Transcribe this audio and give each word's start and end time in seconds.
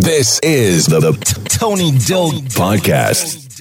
This 0.00 0.38
is 0.44 0.86
the, 0.86 1.00
the 1.00 1.12
Tony 1.50 1.90
Doe 1.90 2.30
Podcast. 2.54 3.58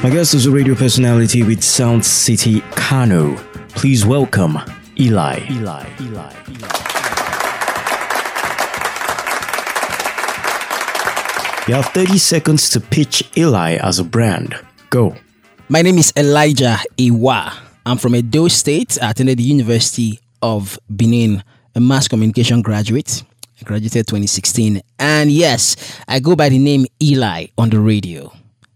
My 0.00 0.10
guest 0.10 0.34
is 0.34 0.46
a 0.46 0.52
radio 0.52 0.76
personality 0.76 1.42
with 1.42 1.64
Sound 1.64 2.06
City 2.06 2.60
Kano. 2.76 3.34
Please 3.70 4.06
welcome 4.06 4.56
Eli. 4.96 5.40
Eli. 5.50 5.86
Eli. 6.00 6.32
You 11.66 11.74
have 11.74 11.86
30 11.86 12.18
seconds 12.18 12.70
to 12.70 12.80
pitch 12.80 13.28
Eli 13.36 13.74
as 13.82 13.98
a 13.98 14.04
brand. 14.04 14.56
Go. 14.88 15.16
My 15.68 15.82
name 15.82 15.98
is 15.98 16.12
Elijah 16.16 16.78
Ewah. 16.96 17.52
I'm 17.84 17.98
from 17.98 18.14
Edo 18.14 18.46
State. 18.46 18.96
I 19.02 19.10
attended 19.10 19.38
the 19.38 19.42
University 19.42 20.20
of 20.44 20.78
Benin, 20.94 21.42
a 21.74 21.80
mass 21.80 22.06
communication 22.06 22.60
graduate. 22.60 23.24
I 23.58 23.64
graduated 23.64 24.06
2016. 24.06 24.82
And 24.98 25.30
yes, 25.30 25.74
I 26.06 26.20
go 26.20 26.36
by 26.36 26.50
the 26.50 26.58
name 26.58 26.84
Eli 27.02 27.46
on 27.56 27.70
the 27.70 27.80
radio. 27.80 28.30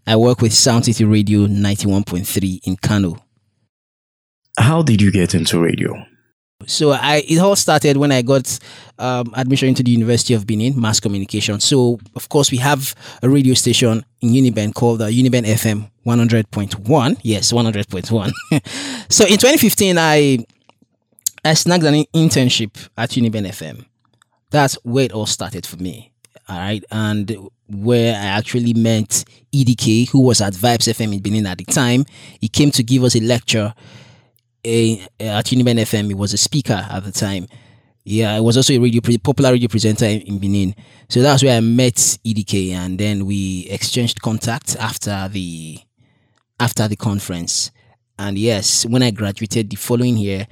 I 0.07 0.15
work 0.15 0.41
with 0.41 0.51
Sound 0.51 0.85
City 0.85 1.05
Radio 1.05 1.45
91.3 1.45 2.61
in 2.63 2.75
Kano. 2.77 3.23
How 4.57 4.81
did 4.81 4.99
you 4.99 5.11
get 5.11 5.35
into 5.35 5.59
radio? 5.59 5.93
So 6.65 6.91
I 6.91 7.23
it 7.29 7.37
all 7.37 7.55
started 7.55 7.95
when 7.97 8.11
I 8.11 8.21
got 8.21 8.59
um, 8.97 9.31
admission 9.35 9.69
into 9.69 9.81
the 9.83 9.91
University 9.91 10.33
of 10.33 10.45
Benin, 10.45 10.73
mass 10.79 10.99
communication. 10.99 11.59
So 11.61 11.99
of 12.15 12.27
course 12.27 12.51
we 12.51 12.57
have 12.57 12.95
a 13.21 13.29
radio 13.29 13.53
station 13.53 14.03
in 14.21 14.29
Uniben 14.31 14.73
called 14.73 15.01
uh, 15.01 15.05
Uniben 15.05 15.45
FM 15.45 15.89
100.1. 16.05 17.19
Yes, 17.21 17.53
100.1. 17.53 18.31
so 19.09 19.23
in 19.23 19.37
2015 19.37 19.97
I 19.97 20.39
I 21.43 21.53
snagged 21.53 21.83
an 21.83 22.05
internship 22.13 22.89
at 22.97 23.11
Uniben 23.11 23.47
FM. 23.47 23.85
That's 24.49 24.75
where 24.83 25.05
it 25.05 25.11
all 25.11 25.25
started 25.25 25.65
for 25.65 25.77
me. 25.77 26.11
All 26.47 26.57
right, 26.57 26.83
and 26.91 27.49
where 27.67 28.15
I 28.15 28.25
actually 28.25 28.73
met 28.73 29.23
EDK, 29.53 30.09
who 30.09 30.21
was 30.21 30.41
at 30.41 30.53
Vibes 30.53 30.87
FM 30.91 31.13
in 31.13 31.19
Benin 31.19 31.45
at 31.45 31.59
the 31.59 31.65
time. 31.65 32.05
He 32.41 32.47
came 32.47 32.71
to 32.71 32.83
give 32.83 33.03
us 33.03 33.15
a 33.15 33.19
lecture 33.19 33.73
at 34.65 35.45
Uniben 35.45 35.79
FM. 35.79 36.07
He 36.07 36.15
was 36.15 36.33
a 36.33 36.37
speaker 36.37 36.87
at 36.89 37.03
the 37.03 37.11
time. 37.11 37.47
Yeah, 38.03 38.33
I 38.33 38.39
was 38.39 38.57
also 38.57 38.73
a 38.73 38.79
radio 38.79 39.01
popular 39.21 39.51
radio 39.51 39.67
presenter 39.67 40.07
in 40.07 40.39
Benin. 40.39 40.73
So 41.09 41.21
that's 41.21 41.43
where 41.43 41.55
I 41.55 41.59
met 41.59 41.95
EDK, 41.95 42.71
and 42.71 42.97
then 42.97 43.27
we 43.27 43.67
exchanged 43.69 44.21
contact 44.21 44.75
after 44.77 45.27
the 45.27 45.79
after 46.59 46.87
the 46.87 46.95
conference. 46.95 47.71
And 48.17 48.37
yes, 48.37 48.85
when 48.85 49.03
I 49.03 49.11
graduated 49.11 49.69
the 49.69 49.75
following 49.75 50.17
year, 50.17 50.47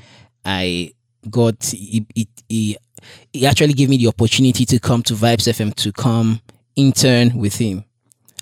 I 0.47 0.93
got 1.29 1.61
he, 1.65 2.05
he 2.47 3.45
actually 3.45 3.73
gave 3.73 3.89
me 3.89 3.97
the 3.97 4.07
opportunity 4.07 4.65
to 4.65 4.79
come 4.79 5.03
to 5.03 5.13
Vibes 5.13 5.47
FM 5.47 5.75
to 5.75 5.91
come 5.91 6.41
intern 6.75 7.37
with 7.37 7.55
him 7.57 7.83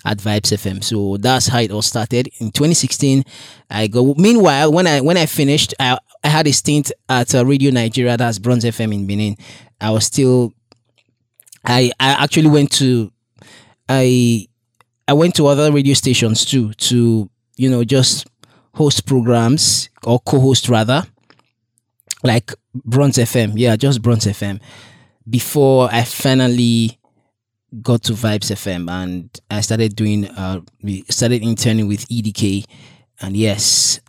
at 0.04 0.18
Vibes 0.18 0.52
FM. 0.52 0.82
So 0.84 1.16
that's 1.16 1.48
how 1.48 1.58
it 1.58 1.72
all 1.72 1.82
started. 1.82 2.28
In 2.38 2.52
2016, 2.52 3.24
I 3.68 3.88
go. 3.88 4.14
Meanwhile, 4.16 4.72
when 4.72 4.86
I 4.86 5.00
when 5.00 5.16
I 5.16 5.26
finished, 5.26 5.74
I, 5.80 5.98
I 6.22 6.28
had 6.28 6.46
a 6.46 6.52
stint 6.52 6.92
at 7.08 7.34
uh, 7.34 7.44
Radio 7.44 7.72
Nigeria, 7.72 8.16
that's 8.16 8.38
Bronze 8.38 8.64
FM 8.64 8.94
in 8.94 9.06
Benin. 9.06 9.36
I 9.80 9.90
was 9.90 10.06
still. 10.06 10.52
I 11.64 11.90
I 11.98 12.22
actually 12.22 12.48
went 12.48 12.70
to, 12.74 13.10
I 13.88 14.46
I 15.08 15.12
went 15.12 15.34
to 15.36 15.48
other 15.48 15.72
radio 15.72 15.94
stations 15.94 16.44
too 16.44 16.72
to 16.74 17.28
you 17.56 17.68
know 17.68 17.82
just 17.82 18.28
host 18.74 19.06
programs 19.06 19.90
or 20.04 20.20
co-host 20.20 20.68
rather, 20.68 21.04
like 22.26 22.52
Bronze 22.74 23.16
FM. 23.18 23.52
Yeah, 23.56 23.76
just 23.76 24.02
Bronze 24.02 24.26
FM. 24.26 24.60
Before 25.28 25.88
I 25.90 26.04
finally 26.04 26.98
got 27.82 28.02
to 28.04 28.12
Vibes 28.12 28.52
FM 28.52 28.90
and 28.90 29.28
I 29.50 29.60
started 29.60 29.96
doing 29.96 30.26
uh 30.26 30.60
we 30.82 31.02
started 31.10 31.42
interning 31.42 31.88
with 31.88 32.08
EDK 32.08 32.64
and 33.20 33.36
yes 33.36 34.00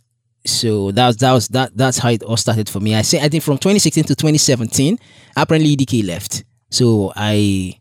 so 0.45 0.91
that 0.91 1.07
was 1.07 1.17
that 1.17 1.33
was 1.33 1.47
that 1.49 1.75
that's 1.75 1.97
how 1.97 2.09
it 2.09 2.23
all 2.23 2.37
started 2.37 2.69
for 2.69 2.79
me. 2.79 2.95
I 2.95 3.01
say 3.01 3.19
I 3.19 3.27
think 3.29 3.43
from 3.43 3.57
2016 3.57 4.05
to 4.05 4.15
2017 4.15 4.97
apparently 5.35 5.75
EDK 5.75 6.05
left. 6.05 6.43
So 6.69 7.11
I 7.15 7.79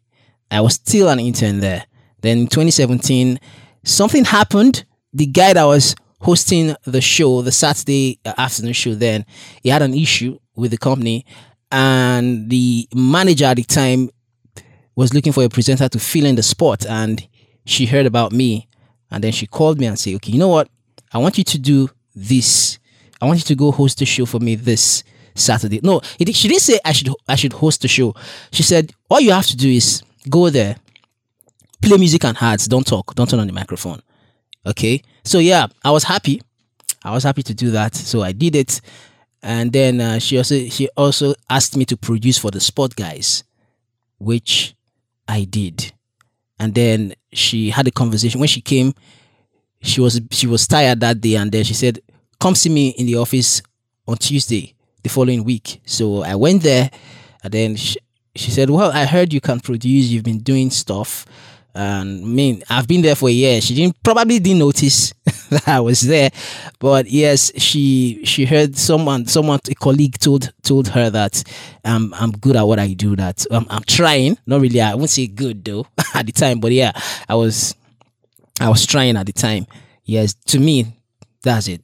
I 0.51 0.61
was 0.61 0.75
still 0.75 1.09
an 1.09 1.21
intern 1.21 1.61
there. 1.61 1.85
Then 2.23 2.39
in 2.39 2.47
2017 2.49 3.39
something 3.85 4.25
happened. 4.25 4.85
The 5.13 5.27
guy 5.27 5.53
that 5.53 5.65
was 5.65 5.95
hosting 6.21 6.75
the 6.85 7.01
show, 7.01 7.43
the 7.43 7.53
Saturday 7.53 8.19
uh, 8.25 8.35
afternoon 8.39 8.73
show 8.73 8.95
then, 8.95 9.25
he 9.63 9.69
had 9.69 9.83
an 9.83 9.95
issue 9.95 10.39
with 10.55 10.71
the 10.71 10.79
company 10.79 11.25
and 11.71 12.49
the 12.49 12.89
manager 12.95 13.45
at 13.45 13.57
the 13.57 13.65
time 13.65 14.09
was 14.95 15.13
looking 15.13 15.33
for 15.33 15.45
a 15.45 15.49
presenter 15.49 15.89
to 15.89 15.99
fill 15.99 16.25
in 16.25 16.35
the 16.37 16.43
spot 16.43 16.87
and 16.87 17.27
she 17.67 17.87
heard 17.87 18.07
about 18.07 18.33
me 18.33 18.69
and 19.11 19.23
then 19.23 19.33
she 19.33 19.47
called 19.47 19.79
me 19.79 19.87
and 19.87 19.99
said, 19.99 20.15
okay, 20.15 20.33
you 20.33 20.39
know 20.39 20.49
what? 20.49 20.69
I 21.13 21.19
want 21.19 21.39
you 21.39 21.45
to 21.45 21.59
do 21.59 21.91
this. 22.15 22.79
I 23.21 23.27
want 23.27 23.39
you 23.39 23.45
to 23.45 23.55
go 23.55 23.71
host 23.71 23.99
the 23.99 24.07
show 24.07 24.27
for 24.27 24.41
me 24.41 24.55
this 24.55 25.05
Saturday. 25.35 25.81
No, 25.83 26.01
it, 26.19 26.35
she 26.35 26.49
didn't 26.49 26.63
say 26.63 26.79
I 26.85 26.93
should 26.93 27.11
I 27.29 27.37
should 27.37 27.53
host 27.53 27.83
the 27.83 27.89
show. 27.89 28.15
She 28.53 28.63
said 28.63 28.93
all 29.11 29.21
you 29.21 29.33
have 29.33 29.47
to 29.47 29.57
do 29.57 29.71
is 29.71 30.03
go 30.29 30.51
there, 30.51 30.77
play 31.83 31.99
music 31.99 32.25
and 32.25 32.37
hearts. 32.37 32.67
Don't 32.67 32.87
talk. 32.87 33.15
Don't 33.15 33.29
turn 33.29 33.41
on 33.41 33.47
the 33.47 33.53
microphone. 33.53 34.01
Okay. 34.67 35.03
So 35.25 35.39
yeah, 35.39 35.67
I 35.85 35.91
was 35.91 36.05
happy. 36.05 36.43
I 37.05 37.13
was 37.13 37.23
happy 37.23 37.43
to 37.45 37.55
do 37.55 37.71
that. 37.71 37.95
So 37.95 38.23
I 38.23 38.33
did 38.33 38.57
it, 38.57 38.81
and 39.43 39.73
then 39.73 40.01
uh, 40.01 40.19
she 40.19 40.37
also 40.39 40.67
she 40.67 40.89
also 40.97 41.35
asked 41.49 41.77
me 41.77 41.85
to 41.87 41.97
produce 41.97 42.37
for 42.39 42.51
the 42.51 42.61
sport 42.61 42.97
guys, 42.97 43.45
which 44.19 44.75
I 45.29 45.45
did. 45.45 45.93
And 46.59 46.75
then 46.75 47.15
she 47.33 47.71
had 47.71 47.87
a 47.87 47.91
conversation. 47.91 48.41
When 48.41 48.49
she 48.49 48.61
came, 48.61 48.95
she 49.83 50.01
was 50.01 50.21
she 50.31 50.47
was 50.47 50.67
tired 50.67 51.01
that 51.01 51.21
day, 51.21 51.37
and 51.37 51.53
then 51.53 51.65
she 51.65 51.75
said, 51.75 52.01
"Come 52.41 52.55
see 52.55 52.71
me 52.71 52.89
in 52.91 53.07
the 53.07 53.17
office 53.17 53.63
on 54.09 54.17
Tuesday 54.17 54.75
the 55.03 55.09
following 55.09 55.45
week." 55.45 55.81
So 55.87 56.23
I 56.23 56.35
went 56.35 56.63
there, 56.63 56.91
and 57.45 57.53
then 57.53 57.77
she, 57.77 57.99
she 58.35 58.51
said, 58.51 58.71
"Well, 58.71 58.91
I 58.91 59.05
heard 59.05 59.33
you 59.33 59.41
can 59.41 59.61
produce. 59.61 60.07
You've 60.07 60.25
been 60.25 60.41
doing 60.41 60.71
stuff." 60.71 61.25
And 61.79 62.25
I 62.25 62.27
mean, 62.27 62.63
I've 62.71 62.89
been 62.89 63.03
there 63.03 63.15
for 63.15 63.29
a 63.29 63.33
year. 63.33 63.61
She 63.61 63.75
didn't 63.75 64.03
probably 64.03 64.39
didn't 64.39 64.61
notice 64.61 65.13
that 65.51 65.69
I 65.69 65.81
was 65.81 66.01
there, 66.01 66.31
but 66.79 67.07
yes, 67.07 67.53
she 67.61 68.25
she 68.25 68.47
heard 68.47 68.79
someone 68.79 69.27
someone 69.27 69.61
a 69.71 69.75
colleague 69.75 70.19
told 70.19 70.55
told 70.63 70.89
her 70.89 71.11
that 71.11 71.45
um, 71.85 72.15
I'm 72.17 72.31
good 72.33 72.57
at 72.57 72.63
what 72.63 72.79
I 72.79 72.95
do. 72.95 73.15
That 73.15 73.45
um, 73.51 73.67
I'm 73.69 73.83
trying. 73.83 74.39
Not 74.47 74.63
really. 74.63 74.81
I 74.81 74.95
won't 74.95 75.11
say 75.11 75.27
good 75.27 75.67
though 75.67 75.87
at 76.15 76.25
the 76.25 76.33
time, 76.33 76.61
but 76.61 76.73
yeah, 76.73 76.93
I 77.29 77.35
was 77.35 77.75
I 78.59 78.71
was 78.71 78.87
trying 78.87 79.19
at 79.19 79.27
the 79.27 79.35
time. 79.35 79.67
Yes, 80.03 80.33
to 80.47 80.59
me, 80.59 80.87
that's 81.43 81.69
it. 81.69 81.83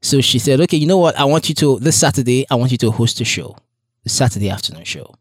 So 0.00 0.20
she 0.20 0.38
said, 0.38 0.60
"Okay, 0.60 0.76
you 0.76 0.86
know 0.86 0.98
what? 0.98 1.18
I 1.18 1.24
want 1.24 1.48
you 1.48 1.56
to 1.56 1.80
this 1.80 1.98
Saturday. 1.98 2.46
I 2.48 2.54
want 2.54 2.70
you 2.70 2.78
to 2.78 2.92
host 2.92 3.20
a 3.20 3.24
show, 3.24 3.56
the 4.04 4.10
Saturday 4.10 4.48
afternoon 4.48 4.84
show. 4.84 5.12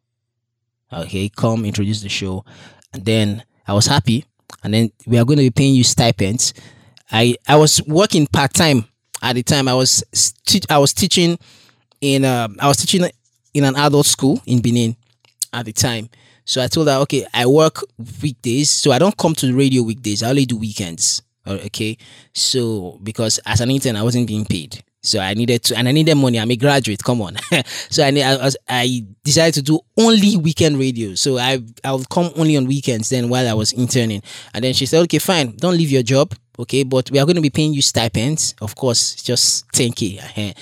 Okay, 0.91 1.29
come 1.29 1.65
introduce 1.65 2.03
the 2.03 2.09
show, 2.09 2.45
and 2.93 3.03
then." 3.03 3.43
I 3.67 3.73
was 3.73 3.85
happy, 3.87 4.25
and 4.63 4.73
then 4.73 4.91
we 5.05 5.17
are 5.17 5.25
going 5.25 5.37
to 5.37 5.43
be 5.43 5.51
paying 5.51 5.75
you 5.75 5.83
stipends. 5.83 6.53
I 7.11 7.35
I 7.47 7.55
was 7.55 7.81
working 7.87 8.27
part 8.27 8.53
time 8.53 8.85
at 9.21 9.33
the 9.33 9.43
time. 9.43 9.67
I 9.67 9.73
was 9.73 10.03
I 10.69 10.77
was 10.77 10.93
teaching 10.93 11.37
in 12.01 12.25
uh, 12.25 12.47
I 12.59 12.67
was 12.67 12.77
teaching 12.77 13.09
in 13.53 13.63
an 13.63 13.75
adult 13.75 14.05
school 14.05 14.41
in 14.45 14.61
Benin 14.61 14.95
at 15.53 15.65
the 15.65 15.73
time. 15.73 16.09
So 16.45 16.61
I 16.61 16.67
told 16.67 16.87
her, 16.87 16.95
okay, 17.03 17.25
I 17.33 17.45
work 17.45 17.79
weekdays, 18.21 18.69
so 18.69 18.91
I 18.91 18.99
don't 18.99 19.15
come 19.15 19.33
to 19.35 19.45
the 19.45 19.53
radio 19.53 19.81
weekdays. 19.83 20.23
I 20.23 20.29
only 20.29 20.45
do 20.45 20.57
weekends. 20.57 21.21
Okay, 21.45 21.97
so 22.33 22.99
because 23.03 23.39
as 23.45 23.61
an 23.61 23.69
intern, 23.69 23.95
I 23.95 24.03
wasn't 24.03 24.27
being 24.27 24.45
paid. 24.45 24.83
So 25.03 25.19
I 25.19 25.33
needed 25.33 25.63
to, 25.65 25.77
and 25.77 25.87
I 25.87 25.91
needed 25.91 26.15
money. 26.15 26.39
I'm 26.39 26.49
a 26.49 26.55
graduate. 26.55 27.03
Come 27.03 27.21
on. 27.21 27.35
so 27.89 28.03
I, 28.05 28.09
I, 28.09 28.51
I 28.69 29.05
decided 29.23 29.53
to 29.55 29.61
do 29.61 29.79
only 29.97 30.37
weekend 30.37 30.79
radio. 30.79 31.13
So 31.15 31.37
I, 31.37 31.61
I 31.83 31.91
would 31.91 32.09
come 32.09 32.31
only 32.37 32.55
on 32.55 32.65
weekends 32.65 33.09
then 33.09 33.27
while 33.27 33.47
I 33.47 33.53
was 33.53 33.73
interning. 33.73 34.23
And 34.53 34.63
then 34.63 34.73
she 34.73 34.85
said, 34.85 35.01
okay, 35.03 35.19
fine. 35.19 35.55
Don't 35.57 35.77
leave 35.77 35.91
your 35.91 36.03
job. 36.03 36.33
Okay. 36.57 36.83
But 36.83 37.11
we 37.11 37.19
are 37.19 37.25
going 37.25 37.35
to 37.35 37.41
be 37.41 37.49
paying 37.49 37.73
you 37.73 37.81
stipends. 37.81 38.55
Of 38.61 38.75
course, 38.75 39.15
just 39.15 39.67
10K. 39.73 40.37
Eh? 40.37 40.53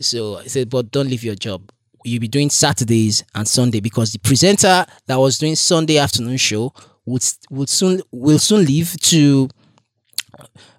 so 0.00 0.38
I 0.38 0.46
said, 0.46 0.70
but 0.70 0.90
don't 0.90 1.08
leave 1.08 1.22
your 1.22 1.34
job. 1.34 1.70
You'll 2.02 2.20
be 2.20 2.28
doing 2.28 2.48
Saturdays 2.48 3.22
and 3.34 3.46
Sunday 3.46 3.80
because 3.80 4.12
the 4.12 4.18
presenter 4.18 4.86
that 5.06 5.16
was 5.16 5.36
doing 5.36 5.54
Sunday 5.56 5.98
afternoon 5.98 6.38
show 6.38 6.72
would, 7.04 7.22
would 7.50 7.68
soon, 7.68 8.00
will 8.10 8.38
soon 8.38 8.64
leave 8.64 8.98
to, 9.02 9.50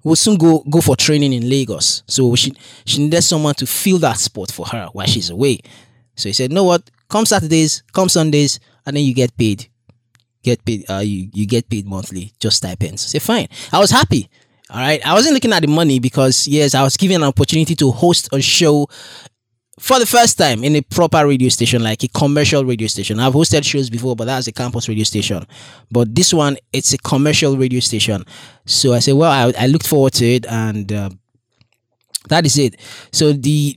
will 0.03 0.15
soon 0.15 0.37
go 0.37 0.59
go 0.69 0.81
for 0.81 0.95
training 0.95 1.33
in 1.33 1.49
Lagos. 1.49 2.03
So 2.07 2.35
she 2.35 2.53
she 2.85 3.01
needed 3.03 3.21
someone 3.23 3.55
to 3.55 3.65
fill 3.65 3.97
that 3.99 4.17
spot 4.17 4.51
for 4.51 4.65
her 4.67 4.89
while 4.93 5.07
she's 5.07 5.29
away. 5.29 5.59
So 6.15 6.29
he 6.29 6.33
said, 6.33 6.51
"Know 6.51 6.63
what? 6.63 6.89
Come 7.09 7.25
Saturdays, 7.25 7.83
come 7.93 8.09
Sundays, 8.09 8.59
and 8.85 8.95
then 8.95 9.03
you 9.03 9.13
get 9.13 9.35
paid. 9.37 9.67
Get 10.43 10.63
paid. 10.65 10.89
Uh, 10.89 10.99
you 10.99 11.29
you 11.33 11.45
get 11.45 11.69
paid 11.69 11.85
monthly, 11.85 12.33
just 12.39 12.57
stipends." 12.57 13.01
Said, 13.01 13.21
"Fine." 13.21 13.47
I 13.71 13.79
was 13.79 13.91
happy. 13.91 14.29
All 14.69 14.79
right. 14.79 15.05
I 15.05 15.13
wasn't 15.13 15.33
looking 15.33 15.51
at 15.51 15.61
the 15.61 15.67
money 15.67 15.99
because 15.99 16.47
yes, 16.47 16.73
I 16.73 16.83
was 16.83 16.95
given 16.95 17.17
an 17.17 17.27
opportunity 17.27 17.75
to 17.75 17.91
host 17.91 18.29
a 18.31 18.41
show 18.41 18.87
for 19.81 19.97
the 19.97 20.05
first 20.05 20.37
time 20.37 20.63
in 20.63 20.75
a 20.75 20.81
proper 20.81 21.25
radio 21.25 21.49
station, 21.49 21.81
like 21.81 22.03
a 22.03 22.07
commercial 22.09 22.63
radio 22.63 22.87
station. 22.87 23.19
I've 23.19 23.33
hosted 23.33 23.65
shows 23.65 23.89
before, 23.89 24.15
but 24.15 24.25
that's 24.25 24.45
a 24.45 24.51
campus 24.51 24.87
radio 24.87 25.03
station. 25.03 25.43
But 25.89 26.13
this 26.13 26.31
one, 26.31 26.57
it's 26.71 26.93
a 26.93 26.99
commercial 26.99 27.57
radio 27.57 27.79
station. 27.79 28.23
So 28.67 28.93
I 28.93 28.99
said, 28.99 29.15
well, 29.15 29.31
I, 29.31 29.63
I 29.63 29.65
looked 29.65 29.87
forward 29.87 30.13
to 30.13 30.25
it, 30.25 30.45
and 30.45 30.93
uh, 30.93 31.09
that 32.29 32.45
is 32.45 32.59
it. 32.59 32.79
So 33.11 33.33
the 33.33 33.75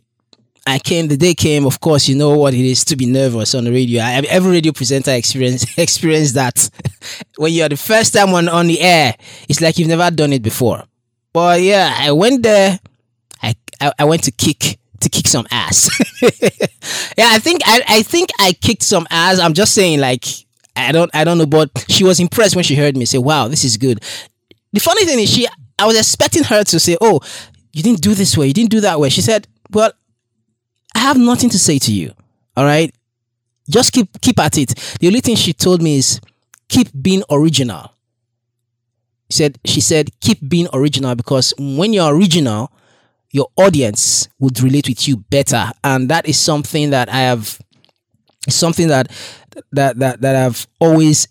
I 0.67 0.79
came, 0.79 1.09
the 1.09 1.17
day 1.17 1.33
came. 1.33 1.65
Of 1.65 1.81
course, 1.81 2.07
you 2.07 2.17
know 2.17 2.37
what 2.37 2.53
it 2.53 2.67
is 2.67 2.85
to 2.85 2.97
be 2.97 3.07
nervous 3.07 3.55
on 3.55 3.65
the 3.65 3.73
radio. 3.73 4.03
I, 4.03 4.23
every 4.29 4.53
radio 4.53 4.73
presenter 4.73 5.13
experience 5.13 5.67
experience 5.79 6.33
that 6.33 6.69
when 7.39 7.55
you 7.55 7.63
are 7.63 7.71
the 7.71 7.79
first 7.79 8.13
time 8.13 8.29
on 8.35 8.51
on 8.51 8.67
the 8.67 8.83
air. 8.83 9.15
It's 9.49 9.63
like 9.63 9.79
you've 9.79 9.89
never 9.89 10.11
done 10.11 10.35
it 10.35 10.43
before. 10.43 10.85
But 11.33 11.63
yeah, 11.63 11.97
I 11.99 12.13
went 12.13 12.43
there. 12.43 12.79
I 13.43 13.55
I, 13.81 13.93
I 14.01 14.05
went 14.05 14.25
to 14.25 14.31
kick 14.31 14.79
to 15.05 15.09
kick 15.09 15.27
some 15.29 15.47
ass. 15.51 15.89
yeah, 16.23 17.31
I 17.31 17.39
think 17.39 17.63
I 17.65 17.83
I 17.89 18.03
think 18.03 18.31
I 18.41 18.53
kicked 18.53 18.83
some 18.83 19.07
ass. 19.11 19.39
I'm 19.39 19.55
just 19.55 19.75
saying, 19.75 20.01
like 20.01 20.25
I 20.77 20.93
don't 20.93 21.11
I 21.15 21.25
don't 21.25 21.39
know, 21.39 21.47
but 21.47 21.71
she 21.89 22.05
was 22.05 22.21
impressed 22.21 22.57
when 22.57 22.65
she 22.65 22.75
heard 22.75 22.97
me 22.97 23.05
say, 23.05 23.19
"Wow, 23.19 23.49
this 23.49 23.65
is 23.65 23.77
good." 23.77 24.03
The 24.73 24.81
funny 24.81 25.05
thing 25.05 25.21
is, 25.21 25.31
she 25.31 25.47
I 25.79 25.87
was 25.87 25.99
expecting 25.99 26.45
her 26.45 26.65
to 26.65 26.81
say, 26.81 26.97
"Oh, 27.01 27.21
you 27.73 27.83
didn't 27.83 28.01
do 28.03 28.15
this 28.15 28.37
way, 28.37 28.49
you 28.49 28.55
didn't 28.55 28.71
do 28.71 28.81
that 28.81 28.99
way." 28.99 29.09
She 29.09 29.23
said, 29.23 29.47
"Well." 29.71 29.93
I 30.95 31.01
have 31.01 31.19
nothing 31.19 31.51
to 31.51 31.59
say 31.59 31.79
to 31.81 31.93
you. 31.93 32.13
All 32.57 32.65
right. 32.65 32.95
Just 33.69 33.93
keep 33.93 34.21
keep 34.21 34.39
at 34.39 34.57
it. 34.59 34.75
The 35.01 35.07
only 35.07 35.21
thing 35.21 35.37
she 35.37 35.53
told 35.53 35.83
me 35.83 35.97
is 35.97 36.21
keep 36.69 36.89
being 37.01 37.23
original. 37.31 37.93
She 39.31 39.39
said 39.39 39.59
she 39.65 39.81
said 39.81 40.11
keep 40.21 40.47
being 40.47 40.69
original 40.73 41.15
because 41.15 41.53
when 41.59 41.93
you're 41.93 42.15
original, 42.15 42.71
your 43.35 43.49
audience 43.57 44.29
would 44.39 44.61
relate 44.61 44.89
with 44.89 45.09
you 45.09 45.17
better. 45.17 45.73
And 45.83 46.09
that 46.09 46.29
is 46.29 46.39
something 46.39 46.91
that 46.91 47.09
I 47.09 47.23
have 47.23 47.61
something 48.49 48.87
that 48.89 49.11
that 49.73 49.99
that 49.99 50.21
that 50.21 50.37
I've 50.37 50.69
always 50.79 51.27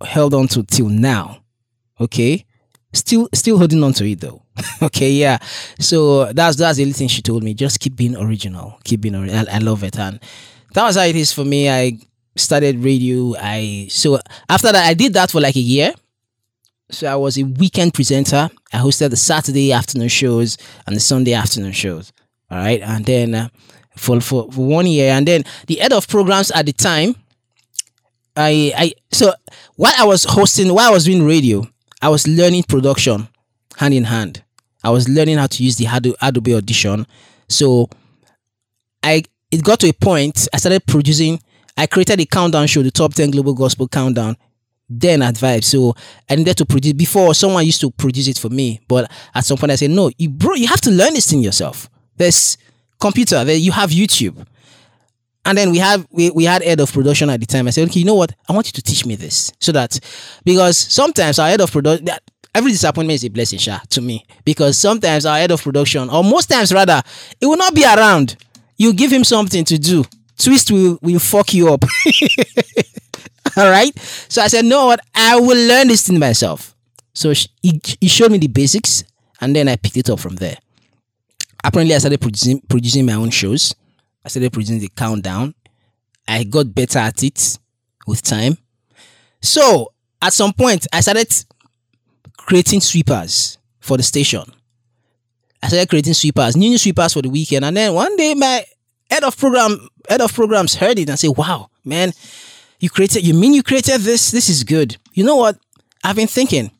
held 0.00 0.32
on 0.32 0.46
to 0.48 0.62
till 0.62 0.88
now. 0.88 1.42
Okay? 2.00 2.46
Still 2.92 3.28
still 3.34 3.58
holding 3.58 3.82
on 3.82 3.92
to 3.94 4.08
it 4.08 4.20
though. 4.20 4.42
okay, 4.82 5.10
yeah. 5.10 5.38
So 5.80 6.32
that's 6.32 6.56
that's 6.56 6.76
the 6.76 6.84
only 6.84 6.92
thing 6.92 7.08
she 7.08 7.20
told 7.20 7.42
me. 7.42 7.52
Just 7.52 7.80
keep 7.80 7.96
being 7.96 8.16
original. 8.16 8.78
Keep 8.84 9.00
being 9.00 9.16
original. 9.16 9.44
I, 9.50 9.56
I 9.56 9.58
love 9.58 9.82
it, 9.82 9.98
and 9.98 10.20
that 10.74 10.84
was 10.84 10.94
how 10.94 11.02
it 11.02 11.16
is 11.16 11.32
for 11.32 11.44
me. 11.44 11.68
I 11.68 11.98
started 12.36 12.78
radio. 12.78 13.34
I 13.36 13.88
so 13.90 14.20
after 14.48 14.70
that 14.70 14.86
I 14.86 14.94
did 14.94 15.14
that 15.14 15.32
for 15.32 15.40
like 15.40 15.56
a 15.56 15.60
year. 15.60 15.92
So 16.90 17.06
I 17.10 17.16
was 17.16 17.38
a 17.38 17.44
weekend 17.44 17.94
presenter. 17.94 18.50
I 18.72 18.76
hosted 18.78 19.10
the 19.10 19.16
Saturday 19.16 19.72
afternoon 19.72 20.08
shows 20.08 20.58
and 20.86 20.94
the 20.94 21.00
Sunday 21.00 21.32
afternoon 21.32 21.72
shows. 21.72 22.12
All 22.50 22.58
right, 22.58 22.80
and 22.82 23.04
then 23.04 23.34
uh, 23.34 23.48
for, 23.96 24.20
for 24.20 24.50
for 24.52 24.66
one 24.66 24.86
year, 24.86 25.12
and 25.12 25.26
then 25.26 25.44
the 25.66 25.76
head 25.76 25.92
of 25.92 26.06
programs 26.08 26.50
at 26.50 26.66
the 26.66 26.72
time. 26.72 27.16
I 28.36 28.72
I 28.76 28.92
so 29.12 29.32
while 29.76 29.94
I 29.96 30.04
was 30.04 30.24
hosting, 30.24 30.72
while 30.74 30.90
I 30.90 30.92
was 30.92 31.04
doing 31.04 31.24
radio, 31.24 31.66
I 32.02 32.08
was 32.08 32.26
learning 32.26 32.64
production 32.64 33.28
hand 33.76 33.94
in 33.94 34.04
hand. 34.04 34.42
I 34.82 34.90
was 34.90 35.08
learning 35.08 35.38
how 35.38 35.46
to 35.46 35.64
use 35.64 35.76
the 35.76 35.86
Adobe 36.20 36.54
Audition. 36.54 37.06
So 37.48 37.88
I 39.02 39.22
it 39.50 39.62
got 39.62 39.80
to 39.80 39.88
a 39.88 39.92
point 39.92 40.48
I 40.52 40.58
started 40.58 40.84
producing. 40.86 41.40
I 41.76 41.86
created 41.86 42.20
a 42.20 42.26
countdown 42.26 42.66
show, 42.66 42.82
the 42.82 42.90
top 42.90 43.14
10 43.14 43.30
global 43.30 43.54
gospel 43.54 43.88
countdown. 43.88 44.36
Then 44.88 45.22
at 45.22 45.34
Vibe. 45.34 45.64
So 45.64 45.94
I 46.28 46.36
needed 46.36 46.56
to 46.58 46.66
produce 46.66 46.92
before 46.92 47.34
someone 47.34 47.64
used 47.64 47.80
to 47.80 47.90
produce 47.90 48.28
it 48.28 48.38
for 48.38 48.50
me. 48.50 48.80
But 48.86 49.10
at 49.34 49.44
some 49.44 49.56
point 49.56 49.72
I 49.72 49.76
said, 49.76 49.90
no, 49.90 50.10
you 50.18 50.28
bro, 50.28 50.54
you 50.54 50.66
have 50.68 50.80
to 50.82 50.90
learn 50.90 51.14
this 51.14 51.28
thing 51.30 51.40
yourself. 51.40 51.88
There's 52.16 52.58
computer, 53.00 53.44
there 53.44 53.56
you 53.56 53.72
have 53.72 53.90
YouTube. 53.90 54.46
And 55.46 55.58
then 55.58 55.70
we 55.70 55.78
have 55.78 56.06
we, 56.10 56.30
we 56.30 56.44
had 56.44 56.62
head 56.62 56.80
of 56.80 56.92
production 56.92 57.28
at 57.30 57.40
the 57.40 57.46
time. 57.46 57.66
I 57.66 57.70
said, 57.70 57.88
okay, 57.88 58.00
you 58.00 58.06
know 58.06 58.14
what? 58.14 58.34
I 58.48 58.52
want 58.52 58.66
you 58.66 58.72
to 58.72 58.82
teach 58.82 59.04
me 59.04 59.14
this. 59.14 59.52
So 59.60 59.72
that 59.72 59.98
because 60.44 60.78
sometimes 60.78 61.38
our 61.38 61.48
head 61.48 61.60
of 61.60 61.70
production 61.70 62.08
every 62.54 62.70
disappointment 62.70 63.16
is 63.16 63.24
a 63.24 63.30
blessing, 63.30 63.58
Sha, 63.58 63.80
to 63.90 64.00
me. 64.00 64.24
Because 64.44 64.78
sometimes 64.78 65.26
our 65.26 65.36
head 65.36 65.50
of 65.50 65.62
production, 65.62 66.08
or 66.08 66.22
most 66.22 66.46
times 66.46 66.72
rather, 66.72 67.02
it 67.40 67.46
will 67.46 67.56
not 67.56 67.74
be 67.74 67.84
around. 67.84 68.36
You 68.76 68.92
give 68.92 69.12
him 69.12 69.24
something 69.24 69.64
to 69.64 69.78
do. 69.78 70.04
Twist 70.38 70.70
will, 70.70 70.98
will 71.02 71.18
fuck 71.18 71.52
you 71.54 71.72
up. 71.72 71.84
All 73.56 73.70
right. 73.70 73.96
So 74.28 74.42
I 74.42 74.48
said, 74.48 74.64
no, 74.64 74.86
what? 74.86 75.00
I 75.14 75.38
will 75.38 75.68
learn 75.68 75.88
this 75.88 76.06
thing 76.06 76.18
myself. 76.18 76.74
So 77.12 77.32
he, 77.62 77.80
he 78.00 78.08
showed 78.08 78.32
me 78.32 78.38
the 78.38 78.48
basics 78.48 79.04
and 79.40 79.54
then 79.54 79.68
I 79.68 79.76
picked 79.76 79.96
it 79.96 80.10
up 80.10 80.20
from 80.20 80.36
there. 80.36 80.56
Apparently, 81.62 81.94
I 81.94 81.98
started 81.98 82.20
producing, 82.20 82.60
producing 82.68 83.06
my 83.06 83.14
own 83.14 83.30
shows. 83.30 83.74
I 84.24 84.28
started 84.28 84.52
producing 84.52 84.80
the 84.80 84.90
countdown. 84.94 85.54
I 86.26 86.44
got 86.44 86.74
better 86.74 86.98
at 86.98 87.22
it 87.22 87.58
with 88.06 88.22
time. 88.22 88.58
So 89.40 89.92
at 90.20 90.32
some 90.32 90.52
point, 90.52 90.86
I 90.92 91.00
started 91.00 91.32
creating 92.36 92.80
sweepers 92.80 93.58
for 93.80 93.96
the 93.96 94.02
station. 94.02 94.42
I 95.62 95.68
started 95.68 95.88
creating 95.88 96.14
sweepers, 96.14 96.56
new, 96.56 96.68
new 96.70 96.78
sweepers 96.78 97.14
for 97.14 97.22
the 97.22 97.30
weekend. 97.30 97.64
And 97.64 97.76
then 97.76 97.94
one 97.94 98.16
day 98.16 98.34
my 98.34 98.64
head 99.10 99.24
of 99.24 99.36
program, 99.36 99.88
head 100.08 100.20
of 100.20 100.32
programs 100.34 100.74
heard 100.74 100.98
it 100.98 101.08
and 101.08 101.18
said, 101.18 101.30
wow, 101.36 101.70
man, 101.84 102.12
you 102.84 102.90
created, 102.90 103.26
you 103.26 103.32
mean 103.34 103.54
you 103.54 103.62
created 103.62 104.02
this? 104.02 104.30
This 104.30 104.48
is 104.50 104.62
good. 104.62 104.98
You 105.14 105.24
know 105.24 105.36
what? 105.36 105.58
I've 106.04 106.16
been 106.16 106.28
thinking. 106.28 106.70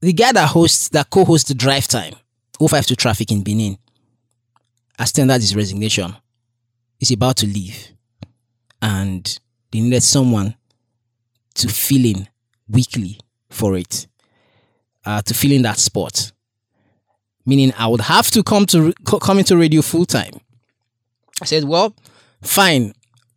The 0.00 0.14
guy 0.14 0.32
that 0.32 0.48
hosts, 0.48 0.88
that 0.88 1.10
co-hosts 1.10 1.48
the 1.48 1.54
drive 1.54 1.86
time, 1.86 2.14
052 2.58 2.94
traffic 2.96 3.30
in 3.30 3.42
Benin, 3.42 3.76
has 4.98 5.12
tendered 5.12 5.42
his 5.42 5.54
resignation. 5.54 6.16
He's 6.98 7.12
about 7.12 7.36
to 7.36 7.46
leave. 7.46 7.88
And 8.80 9.38
they 9.70 9.80
needed 9.80 10.02
someone 10.02 10.54
to 11.56 11.68
fill 11.68 12.06
in 12.06 12.26
weekly 12.66 13.18
for 13.50 13.76
it 13.76 14.06
uh, 15.04 15.20
to 15.20 15.34
fill 15.34 15.52
in 15.52 15.62
that 15.62 15.78
spot. 15.78 16.32
Meaning, 17.44 17.74
I 17.76 17.88
would 17.88 18.02
have 18.02 18.30
to 18.30 18.42
come 18.42 18.64
to 18.66 18.94
come 19.04 19.38
into 19.38 19.56
radio 19.56 19.82
full 19.82 20.06
time. 20.06 20.34
I 21.42 21.46
said, 21.46 21.64
"Well, 21.64 21.94
fine, 22.42 22.94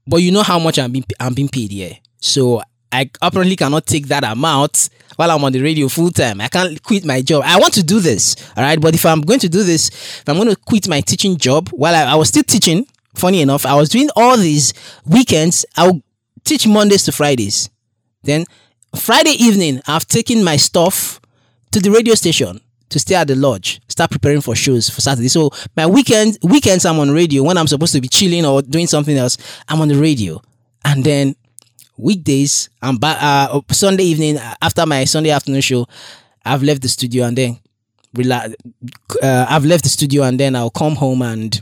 but 0.08 0.18
you 0.18 0.32
know 0.32 0.44
how 0.44 0.60
much 0.60 0.80
I'm 0.80 0.92
being 0.92 1.06
I'm 1.20 1.34
being 1.34 1.50
paid 1.50 1.72
here, 1.72 1.98
so 2.20 2.62
I 2.92 3.10
apparently 3.22 3.56
cannot 3.56 3.86
take 3.86 4.08
that 4.08 4.24
amount 4.24 4.90
while 5.16 5.32
I'm 5.32 5.44
on 5.44 5.52
the 5.52 5.62
radio 5.62 5.88
full 5.88 6.12
time. 6.12 6.42
I 6.42 6.48
can't 6.48 6.82
quit 6.84 7.06
my 7.06 7.22
job. 7.22 7.44
I 7.46 7.60
want 7.60 7.74
to 7.76 7.84
do 7.84 8.00
this, 8.00 8.36
all 8.56 8.64
right. 8.64 8.80
But 8.80 8.96
if 8.96 9.06
I'm 9.06 9.22
going 9.22 9.40
to 9.40 9.50
do 9.50 9.64
this, 9.64 9.90
if 9.90 10.24
I'm 10.28 10.36
going 10.36 10.50
to 10.50 10.56
quit 10.56 10.88
my 10.88 11.02
teaching 11.02 11.38
job 11.38 11.70
while 11.70 11.96
I, 11.96 12.04
I 12.12 12.16
was 12.16 12.30
still 12.30 12.44
teaching, 12.44 12.86
funny 13.16 13.42
enough, 13.42 13.66
I 13.66 13.76
was 13.76 13.90
doing 13.90 14.10
all 14.16 14.38
these 14.38 14.74
weekends. 15.06 15.66
I'll 15.77 16.01
teach 16.44 16.68
Mondays 16.68 17.04
to 17.06 17.12
Fridays. 17.12 17.70
Then 18.24 18.46
Friday 18.96 19.32
evening, 19.32 19.82
I've 19.88 20.06
taken 20.06 20.44
my 20.44 20.58
stuff 20.58 21.20
to 21.72 21.80
the 21.80 21.89
radio 21.89 22.13
station 22.16 22.62
to 22.94 23.00
stay 23.00 23.16
at 23.16 23.28
the 23.28 23.36
lodge, 23.36 23.82
start 23.88 24.12
preparing 24.12 24.42
for 24.42 24.56
shows 24.56 24.90
for 24.90 25.02
Saturday. 25.02 25.28
So 25.28 25.52
my 25.76 25.86
weekend 25.86 26.38
weekends 26.44 26.86
I'm 26.86 27.00
on 27.00 27.12
radio. 27.12 27.44
When 27.44 27.58
I'm 27.58 27.68
supposed 27.68 27.94
to 27.94 28.02
be 28.02 28.08
chilling 28.08 28.46
or 28.46 28.62
doing 28.62 28.88
something 28.88 29.18
else, 29.18 29.38
I'm 29.68 29.82
on 29.82 29.88
the 29.88 29.96
radio. 29.96 30.42
And 30.86 31.04
then 31.04 31.36
weekdays, 31.98 32.70
I'm 32.82 32.98
back 32.98 33.18
uh, 33.22 33.62
Sunday 33.72 34.04
evening 34.04 34.38
after 34.62 34.86
my 34.86 35.04
Sunday 35.06 35.32
afternoon 35.32 35.62
show, 35.62 35.88
I've 36.46 36.64
left 36.64 36.82
the 36.82 36.90
studio 36.90 37.26
and 37.26 37.38
then 37.38 37.60
relax. 38.14 38.54
Uh, 39.22 39.46
I've 39.50 39.66
left 39.66 39.84
the 39.84 39.90
studio 39.90 40.24
and 40.24 40.40
then 40.40 40.56
I'll 40.56 40.70
come 40.70 40.96
home 40.96 41.22
and 41.22 41.60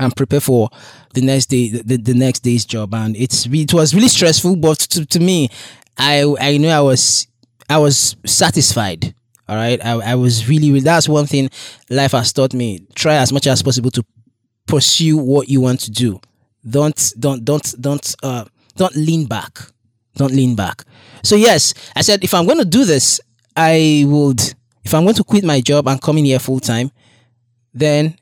and 0.00 0.14
prepare 0.16 0.40
for 0.40 0.68
the 1.14 1.20
next 1.20 1.46
day 1.46 1.68
the, 1.68 1.96
the 1.96 2.14
next 2.14 2.40
day's 2.40 2.64
job 2.64 2.92
and 2.94 3.16
it's 3.16 3.46
it 3.46 3.72
was 3.72 3.94
really 3.94 4.08
stressful 4.08 4.56
but 4.56 4.76
to, 4.76 5.06
to 5.06 5.20
me 5.20 5.48
I 5.96 6.34
I 6.40 6.56
know 6.56 6.70
I 6.70 6.80
was 6.80 7.28
I 7.68 7.78
was 7.78 8.16
satisfied. 8.26 9.14
All 9.48 9.56
right, 9.56 9.84
I, 9.84 10.12
I 10.12 10.14
was 10.14 10.48
really, 10.48 10.68
really 10.68 10.80
that's 10.80 11.08
one 11.08 11.26
thing 11.26 11.50
life 11.90 12.12
has 12.12 12.32
taught 12.32 12.54
me. 12.54 12.86
Try 12.94 13.16
as 13.16 13.32
much 13.32 13.46
as 13.46 13.62
possible 13.62 13.90
to 13.90 14.04
pursue 14.66 15.18
what 15.18 15.48
you 15.48 15.60
want 15.60 15.80
to 15.80 15.90
do. 15.90 16.20
Don't 16.68 17.12
don't 17.18 17.44
don't 17.44 17.74
don't 17.80 18.14
uh 18.22 18.44
don't 18.76 18.96
lean 18.96 19.26
back. 19.26 19.58
Don't 20.16 20.32
lean 20.32 20.54
back. 20.54 20.84
So 21.22 21.36
yes, 21.36 21.74
I 21.94 22.02
said 22.02 22.24
if 22.24 22.32
I'm 22.32 22.46
going 22.46 22.58
to 22.58 22.64
do 22.64 22.84
this, 22.84 23.20
I 23.56 24.04
would. 24.06 24.40
If 24.84 24.92
I'm 24.92 25.04
going 25.04 25.14
to 25.14 25.24
quit 25.24 25.44
my 25.44 25.60
job 25.60 25.88
and 25.88 26.00
come 26.00 26.18
in 26.18 26.26
here 26.26 26.38
full 26.38 26.60
time, 26.60 26.90
then 27.72 28.16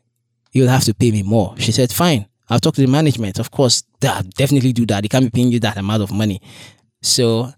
you'll 0.52 0.68
have 0.68 0.84
to 0.84 0.94
pay 0.94 1.10
me 1.10 1.22
more. 1.22 1.54
She 1.58 1.72
said, 1.72 1.92
fine. 1.92 2.26
I'll 2.48 2.60
talk 2.60 2.74
to 2.74 2.80
the 2.80 2.86
management. 2.86 3.38
Of 3.38 3.50
course, 3.50 3.82
they'll 4.00 4.22
definitely 4.22 4.72
do 4.72 4.86
that. 4.86 5.02
They 5.02 5.08
can't 5.08 5.24
be 5.24 5.30
paying 5.30 5.50
you 5.50 5.58
that 5.60 5.76
amount 5.76 6.02
of 6.02 6.12
money. 6.12 6.40
So 7.00 7.52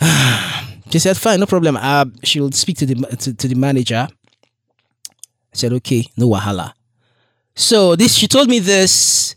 she 0.90 0.98
said, 0.98 1.16
fine, 1.16 1.40
no 1.40 1.46
problem. 1.46 1.76
Uh, 1.76 2.06
she'll 2.22 2.52
speak 2.52 2.78
to 2.78 2.86
the, 2.86 2.94
to, 3.16 3.34
to 3.34 3.48
the 3.48 3.54
manager. 3.54 4.08
I 4.08 5.54
said, 5.56 5.72
okay, 5.74 6.06
no 6.16 6.28
wahala. 6.28 6.72
So 7.54 7.96
this, 7.96 8.14
she 8.14 8.28
told 8.28 8.48
me 8.48 8.58
this 8.58 9.34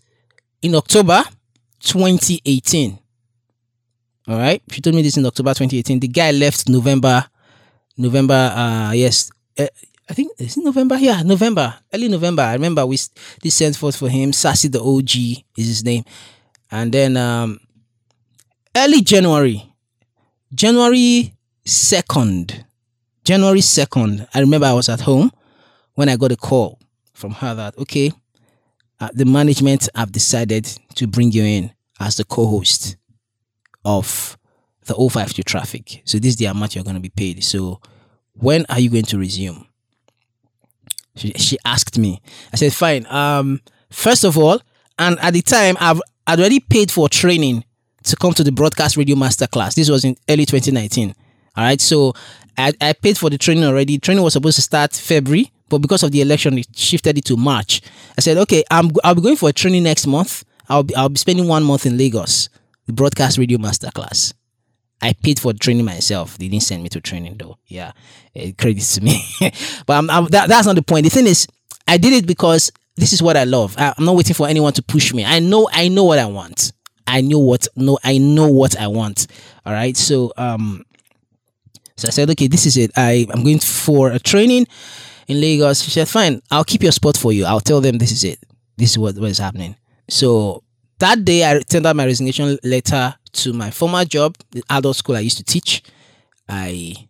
in 0.62 0.76
October 0.76 1.24
2018. 1.82 3.00
All 4.28 4.38
right. 4.38 4.62
She 4.72 4.82
told 4.82 4.96
me 4.96 5.02
this 5.02 5.18
in 5.18 5.26
October 5.26 5.52
2018. 5.52 6.00
The 6.00 6.08
guy 6.08 6.32
left 6.32 6.70
November, 6.70 7.26
November, 7.98 8.52
uh, 8.56 8.92
yes, 8.94 9.30
uh, 9.60 9.68
I 10.10 10.14
think 10.14 10.32
it's 10.38 10.58
November. 10.58 10.96
Yeah, 10.98 11.22
November, 11.24 11.76
early 11.94 12.10
November. 12.10 12.44
I 12.44 12.54
remember 12.54 12.86
we 12.86 12.98
this 13.42 13.56
sent 13.56 13.76
forth 13.76 13.96
for 13.96 14.10
him. 14.10 14.34
Sassy 14.34 14.68
the 14.68 14.82
OG 14.82 15.44
is 15.58 15.68
his 15.68 15.84
name, 15.84 16.04
and 16.70 16.92
then 16.92 17.16
um, 17.16 17.60
early 18.76 19.02
January, 19.02 19.64
January 20.54 21.34
second, 21.66 22.66
January 23.24 23.62
second. 23.62 24.28
I 24.34 24.40
remember 24.40 24.68
I 24.68 24.74
was 24.74 24.90
at 24.90 25.02
home 25.02 25.32
when 25.94 26.10
I 26.10 26.16
got 26.16 26.32
a 26.32 26.36
call 26.36 26.80
from 27.14 27.32
her 27.32 27.54
that 27.56 27.78
okay, 27.78 28.12
uh, 29.00 29.10
the 29.14 29.26
management 29.26 29.90
have 29.96 30.12
decided 30.12 30.66
to 30.96 31.08
bring 31.08 31.32
you 31.32 31.44
in 31.44 31.72
as 32.00 32.18
the 32.18 32.24
co-host 32.24 32.98
of 33.86 34.38
the 34.86 34.96
052 34.96 35.44
traffic. 35.44 36.02
So 36.06 36.20
this 36.20 36.30
is 36.30 36.36
the 36.38 36.46
amount 36.46 36.76
you're 36.76 36.84
going 36.84 36.96
to 36.96 37.02
be 37.02 37.10
paid. 37.10 37.44
So 37.44 37.80
when 38.34 38.66
are 38.70 38.80
you 38.80 38.90
going 38.90 39.06
to 39.06 39.18
resume? 39.18 39.68
She, 41.16 41.32
she 41.34 41.58
asked 41.66 41.98
me. 41.98 42.22
I 42.52 42.56
said, 42.56 42.74
fine. 42.74 43.06
Um, 43.08 43.62
first 43.92 44.24
of 44.24 44.38
all, 44.38 44.62
and 44.98 45.20
at 45.20 45.34
the 45.34 45.42
time, 45.42 45.78
I've 45.80 46.02
already 46.28 46.60
paid 46.60 46.92
for 46.92 47.08
training 47.08 47.64
to 48.04 48.16
come 48.16 48.34
to 48.34 48.44
the 48.44 48.52
broadcast 48.52 48.98
radio 48.98 49.16
masterclass. 49.16 49.76
This 49.76 49.90
was 49.90 50.04
in 50.06 50.16
early 50.30 50.46
2019. 50.46 51.14
All 51.56 51.64
right. 51.64 51.80
So 51.80 52.14
I, 52.58 52.74
I 52.82 52.94
paid 52.94 53.18
for 53.18 53.30
the 53.30 53.38
training 53.38 53.64
already. 53.64 53.98
Training 53.98 54.24
was 54.24 54.34
supposed 54.34 54.56
to 54.58 54.62
start 54.62 54.94
February, 54.94 55.52
but 55.70 55.80
because 55.80 56.04
of 56.04 56.12
the 56.12 56.22
election, 56.22 56.58
it 56.58 56.68
shifted 56.76 57.18
it 57.18 57.26
to 57.26 57.38
March. 57.38 57.82
I 58.18 58.22
said, 58.22 58.38
okay, 58.38 58.64
I'm, 58.72 58.92
I'll 59.04 59.16
be 59.16 59.22
going 59.22 59.36
for 59.36 59.50
a 59.50 59.54
training 59.54 59.84
next 59.84 60.08
month. 60.08 60.44
I'll 60.70 60.84
be, 60.84 60.96
I'll 60.96 61.10
be 61.10 61.18
spending 61.18 61.48
one 61.48 61.64
month 61.64 61.86
in 61.86 61.98
Lagos, 61.98 62.50
the 62.86 62.94
broadcast 62.94 63.38
radio 63.38 63.58
masterclass. 63.58 64.34
I 65.02 65.14
paid 65.14 65.40
for 65.40 65.52
training 65.54 65.84
myself. 65.86 66.38
They 66.38 66.48
didn't 66.48 66.64
send 66.64 66.82
me 66.82 66.90
to 66.90 67.02
training 67.02 67.36
though. 67.38 67.58
Yeah, 67.68 67.92
uh, 68.36 68.52
credits 68.58 68.96
to 68.96 69.02
me. 69.02 69.22
but 69.86 69.94
I'm, 69.96 70.10
I'm, 70.10 70.26
that, 70.28 70.48
that's 70.48 70.66
not 70.66 70.76
the 70.76 70.82
point. 70.82 71.04
The 71.04 71.10
thing 71.10 71.28
is, 71.28 71.46
I 71.88 71.98
did 71.98 72.14
it 72.14 72.26
because 72.26 72.72
this 72.96 73.12
is 73.12 73.22
what 73.22 73.36
I 73.36 73.44
love. 73.44 73.76
I, 73.78 73.94
I'm 73.98 74.06
not 74.06 74.16
waiting 74.16 74.34
for 74.34 74.48
anyone 74.48 74.72
to 74.74 74.82
push 74.82 75.14
me. 75.14 75.26
I 75.26 75.40
know, 75.40 75.68
I 75.74 75.90
know 75.90 76.06
what 76.06 76.20
I 76.20 76.26
want. 76.26 76.72
I 77.06 77.20
know 77.20 77.40
what 77.40 77.68
no, 77.76 78.00
I 78.04 78.18
know 78.18 78.48
what 78.48 78.80
I 78.80 78.88
want. 78.88 79.28
All 79.66 79.74
right. 79.74 79.98
So 79.98 80.32
um, 80.38 80.86
so 82.04 82.10
I 82.10 82.12
said, 82.12 82.30
okay, 82.32 82.48
this 82.48 82.66
is 82.66 82.76
it. 82.76 82.92
I 82.98 83.26
I'm 83.32 83.44
going 83.44 83.60
for 83.60 84.12
a 84.12 84.20
training 84.20 84.68
in 85.30 85.40
Lagos. 85.40 85.82
She 85.82 85.90
said, 85.90 86.10
fine, 86.10 86.42
I'll 86.52 86.66
keep 86.66 86.84
your 86.84 86.92
spot 86.92 87.16
for 87.16 87.32
you. 87.32 87.46
I'll 87.46 87.62
tell 87.62 87.80
them 87.80 87.98
this 87.98 88.12
is 88.12 88.26
it. 88.26 88.40
This 88.76 88.92
is 88.92 88.98
what, 88.98 89.16
what 89.16 89.30
is 89.30 89.38
happening. 89.38 89.78
So 90.10 90.64
that 91.00 91.24
day, 91.24 91.50
I 91.50 91.60
tendered 91.62 91.96
my 91.96 92.06
resignation 92.06 92.58
letter 92.62 93.16
to 93.32 93.54
my 93.54 93.72
former 93.72 94.04
job, 94.04 94.36
the 94.52 94.64
adult 94.70 94.98
school 94.98 95.16
I 95.16 95.22
used 95.22 95.38
to 95.38 95.46
teach. 95.46 95.82
I 96.50 97.08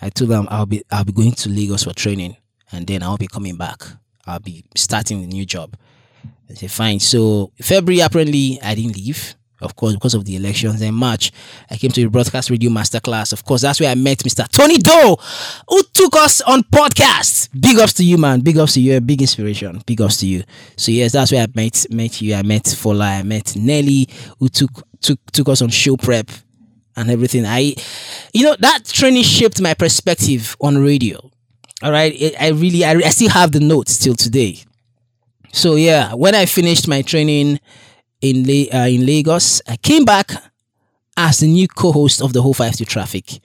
I 0.00 0.10
told 0.10 0.30
them 0.30 0.46
I'll 0.50 0.66
be 0.66 0.84
I'll 0.92 1.04
be 1.04 1.12
going 1.12 1.32
to 1.32 1.48
Lagos 1.48 1.82
for 1.82 1.92
training, 1.92 2.36
and 2.70 2.86
then 2.86 3.02
I'll 3.02 3.16
be 3.16 3.26
coming 3.26 3.56
back. 3.56 3.82
I'll 4.24 4.38
be 4.38 4.64
starting 4.76 5.20
the 5.20 5.26
new 5.26 5.44
job. 5.44 5.76
I 6.48 6.54
said, 6.54 6.70
fine. 6.70 7.00
So 7.00 7.50
February 7.60 8.00
apparently 8.00 8.60
I 8.62 8.76
didn't 8.76 8.96
leave 8.96 9.34
of 9.60 9.74
course, 9.76 9.94
because 9.94 10.14
of 10.14 10.24
the 10.24 10.36
elections. 10.36 10.80
In 10.82 10.94
March, 10.94 11.32
I 11.70 11.76
came 11.76 11.90
to 11.90 12.00
the 12.02 12.08
broadcast 12.08 12.50
radio 12.50 12.70
masterclass. 12.70 13.32
Of 13.32 13.44
course, 13.44 13.62
that's 13.62 13.80
where 13.80 13.90
I 13.90 13.94
met 13.94 14.18
Mr. 14.18 14.48
Tony 14.48 14.78
Doe, 14.78 15.16
who 15.68 15.82
took 15.92 16.16
us 16.16 16.40
on 16.42 16.62
podcast. 16.62 17.48
Big 17.60 17.78
ups 17.78 17.92
to 17.94 18.04
you, 18.04 18.18
man. 18.18 18.40
Big 18.40 18.58
ups 18.58 18.74
to 18.74 18.80
you. 18.80 19.00
Big 19.00 19.20
inspiration. 19.20 19.82
Big 19.86 20.00
ups 20.00 20.18
to 20.18 20.26
you. 20.26 20.44
So 20.76 20.92
yes, 20.92 21.12
that's 21.12 21.32
where 21.32 21.42
I 21.42 21.46
met 21.54 21.86
met 21.90 22.20
you. 22.20 22.34
I 22.34 22.42
met 22.42 22.64
Fola. 22.64 23.18
I 23.18 23.22
met 23.22 23.56
Nelly, 23.56 24.08
who 24.38 24.48
took 24.48 24.70
took 25.00 25.18
took 25.32 25.48
us 25.48 25.62
on 25.62 25.68
show 25.70 25.96
prep 25.96 26.30
and 26.96 27.10
everything. 27.10 27.46
I, 27.46 27.74
you 28.32 28.44
know, 28.44 28.56
that 28.58 28.84
training 28.84 29.22
shaped 29.22 29.60
my 29.60 29.74
perspective 29.74 30.56
on 30.60 30.78
radio. 30.78 31.18
All 31.82 31.92
right, 31.92 32.34
I 32.40 32.48
really, 32.48 32.84
I, 32.84 32.94
I 32.94 33.10
still 33.10 33.30
have 33.30 33.52
the 33.52 33.60
notes 33.60 33.98
till 33.98 34.14
today. 34.14 34.58
So 35.52 35.76
yeah, 35.76 36.12
when 36.12 36.34
I 36.34 36.46
finished 36.46 36.88
my 36.88 37.02
training 37.02 37.60
in 38.20 38.44
La- 38.44 38.80
uh, 38.82 38.88
in 38.88 39.04
Lagos. 39.06 39.62
I 39.68 39.76
came 39.76 40.04
back 40.04 40.32
as 41.16 41.40
the 41.40 41.48
new 41.48 41.68
co-host 41.68 42.22
of 42.22 42.32
the 42.32 42.42
whole 42.42 42.54
52 42.54 42.84
Traffic, 42.84 43.40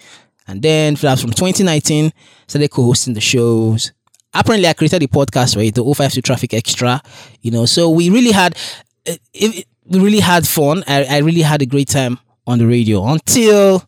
and 0.47 0.61
then 0.61 0.95
from 0.95 1.17
2019 1.17 2.11
started 2.47 2.69
co-hosting 2.71 3.13
the 3.13 3.21
shows. 3.21 3.91
Apparently, 4.33 4.67
I 4.67 4.73
created 4.73 5.01
the 5.01 5.07
podcast 5.07 5.55
right, 5.55 5.73
the 5.73 5.83
052 5.83 6.21
Traffic 6.21 6.53
Extra. 6.53 7.01
You 7.41 7.51
know, 7.51 7.65
so 7.65 7.89
we 7.89 8.09
really 8.09 8.31
had 8.31 8.57
it, 9.05 9.19
it, 9.33 9.67
we 9.85 9.99
really 9.99 10.19
had 10.19 10.47
fun. 10.47 10.83
I, 10.87 11.03
I 11.05 11.17
really 11.19 11.41
had 11.41 11.61
a 11.61 11.65
great 11.65 11.89
time 11.89 12.19
on 12.47 12.57
the 12.59 12.67
radio 12.67 13.05
until 13.05 13.83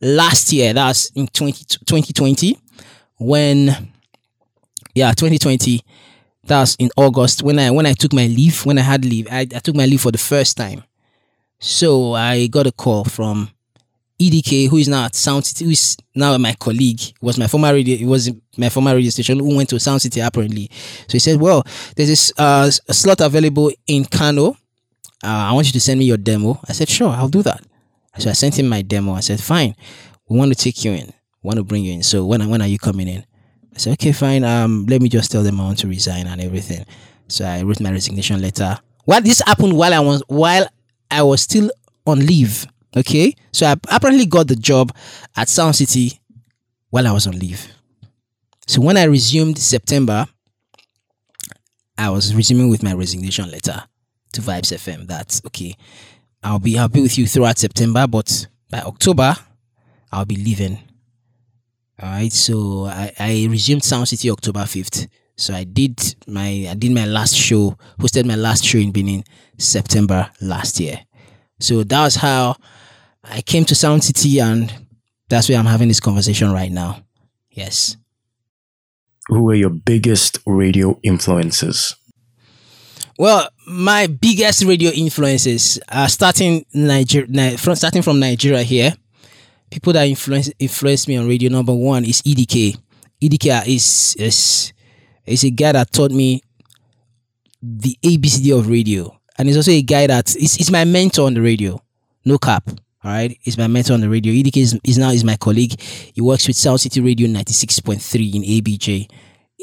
last 0.00 0.52
year. 0.52 0.72
That's 0.72 1.10
in 1.10 1.26
20, 1.28 1.64
2020 1.86 2.58
when 3.18 3.90
yeah 4.94 5.10
2020 5.12 5.82
that's 6.44 6.74
in 6.76 6.90
August 6.96 7.42
when 7.42 7.58
I 7.58 7.70
when 7.70 7.86
I 7.86 7.92
took 7.92 8.12
my 8.12 8.26
leave. 8.26 8.64
When 8.64 8.78
I 8.78 8.82
had 8.82 9.04
leave, 9.04 9.28
I, 9.30 9.40
I 9.40 9.60
took 9.60 9.74
my 9.74 9.86
leave 9.86 10.00
for 10.00 10.12
the 10.12 10.18
first 10.18 10.56
time. 10.56 10.84
So 11.58 12.14
I 12.14 12.46
got 12.46 12.66
a 12.66 12.72
call 12.72 13.04
from 13.04 13.50
EDK, 14.20 14.68
who 14.68 14.76
is 14.78 14.88
now 14.88 15.04
at 15.04 15.14
Sound 15.14 15.44
City, 15.46 15.64
who 15.64 15.70
is 15.70 15.96
now 16.14 16.36
my 16.38 16.52
colleague. 16.54 17.00
Was 17.20 17.38
my 17.38 17.46
former 17.46 17.72
radio. 17.72 17.96
It 17.96 18.06
was 18.06 18.30
my 18.56 18.68
former 18.68 18.94
radio 18.94 19.10
station 19.10 19.38
who 19.38 19.56
went 19.56 19.68
to 19.70 19.78
Sound 19.80 20.02
City 20.02 20.20
apparently. 20.20 20.70
So 21.06 21.12
he 21.12 21.18
said, 21.18 21.40
"Well, 21.40 21.64
there's 21.96 22.08
this 22.08 22.32
uh, 22.38 22.70
a 22.88 22.94
slot 22.94 23.20
available 23.20 23.70
in 23.86 24.04
Kano. 24.04 24.50
Uh, 25.22 25.50
I 25.50 25.52
want 25.52 25.66
you 25.66 25.72
to 25.72 25.80
send 25.80 25.98
me 25.98 26.06
your 26.06 26.16
demo." 26.16 26.60
I 26.68 26.72
said, 26.72 26.88
"Sure, 26.88 27.10
I'll 27.10 27.28
do 27.28 27.42
that." 27.42 27.62
So 28.18 28.30
I 28.30 28.32
sent 28.32 28.58
him 28.58 28.68
my 28.68 28.82
demo. 28.82 29.12
I 29.14 29.20
said, 29.20 29.40
"Fine, 29.40 29.76
we 30.28 30.38
want 30.38 30.52
to 30.52 30.58
take 30.58 30.84
you 30.84 30.92
in. 30.92 31.06
We 31.42 31.48
want 31.48 31.58
to 31.58 31.64
bring 31.64 31.84
you 31.84 31.92
in. 31.94 32.02
So 32.02 32.24
when 32.24 32.48
when 32.48 32.62
are 32.62 32.68
you 32.68 32.78
coming 32.78 33.08
in?" 33.08 33.24
I 33.78 33.80
said, 33.80 33.92
okay, 33.92 34.10
fine. 34.10 34.42
Um, 34.42 34.86
let 34.88 35.00
me 35.00 35.08
just 35.08 35.30
tell 35.30 35.44
them 35.44 35.60
I 35.60 35.64
want 35.64 35.78
to 35.78 35.86
resign 35.86 36.26
and 36.26 36.40
everything. 36.40 36.84
So 37.28 37.44
I 37.44 37.62
wrote 37.62 37.80
my 37.80 37.92
resignation 37.92 38.42
letter. 38.42 38.76
Well, 39.06 39.20
this 39.20 39.40
happened 39.46 39.72
while 39.76 39.94
I 39.94 40.00
was 40.00 40.20
while 40.26 40.66
I 41.08 41.22
was 41.22 41.42
still 41.42 41.70
on 42.04 42.26
leave. 42.26 42.66
Okay, 42.96 43.36
so 43.52 43.66
I 43.66 43.76
apparently 43.88 44.26
got 44.26 44.48
the 44.48 44.56
job 44.56 44.92
at 45.36 45.48
Sound 45.48 45.76
City 45.76 46.18
while 46.90 47.06
I 47.06 47.12
was 47.12 47.28
on 47.28 47.38
leave. 47.38 47.68
So 48.66 48.80
when 48.80 48.96
I 48.96 49.04
resumed 49.04 49.58
September, 49.58 50.26
I 51.96 52.10
was 52.10 52.34
resuming 52.34 52.70
with 52.70 52.82
my 52.82 52.94
resignation 52.94 53.48
letter 53.48 53.84
to 54.32 54.40
Vibes 54.40 54.76
FM. 54.76 55.06
That's 55.06 55.40
okay. 55.46 55.76
I'll 56.42 56.58
be 56.58 56.76
I'll 56.76 56.88
be 56.88 57.02
with 57.02 57.16
you 57.16 57.28
throughout 57.28 57.58
September, 57.58 58.08
but 58.08 58.48
by 58.70 58.80
October, 58.80 59.36
I'll 60.10 60.24
be 60.24 60.36
leaving 60.36 60.80
all 62.00 62.08
right, 62.10 62.32
so 62.32 62.84
I, 62.86 63.12
I 63.18 63.46
resumed 63.50 63.82
Sound 63.82 64.08
City 64.08 64.30
October 64.30 64.60
5th. 64.60 65.08
So 65.36 65.54
I 65.54 65.64
did 65.64 66.16
my 66.26 66.66
I 66.68 66.74
did 66.74 66.92
my 66.92 67.06
last 67.06 67.34
show, 67.36 67.76
hosted 67.98 68.24
my 68.24 68.34
last 68.34 68.64
show 68.64 68.78
in 68.78 68.90
Benin 68.90 69.22
September 69.56 70.30
last 70.40 70.80
year. 70.80 71.00
So 71.60 71.84
that 71.84 72.02
was 72.02 72.16
how 72.16 72.56
I 73.22 73.40
came 73.42 73.64
to 73.66 73.74
Sound 73.74 74.02
City 74.02 74.40
and 74.40 74.72
that's 75.28 75.48
where 75.48 75.58
I'm 75.58 75.66
having 75.66 75.88
this 75.88 76.00
conversation 76.00 76.52
right 76.52 76.70
now. 76.72 77.02
Yes. 77.50 77.96
Who 79.28 79.44
were 79.44 79.54
your 79.54 79.70
biggest 79.70 80.38
radio 80.46 80.98
influences? 81.02 81.94
Well, 83.18 83.48
my 83.66 84.06
biggest 84.06 84.64
radio 84.64 84.90
influences 84.90 85.78
are 85.88 86.08
starting 86.08 86.64
Niger- 86.72 87.26
from 87.58 87.74
starting 87.74 88.02
from 88.02 88.20
Nigeria 88.20 88.62
here 88.62 88.94
people 89.70 89.92
that 89.92 90.06
influence 90.06 90.50
influenced 90.58 91.08
me 91.08 91.16
on 91.16 91.28
radio 91.28 91.50
number 91.50 91.74
one 91.74 92.04
is 92.04 92.22
EDK. 92.22 92.76
EDK 93.22 93.66
is 93.66 94.16
is 94.18 94.72
is 95.26 95.44
a 95.44 95.50
guy 95.50 95.72
that 95.72 95.92
taught 95.92 96.10
me 96.10 96.42
the 97.62 97.96
ABCD 98.04 98.56
of 98.56 98.68
radio, 98.68 99.16
and 99.36 99.48
he's 99.48 99.56
also 99.56 99.70
a 99.70 99.82
guy 99.82 100.06
that 100.06 100.34
is, 100.36 100.58
is 100.58 100.70
my 100.70 100.84
mentor 100.84 101.26
on 101.26 101.34
the 101.34 101.42
radio. 101.42 101.80
No 102.24 102.38
cap. 102.38 102.68
All 103.04 103.12
right, 103.12 103.36
he's 103.42 103.58
my 103.58 103.66
mentor 103.66 103.94
on 103.94 104.00
the 104.00 104.08
radio. 104.08 104.32
EDK 104.32 104.56
is, 104.56 104.80
is 104.84 104.98
now 104.98 105.10
is 105.10 105.24
my 105.24 105.36
colleague. 105.36 105.80
He 105.80 106.20
works 106.20 106.46
with 106.46 106.56
Sound 106.56 106.80
City 106.80 107.00
Radio 107.00 107.28
ninety 107.28 107.52
six 107.52 107.78
point 107.80 108.02
three 108.02 108.30
in 108.34 108.42
ABJ. 108.42 109.10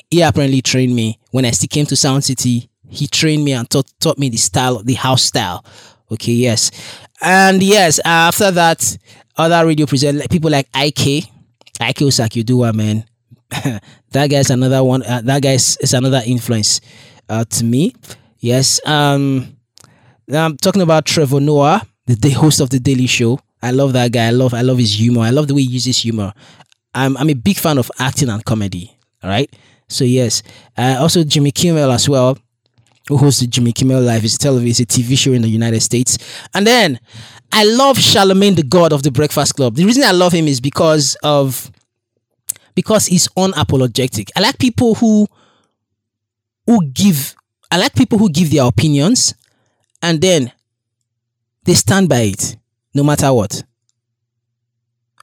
He 0.09 0.21
apparently 0.21 0.61
trained 0.61 0.95
me 0.95 1.19
when 1.31 1.45
I 1.45 1.51
still 1.51 1.67
came 1.69 1.85
to 1.87 1.95
Sound 1.95 2.23
City. 2.23 2.69
He 2.89 3.07
trained 3.07 3.43
me 3.43 3.53
and 3.53 3.69
taught 3.69 3.91
taught 3.99 4.17
me 4.17 4.29
the 4.29 4.37
style, 4.37 4.83
the 4.83 4.93
house 4.93 5.23
style. 5.23 5.65
Okay, 6.11 6.33
yes, 6.33 6.71
and 7.21 7.61
yes. 7.63 7.99
After 8.05 8.51
that, 8.51 8.97
other 9.37 9.65
radio 9.65 9.85
presenters, 9.85 10.29
people 10.29 10.51
like 10.51 10.67
IK, 10.75 11.25
IK 11.81 11.97
Osakioduwa, 12.05 12.73
man. 12.73 13.05
that 14.11 14.29
guy's 14.29 14.49
another 14.49 14.83
one. 14.83 15.03
Uh, 15.03 15.21
that 15.23 15.41
guy 15.41 15.53
is, 15.53 15.77
is 15.81 15.93
another 15.93 16.21
influence 16.25 16.81
uh, 17.29 17.43
to 17.45 17.63
me. 17.63 17.93
Yes. 18.39 18.85
Um, 18.85 19.57
I'm 20.31 20.57
talking 20.57 20.81
about 20.81 21.05
Trevor 21.05 21.39
Noah, 21.39 21.81
the, 22.05 22.15
the 22.15 22.29
host 22.31 22.59
of 22.59 22.69
the 22.69 22.79
Daily 22.79 23.07
Show. 23.07 23.39
I 23.61 23.71
love 23.71 23.93
that 23.93 24.11
guy. 24.11 24.27
I 24.27 24.31
love 24.31 24.53
I 24.53 24.61
love 24.61 24.77
his 24.77 24.93
humor. 24.99 25.21
I 25.21 25.31
love 25.31 25.47
the 25.47 25.55
way 25.55 25.61
he 25.61 25.69
uses 25.69 25.97
humor. 25.97 26.33
I'm 26.93 27.17
I'm 27.17 27.29
a 27.29 27.33
big 27.33 27.57
fan 27.57 27.77
of 27.77 27.91
acting 27.99 28.29
and 28.29 28.43
comedy. 28.45 28.95
All 29.23 29.29
right. 29.29 29.51
So 29.87 30.03
yes, 30.03 30.43
uh, 30.77 30.97
also 30.99 31.23
Jimmy 31.23 31.51
Kimmel 31.51 31.91
as 31.91 32.09
well, 32.09 32.37
who 33.07 33.17
hosts 33.17 33.41
the 33.41 33.47
Jimmy 33.47 33.71
Kimmel 33.71 34.01
Live. 34.01 34.23
It's 34.25 34.35
a 34.35 34.39
television, 34.39 34.85
TV 34.85 35.17
show 35.17 35.31
in 35.33 35.41
the 35.41 35.47
United 35.49 35.81
States. 35.81 36.17
And 36.53 36.65
then 36.65 36.99
I 37.51 37.63
love 37.63 37.97
Charlemagne 37.97 38.55
the 38.55 38.63
God 38.63 38.91
of 38.91 39.03
the 39.03 39.11
Breakfast 39.11 39.55
Club. 39.55 39.75
The 39.75 39.85
reason 39.85 40.03
I 40.03 40.11
love 40.11 40.33
him 40.33 40.47
is 40.47 40.59
because 40.59 41.15
of 41.23 41.71
because 42.73 43.05
he's 43.05 43.27
unapologetic. 43.29 44.29
I 44.35 44.41
like 44.41 44.57
people 44.57 44.95
who 44.95 45.27
who 46.65 46.85
give 46.87 47.35
I 47.71 47.77
like 47.77 47.95
people 47.95 48.17
who 48.17 48.29
give 48.29 48.51
their 48.51 48.65
opinions 48.65 49.33
and 50.01 50.21
then 50.21 50.51
they 51.63 51.73
stand 51.73 52.09
by 52.09 52.21
it 52.21 52.57
no 52.93 53.03
matter 53.03 53.31
what. 53.33 53.63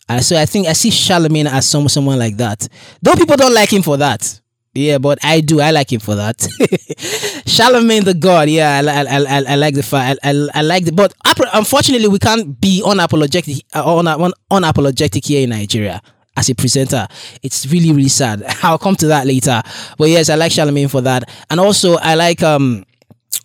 Uh, 0.08 0.20
so 0.20 0.36
I 0.38 0.46
think 0.46 0.66
I 0.66 0.72
see 0.72 0.90
Charlemagne 0.90 1.46
as 1.46 1.68
some 1.68 1.88
someone 1.88 2.18
like 2.18 2.36
that. 2.36 2.68
Though 3.00 3.14
people 3.14 3.36
don't 3.36 3.54
like 3.54 3.72
him 3.72 3.82
for 3.82 3.96
that. 3.96 4.40
Yeah, 4.74 4.98
but 4.98 5.18
I 5.22 5.40
do. 5.40 5.60
I 5.60 5.70
like 5.70 5.92
him 5.92 6.00
for 6.00 6.14
that. 6.14 6.40
Charlemagne 7.46 8.04
the 8.04 8.14
God. 8.14 8.48
Yeah, 8.48 8.80
I, 8.82 9.16
I, 9.18 9.38
I, 9.40 9.44
I 9.52 9.54
like 9.56 9.74
the 9.74 9.82
fact. 9.82 10.18
I, 10.22 10.30
I, 10.30 10.48
I 10.54 10.62
like 10.62 10.86
the. 10.86 10.92
But 10.92 11.12
unfortunately, 11.52 12.08
we 12.08 12.18
can't 12.18 12.58
be 12.58 12.82
unapologetic, 12.84 13.60
uh, 13.74 13.98
un, 13.98 14.08
un, 14.08 14.32
unapologetic 14.50 15.26
here 15.26 15.42
in 15.42 15.50
Nigeria 15.50 16.00
as 16.36 16.48
a 16.48 16.54
presenter. 16.54 17.06
It's 17.42 17.66
really, 17.66 17.92
really 17.92 18.08
sad. 18.08 18.42
I'll 18.62 18.78
come 18.78 18.96
to 18.96 19.08
that 19.08 19.26
later. 19.26 19.60
But 19.98 20.08
yes, 20.08 20.30
I 20.30 20.36
like 20.36 20.52
Charlemagne 20.52 20.88
for 20.88 21.02
that. 21.02 21.28
And 21.50 21.60
also, 21.60 21.96
I 21.96 22.14
like 22.14 22.42
um 22.42 22.84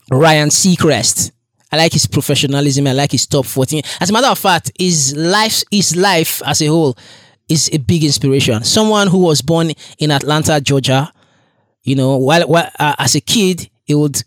Ryan 0.09 0.47
Seacrest. 0.47 1.31
I 1.73 1.75
like 1.75 1.91
his 1.91 2.07
professionalism. 2.07 2.87
I 2.87 2.93
like 2.93 3.11
his 3.11 3.27
top 3.27 3.45
14. 3.45 3.81
As 3.99 4.09
a 4.09 4.13
matter 4.13 4.27
of 4.27 4.39
fact, 4.39 4.71
his 4.79 5.13
life, 5.17 5.63
his 5.69 5.97
life 5.97 6.41
as 6.45 6.61
a 6.61 6.67
whole 6.67 6.97
is 7.49 7.69
a 7.73 7.77
big 7.79 8.05
inspiration. 8.05 8.63
Someone 8.63 9.07
who 9.07 9.17
was 9.19 9.41
born 9.41 9.71
in 9.99 10.11
Atlanta, 10.11 10.61
Georgia, 10.61 11.11
you 11.87 11.95
know, 11.95 12.17
while, 12.17 12.45
while 12.49 12.69
uh, 12.77 12.95
as 12.99 13.15
a 13.15 13.21
kid, 13.21 13.69
he 13.85 13.95
would 13.95 14.21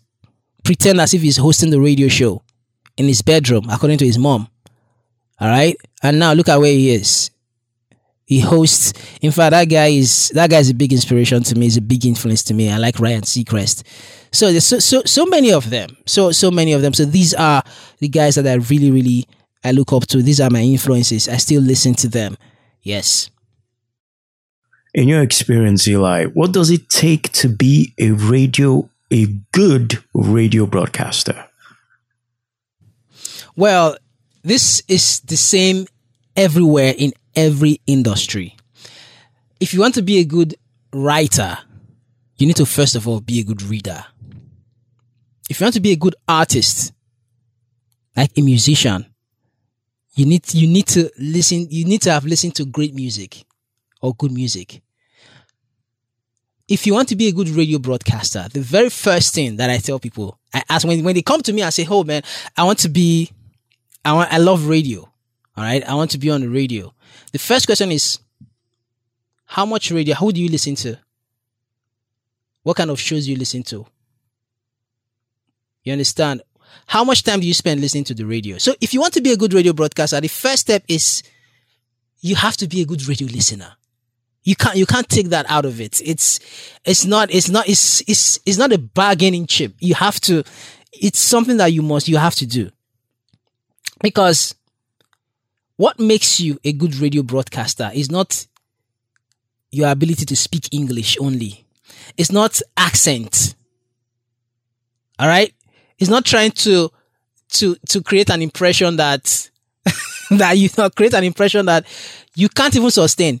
pretend 0.63 0.99
as 0.99 1.13
if 1.13 1.21
he's 1.21 1.37
hosting 1.37 1.69
the 1.69 1.79
radio 1.79 2.07
show 2.07 2.41
in 2.97 3.05
his 3.05 3.21
bedroom, 3.21 3.67
according 3.69 3.99
to 3.99 4.05
his 4.05 4.17
mom. 4.17 4.47
All 5.39 5.47
right, 5.47 5.75
and 6.01 6.17
now 6.17 6.33
look 6.33 6.49
at 6.49 6.59
where 6.59 6.71
he 6.71 6.89
is. 6.91 7.29
He 8.25 8.39
hosts. 8.39 8.93
In 9.21 9.31
fact, 9.31 9.51
that 9.51 9.65
guy 9.65 9.87
is 9.87 10.29
that 10.29 10.49
guy 10.49 10.57
is 10.57 10.71
a 10.71 10.73
big 10.73 10.91
inspiration 10.91 11.43
to 11.43 11.55
me. 11.55 11.67
He's 11.67 11.77
a 11.77 11.81
big 11.81 12.03
influence 12.03 12.41
to 12.45 12.55
me. 12.55 12.71
I 12.71 12.77
like 12.77 12.99
Ryan 12.99 13.21
Seacrest. 13.21 13.83
So 14.31 14.49
there's 14.49 14.65
so 14.65 14.79
so 14.79 15.03
so 15.05 15.25
many 15.27 15.51
of 15.51 15.69
them. 15.69 15.89
So 16.07 16.31
so 16.31 16.49
many 16.49 16.73
of 16.73 16.81
them. 16.81 16.93
So 16.95 17.05
these 17.05 17.33
are 17.35 17.61
the 17.99 18.07
guys 18.07 18.35
that 18.35 18.47
I 18.47 18.55
really 18.55 18.89
really 18.89 19.27
I 19.63 19.71
look 19.71 19.93
up 19.93 20.07
to. 20.07 20.23
These 20.23 20.41
are 20.41 20.49
my 20.49 20.61
influences. 20.61 21.29
I 21.29 21.37
still 21.37 21.61
listen 21.61 21.93
to 21.95 22.07
them. 22.07 22.37
Yes. 22.81 23.29
In 24.93 25.07
your 25.07 25.21
experience, 25.21 25.87
Eli, 25.87 26.25
what 26.25 26.51
does 26.51 26.69
it 26.69 26.89
take 26.89 27.31
to 27.33 27.47
be 27.47 27.93
a 27.97 28.11
radio, 28.11 28.89
a 29.09 29.27
good 29.53 30.03
radio 30.13 30.65
broadcaster? 30.65 31.45
Well, 33.55 33.95
this 34.43 34.81
is 34.89 35.21
the 35.21 35.37
same 35.37 35.87
everywhere 36.35 36.93
in 36.97 37.13
every 37.35 37.79
industry. 37.87 38.57
If 39.61 39.73
you 39.73 39.79
want 39.79 39.95
to 39.95 40.01
be 40.01 40.19
a 40.19 40.25
good 40.25 40.55
writer, 40.91 41.57
you 42.37 42.47
need 42.47 42.57
to 42.57 42.65
first 42.65 42.95
of 42.95 43.07
all 43.07 43.21
be 43.21 43.39
a 43.39 43.43
good 43.43 43.61
reader. 43.61 44.05
If 45.49 45.59
you 45.59 45.65
want 45.65 45.75
to 45.75 45.81
be 45.81 45.91
a 45.91 45.97
good 45.97 46.15
artist, 46.27 46.91
like 48.17 48.31
a 48.37 48.41
musician, 48.41 49.05
you 50.15 50.25
need 50.25 50.53
you 50.53 50.67
need 50.67 50.87
to 50.87 51.09
listen 51.17 51.67
you 51.69 51.85
need 51.85 52.01
to 52.01 52.11
have 52.11 52.25
listened 52.25 52.55
to 52.55 52.65
great 52.65 52.93
music 52.93 53.45
or 54.01 54.13
good 54.15 54.31
music. 54.31 54.81
If 56.67 56.87
you 56.87 56.93
want 56.93 57.09
to 57.09 57.15
be 57.15 57.27
a 57.27 57.31
good 57.31 57.49
radio 57.49 57.79
broadcaster, 57.79 58.47
the 58.51 58.61
very 58.61 58.89
first 58.89 59.33
thing 59.33 59.57
that 59.57 59.69
I 59.69 59.77
tell 59.77 59.99
people, 59.99 60.39
I 60.53 60.63
ask 60.69 60.87
when, 60.87 61.03
when 61.03 61.15
they 61.15 61.21
come 61.21 61.41
to 61.41 61.53
me, 61.53 61.63
I 61.63 61.69
say, 61.69 61.85
Oh 61.89 62.03
man, 62.03 62.23
I 62.57 62.63
want 62.63 62.79
to 62.79 62.89
be, 62.89 63.29
I 64.05 64.13
want, 64.13 64.31
I 64.31 64.37
love 64.37 64.67
radio. 64.67 65.01
All 65.57 65.63
right. 65.63 65.83
I 65.87 65.95
want 65.95 66.11
to 66.11 66.17
be 66.17 66.29
on 66.29 66.41
the 66.41 66.49
radio. 66.49 66.93
The 67.31 67.39
first 67.39 67.65
question 67.65 67.91
is, 67.91 68.19
how 69.45 69.65
much 69.65 69.91
radio, 69.91 70.15
who 70.15 70.31
do 70.31 70.41
you 70.41 70.49
listen 70.49 70.75
to? 70.75 70.97
What 72.63 72.77
kind 72.77 72.89
of 72.89 72.99
shows 72.99 73.25
do 73.25 73.31
you 73.31 73.37
listen 73.37 73.63
to? 73.63 73.85
You 75.83 75.91
understand? 75.91 76.41
How 76.87 77.03
much 77.03 77.23
time 77.23 77.41
do 77.41 77.47
you 77.47 77.53
spend 77.53 77.81
listening 77.81 78.05
to 78.05 78.13
the 78.13 78.25
radio? 78.25 78.57
So 78.57 78.75
if 78.79 78.93
you 78.93 79.01
want 79.01 79.13
to 79.15 79.21
be 79.21 79.31
a 79.31 79.37
good 79.37 79.53
radio 79.53 79.73
broadcaster, 79.73 80.21
the 80.21 80.27
first 80.29 80.61
step 80.61 80.83
is 80.87 81.21
you 82.21 82.35
have 82.35 82.55
to 82.57 82.67
be 82.67 82.81
a 82.81 82.85
good 82.85 83.05
radio 83.07 83.27
listener. 83.27 83.73
You 84.43 84.55
can't 84.55 84.75
you 84.75 84.85
can't 84.85 85.07
take 85.07 85.29
that 85.29 85.45
out 85.49 85.65
of 85.65 85.79
it. 85.79 86.01
It's 86.03 86.39
it's 86.83 87.05
not 87.05 87.31
it's 87.31 87.49
not 87.49 87.69
it's 87.69 88.01
it's 88.07 88.39
it's 88.45 88.57
not 88.57 88.73
a 88.73 88.77
bargaining 88.77 89.45
chip. 89.45 89.73
You 89.79 89.93
have 89.95 90.19
to 90.21 90.43
it's 90.93 91.19
something 91.19 91.57
that 91.57 91.73
you 91.73 91.81
must 91.81 92.07
you 92.07 92.17
have 92.17 92.35
to 92.35 92.45
do. 92.45 92.71
Because 94.01 94.55
what 95.77 95.99
makes 95.99 96.39
you 96.39 96.59
a 96.63 96.73
good 96.73 96.95
radio 96.95 97.21
broadcaster 97.21 97.91
is 97.93 98.09
not 98.09 98.47
your 99.71 99.89
ability 99.89 100.25
to 100.25 100.35
speak 100.35 100.67
English 100.71 101.17
only. 101.19 101.65
It's 102.17 102.31
not 102.31 102.61
accent. 102.75 103.55
All 105.19 105.27
right? 105.27 105.53
It's 105.99 106.09
not 106.09 106.25
trying 106.25 106.51
to 106.51 106.91
to 107.53 107.75
to 107.89 108.01
create 108.01 108.31
an 108.31 108.41
impression 108.41 108.95
that 108.95 109.49
that 110.31 110.57
you 110.57 110.69
know, 110.77 110.89
create 110.95 111.13
an 111.13 111.23
impression 111.23 111.67
that 111.67 111.85
you 112.35 112.49
can't 112.49 112.75
even 112.75 112.89
sustain 112.89 113.39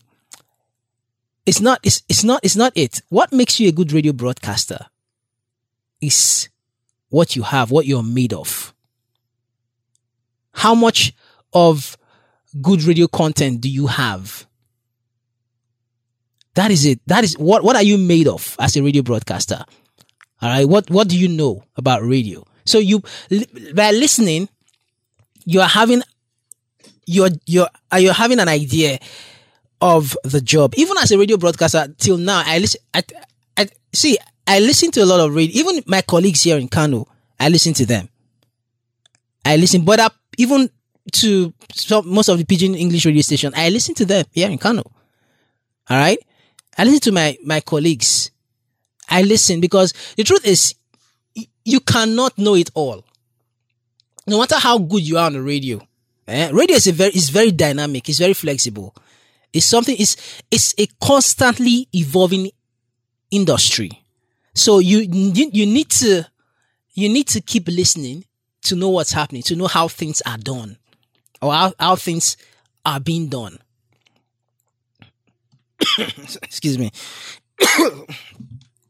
it's 1.45 1.59
not 1.59 1.79
it's, 1.83 2.03
it's 2.07 2.23
not 2.23 2.39
it's 2.43 2.55
not 2.55 2.73
it. 2.75 3.01
What 3.09 3.31
makes 3.31 3.59
you 3.59 3.69
a 3.69 3.71
good 3.71 3.91
radio 3.91 4.13
broadcaster 4.13 4.85
is 5.99 6.49
what 7.09 7.35
you 7.35 7.43
have 7.43 7.71
what 7.71 7.85
you're 7.85 8.03
made 8.03 8.33
of. 8.33 8.73
How 10.53 10.75
much 10.75 11.13
of 11.53 11.97
good 12.61 12.83
radio 12.83 13.07
content 13.07 13.61
do 13.61 13.69
you 13.69 13.87
have? 13.87 14.45
That 16.55 16.69
is 16.71 16.85
it. 16.85 16.99
That 17.07 17.23
is 17.23 17.37
what 17.37 17.63
what 17.63 17.75
are 17.75 17.83
you 17.83 17.97
made 17.97 18.27
of 18.27 18.55
as 18.59 18.75
a 18.75 18.83
radio 18.83 19.01
broadcaster? 19.01 19.63
All 20.41 20.49
right 20.49 20.67
what 20.67 20.89
what 20.89 21.07
do 21.07 21.17
you 21.17 21.27
know 21.27 21.63
about 21.75 22.03
radio? 22.03 22.45
So 22.65 22.77
you 22.77 23.01
by 23.73 23.91
listening 23.91 24.49
you 25.45 25.61
are 25.61 25.67
having 25.67 26.03
you're 27.05 27.29
you're 27.45 27.69
you're 27.97 28.13
having 28.13 28.39
an 28.39 28.47
idea 28.47 28.99
of 29.81 30.15
the 30.23 30.39
job. 30.39 30.73
Even 30.77 30.97
as 30.99 31.11
a 31.11 31.17
radio 31.17 31.37
broadcaster, 31.37 31.93
till 31.97 32.17
now, 32.17 32.43
I 32.45 32.59
listen. 32.59 32.81
I, 32.93 33.03
I 33.57 33.67
see. 33.91 34.17
I 34.47 34.59
listen 34.59 34.91
to 34.91 35.03
a 35.03 35.05
lot 35.05 35.19
of 35.19 35.33
radio. 35.33 35.59
Even 35.59 35.83
my 35.87 36.01
colleagues 36.01 36.43
here 36.43 36.57
in 36.57 36.67
Kano, 36.67 37.07
I 37.39 37.49
listen 37.49 37.73
to 37.73 37.85
them. 37.85 38.09
I 39.43 39.57
listen, 39.57 39.83
but 39.83 40.13
even 40.37 40.69
to 41.13 41.53
some, 41.73 42.07
most 42.13 42.29
of 42.29 42.37
the 42.37 42.45
pidgin 42.45 42.75
English 42.75 43.05
radio 43.05 43.21
station, 43.21 43.53
I 43.55 43.69
listen 43.69 43.95
to 43.95 44.05
them 44.05 44.25
here 44.31 44.49
in 44.49 44.57
Kano. 44.57 44.83
All 45.89 45.97
right, 45.97 46.19
I 46.77 46.83
listen 46.83 46.99
to 47.01 47.11
my 47.11 47.37
my 47.43 47.59
colleagues. 47.59 48.31
I 49.09 49.23
listen 49.23 49.59
because 49.59 49.93
the 50.15 50.23
truth 50.23 50.45
is, 50.45 50.75
you 51.65 51.79
cannot 51.81 52.37
know 52.37 52.55
it 52.55 52.69
all. 52.75 53.03
No 54.27 54.39
matter 54.39 54.55
how 54.55 54.77
good 54.77 55.05
you 55.05 55.17
are 55.17 55.25
on 55.25 55.33
the 55.33 55.41
radio, 55.41 55.81
eh? 56.27 56.49
radio 56.53 56.75
is 56.75 56.87
very 56.87 57.11
is 57.11 57.29
very 57.29 57.51
dynamic. 57.51 58.07
It's 58.07 58.19
very 58.19 58.33
flexible. 58.33 58.95
It's 59.53 59.65
something, 59.65 59.95
it's, 59.99 60.41
it's 60.49 60.73
a 60.77 60.87
constantly 61.03 61.87
evolving 61.93 62.51
industry. 63.31 64.03
So 64.53 64.79
you, 64.79 64.99
you, 64.99 65.65
need 65.65 65.89
to, 65.91 66.23
you 66.93 67.09
need 67.09 67.27
to 67.29 67.41
keep 67.41 67.67
listening 67.67 68.25
to 68.63 68.75
know 68.75 68.89
what's 68.89 69.11
happening, 69.11 69.41
to 69.43 69.55
know 69.55 69.67
how 69.67 69.87
things 69.87 70.21
are 70.25 70.37
done 70.37 70.77
or 71.41 71.53
how, 71.53 71.73
how 71.79 71.95
things 71.95 72.37
are 72.85 72.99
being 72.99 73.27
done. 73.27 73.57
Excuse 75.97 76.77
me. 76.77 76.91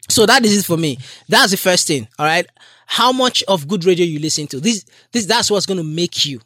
so 0.10 0.26
that 0.26 0.43
is 0.45 0.58
it 0.58 0.65
for 0.65 0.78
me. 0.78 0.97
That's 1.30 1.52
the 1.52 1.58
first 1.58 1.88
thing. 1.88 2.08
All 2.19 2.26
right. 2.26 2.45
How 2.86 3.12
much 3.12 3.43
of 3.47 3.67
good 3.67 3.86
radio 3.86 4.06
you 4.06 4.19
listen 4.19 4.47
to? 4.47 4.60
This, 4.60 4.86
this, 5.12 5.26
that's 5.26 5.50
what's 5.50 5.65
going 5.65 5.78
to 5.78 5.84
make 5.84 6.26
you. 6.26 6.41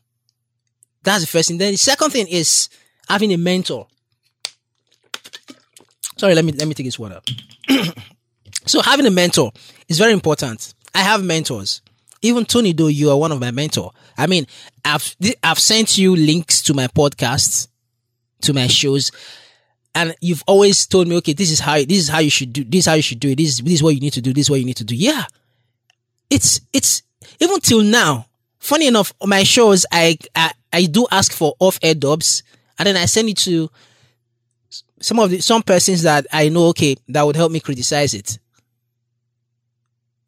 That's 1.03 1.21
the 1.21 1.27
first 1.27 1.47
thing. 1.47 1.57
Then 1.57 1.71
the 1.71 1.77
second 1.77 2.11
thing 2.11 2.27
is 2.27 2.69
having 3.09 3.33
a 3.33 3.37
mentor. 3.37 3.87
Sorry, 6.17 6.33
let 6.33 6.45
me 6.45 6.51
let 6.53 6.67
me 6.67 6.73
take 6.73 6.85
this 6.85 6.99
up. 6.99 7.25
so 8.65 8.81
having 8.81 9.05
a 9.05 9.11
mentor 9.11 9.51
is 9.87 9.97
very 9.97 10.13
important. 10.13 10.73
I 10.93 10.99
have 10.99 11.23
mentors. 11.23 11.81
Even 12.21 12.45
Tony, 12.45 12.71
though 12.71 12.87
you 12.87 13.11
are 13.11 13.17
one 13.17 13.31
of 13.31 13.39
my 13.39 13.51
mentor. 13.51 13.91
I 14.17 14.27
mean, 14.27 14.47
I've 14.83 15.15
I've 15.43 15.59
sent 15.59 15.97
you 15.97 16.15
links 16.15 16.61
to 16.63 16.73
my 16.73 16.87
podcasts, 16.87 17.67
to 18.41 18.53
my 18.53 18.67
shows, 18.67 19.11
and 19.93 20.15
you've 20.21 20.43
always 20.47 20.87
told 20.87 21.07
me, 21.07 21.17
okay, 21.17 21.33
this 21.33 21.51
is 21.51 21.59
how 21.59 21.75
this 21.77 21.97
is 21.97 22.09
how 22.09 22.19
you 22.19 22.29
should 22.29 22.53
do 22.53 22.63
this 22.63 22.79
is 22.79 22.85
how 22.85 22.93
you 22.93 23.01
should 23.01 23.19
do 23.19 23.29
it. 23.29 23.37
This 23.37 23.49
is 23.49 23.57
this 23.59 23.73
is 23.73 23.83
what 23.83 23.93
you 23.93 24.01
need 24.01 24.13
to 24.13 24.21
do. 24.21 24.33
This 24.33 24.45
is 24.45 24.49
what 24.49 24.59
you 24.59 24.65
need 24.65 24.77
to 24.77 24.83
do. 24.83 24.95
Yeah, 24.95 25.25
it's 26.29 26.61
it's 26.73 27.03
even 27.39 27.59
till 27.59 27.81
now. 27.81 28.27
Funny 28.59 28.87
enough, 28.87 29.13
my 29.23 29.43
shows, 29.43 29.85
I 29.91 30.17
I, 30.33 30.51
I 30.73 30.85
do 30.85 31.05
ask 31.11 31.31
for 31.31 31.53
off 31.59 31.77
air 31.83 31.93
dubs, 31.93 32.41
and 32.79 32.87
then 32.87 32.97
I 32.97 33.05
send 33.05 33.29
it 33.29 33.37
to 33.39 33.69
some 35.05 35.19
of 35.19 35.29
the 35.29 35.39
some 35.39 35.61
persons 35.61 36.01
that 36.01 36.25
I 36.33 36.49
know, 36.49 36.65
okay, 36.69 36.95
that 37.09 37.21
would 37.21 37.35
help 37.35 37.51
me 37.51 37.59
criticize 37.59 38.15
it. 38.15 38.39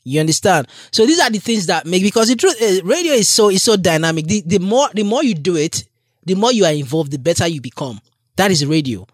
You 0.03 0.19
understand? 0.19 0.67
So 0.91 1.07
these 1.07 1.19
are 1.19 1.31
the 1.31 1.39
things 1.39 1.65
that 1.65 1.87
make 1.87 2.03
because 2.03 2.27
the 2.27 2.35
truth 2.35 2.61
is 2.61 2.83
radio 2.83 3.13
is 3.13 3.27
so 3.27 3.49
is 3.49 3.63
so 3.63 3.75
dynamic. 3.75 4.27
The 4.27 4.43
the 4.45 4.59
more 4.59 4.87
the 4.93 5.01
more 5.01 5.23
you 5.23 5.33
do 5.33 5.55
it, 5.55 5.83
the 6.23 6.35
more 6.35 6.51
you 6.51 6.63
are 6.63 6.71
involved, 6.71 7.11
the 7.11 7.17
better 7.17 7.47
you 7.47 7.59
become. 7.59 7.99
That 8.35 8.51
is 8.51 8.67
radio. 8.67 9.07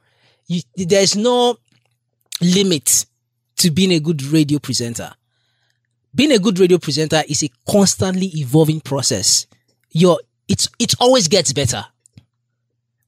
You, 0.48 0.62
there's 0.76 1.16
no 1.16 1.58
limit 2.42 3.06
to 3.56 3.72
being 3.72 3.94
a 3.94 4.02
good 4.02 4.22
radio 4.22 4.60
presenter. 4.60 5.14
Being 6.14 6.34
a 6.34 6.40
good 6.40 6.60
radio 6.60 6.78
presenter 6.78 7.24
is 7.30 7.42
a 7.42 7.50
constantly 7.72 8.28
evolving 8.36 8.82
process. 8.82 9.48
Your 9.92 10.20
it's 10.50 10.68
it 10.78 10.94
always 11.00 11.30
gets 11.30 11.54
better. 11.54 11.86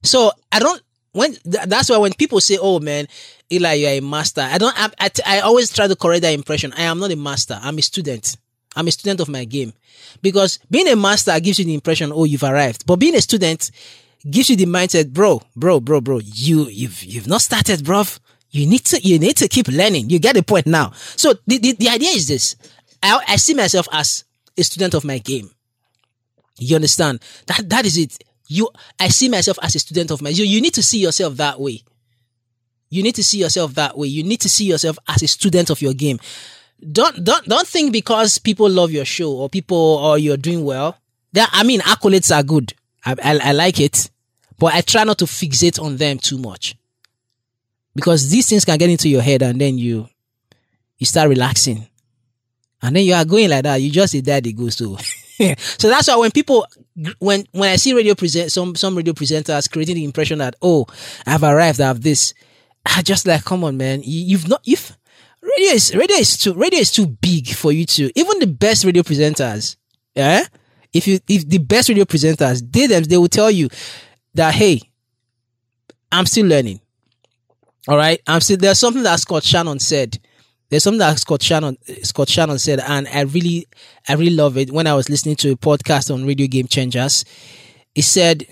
So 0.02 0.32
I 0.50 0.58
don't 0.58 0.80
when 1.16 1.36
that's 1.44 1.88
why 1.88 1.96
when 1.96 2.12
people 2.12 2.40
say, 2.40 2.58
"Oh 2.60 2.78
man, 2.78 3.08
Eli, 3.50 3.72
you're 3.74 3.90
a 3.90 4.00
master," 4.00 4.42
I 4.42 4.58
don't. 4.58 4.74
I, 4.78 4.90
I, 5.00 5.10
I 5.26 5.40
always 5.40 5.72
try 5.72 5.88
to 5.88 5.96
correct 5.96 6.22
that 6.22 6.34
impression. 6.34 6.72
I 6.76 6.82
am 6.82 6.98
not 6.98 7.10
a 7.10 7.16
master. 7.16 7.58
I'm 7.62 7.78
a 7.78 7.82
student. 7.82 8.36
I'm 8.76 8.86
a 8.86 8.90
student 8.90 9.20
of 9.20 9.28
my 9.28 9.44
game, 9.44 9.72
because 10.20 10.58
being 10.70 10.88
a 10.88 10.96
master 10.96 11.38
gives 11.40 11.58
you 11.58 11.64
the 11.64 11.74
impression, 11.74 12.12
"Oh, 12.12 12.24
you've 12.24 12.42
arrived," 12.42 12.84
but 12.86 12.96
being 12.96 13.14
a 13.16 13.22
student 13.22 13.70
gives 14.28 14.50
you 14.50 14.56
the 14.56 14.66
mindset, 14.66 15.12
bro, 15.12 15.40
bro, 15.56 15.80
bro, 15.80 16.00
bro. 16.02 16.18
You 16.18 16.68
you've 16.68 17.02
you've 17.02 17.26
not 17.26 17.40
started, 17.40 17.84
bro. 17.84 18.04
You 18.50 18.66
need 18.66 18.84
to 18.86 19.00
you 19.00 19.18
need 19.18 19.36
to 19.38 19.48
keep 19.48 19.68
learning. 19.68 20.10
You 20.10 20.18
get 20.18 20.34
the 20.34 20.42
point 20.42 20.66
now. 20.66 20.92
So 21.16 21.32
the 21.46 21.58
the, 21.58 21.72
the 21.72 21.88
idea 21.88 22.10
is 22.10 22.28
this: 22.28 22.56
I, 23.02 23.20
I 23.26 23.36
see 23.36 23.54
myself 23.54 23.88
as 23.92 24.24
a 24.58 24.62
student 24.62 24.94
of 24.94 25.04
my 25.04 25.18
game. 25.18 25.50
You 26.58 26.76
understand? 26.76 27.20
That 27.46 27.68
that 27.70 27.86
is 27.86 27.96
it. 27.96 28.18
You 28.48 28.68
I 29.00 29.08
see 29.08 29.28
myself 29.28 29.58
as 29.62 29.74
a 29.74 29.78
student 29.78 30.10
of 30.10 30.22
my 30.22 30.30
you, 30.30 30.44
you 30.44 30.60
need 30.60 30.74
to 30.74 30.82
see 30.82 30.98
yourself 30.98 31.36
that 31.36 31.60
way. 31.60 31.82
You 32.88 33.02
need 33.02 33.16
to 33.16 33.24
see 33.24 33.38
yourself 33.38 33.74
that 33.74 33.98
way. 33.98 34.08
You 34.08 34.22
need 34.22 34.40
to 34.40 34.48
see 34.48 34.64
yourself 34.64 34.98
as 35.08 35.22
a 35.22 35.28
student 35.28 35.70
of 35.70 35.82
your 35.82 35.94
game. 35.94 36.20
Don't 36.92 37.24
don't 37.24 37.44
don't 37.46 37.66
think 37.66 37.92
because 37.92 38.38
people 38.38 38.68
love 38.68 38.92
your 38.92 39.04
show 39.04 39.32
or 39.32 39.48
people 39.48 39.76
or 39.76 40.18
you're 40.18 40.36
doing 40.36 40.64
well. 40.64 40.96
That 41.32 41.50
I 41.52 41.64
mean 41.64 41.80
accolades 41.80 42.34
are 42.34 42.42
good. 42.42 42.74
I, 43.04 43.16
I, 43.22 43.38
I 43.38 43.52
like 43.52 43.80
it, 43.80 44.10
but 44.58 44.74
I 44.74 44.80
try 44.80 45.04
not 45.04 45.18
to 45.18 45.24
fixate 45.24 45.82
on 45.82 45.96
them 45.96 46.18
too 46.18 46.38
much 46.38 46.76
because 47.94 48.30
these 48.30 48.48
things 48.48 48.64
can 48.64 48.78
get 48.78 48.90
into 48.90 49.08
your 49.08 49.22
head 49.22 49.42
and 49.42 49.60
then 49.60 49.78
you 49.78 50.08
you 50.98 51.06
start 51.06 51.28
relaxing 51.28 51.88
and 52.82 52.94
then 52.94 53.04
you 53.04 53.14
are 53.14 53.24
going 53.24 53.50
like 53.50 53.64
that. 53.64 53.76
You 53.76 53.90
just 53.90 54.12
that 54.24 54.46
it 54.46 54.52
goes 54.52 54.76
to. 54.76 54.96
so 55.58 55.88
that's 55.88 56.08
why 56.08 56.16
when 56.16 56.30
people 56.30 56.66
when 57.18 57.46
when 57.52 57.70
I 57.70 57.76
see 57.76 57.94
radio 57.94 58.14
present 58.14 58.52
some 58.52 58.74
some 58.74 58.96
radio 58.96 59.12
presenters 59.12 59.70
creating 59.70 59.96
the 59.96 60.04
impression 60.04 60.38
that 60.38 60.56
oh 60.62 60.86
I've 61.26 61.42
arrived 61.42 61.80
I 61.80 61.88
have 61.88 62.02
this 62.02 62.34
I 62.84 63.02
just 63.02 63.26
like 63.26 63.44
come 63.44 63.64
on 63.64 63.76
man 63.76 64.02
you, 64.04 64.36
have 64.38 64.48
not 64.48 64.62
if 64.66 64.96
radio 65.42 65.72
is 65.72 65.94
radio 65.94 66.16
is 66.16 66.38
too 66.38 66.54
radio 66.54 66.80
is 66.80 66.90
too 66.90 67.06
big 67.06 67.48
for 67.48 67.72
you 67.72 67.84
to 67.86 68.10
even 68.18 68.38
the 68.38 68.46
best 68.46 68.84
radio 68.84 69.02
presenters 69.02 69.76
yeah 70.14 70.44
if 70.92 71.06
you 71.06 71.18
if 71.28 71.48
the 71.48 71.58
best 71.58 71.88
radio 71.88 72.04
presenters 72.04 72.62
they 72.72 72.86
them 72.86 73.02
they 73.04 73.16
will 73.18 73.28
tell 73.28 73.50
you 73.50 73.68
that 74.34 74.54
hey 74.54 74.80
I'm 76.12 76.26
still 76.26 76.46
learning. 76.46 76.80
All 77.88 77.96
right? 77.96 78.20
I'm 78.26 78.40
still 78.40 78.56
there's 78.56 78.78
something 78.78 79.02
that 79.02 79.20
Scott 79.20 79.44
Shannon 79.44 79.78
said 79.78 80.18
there's 80.68 80.82
something 80.82 80.98
that 80.98 81.18
Scott 81.18 81.42
Shannon 81.42 81.76
Scott 82.02 82.28
Shannon 82.28 82.58
said, 82.58 82.80
and 82.80 83.06
I 83.08 83.22
really 83.22 83.68
I 84.08 84.14
really 84.14 84.34
love 84.34 84.56
it. 84.56 84.72
When 84.72 84.86
I 84.86 84.94
was 84.94 85.08
listening 85.08 85.36
to 85.36 85.52
a 85.52 85.56
podcast 85.56 86.12
on 86.12 86.26
Radio 86.26 86.46
Game 86.46 86.66
Changers, 86.66 87.24
he 87.94 88.02
said, 88.02 88.46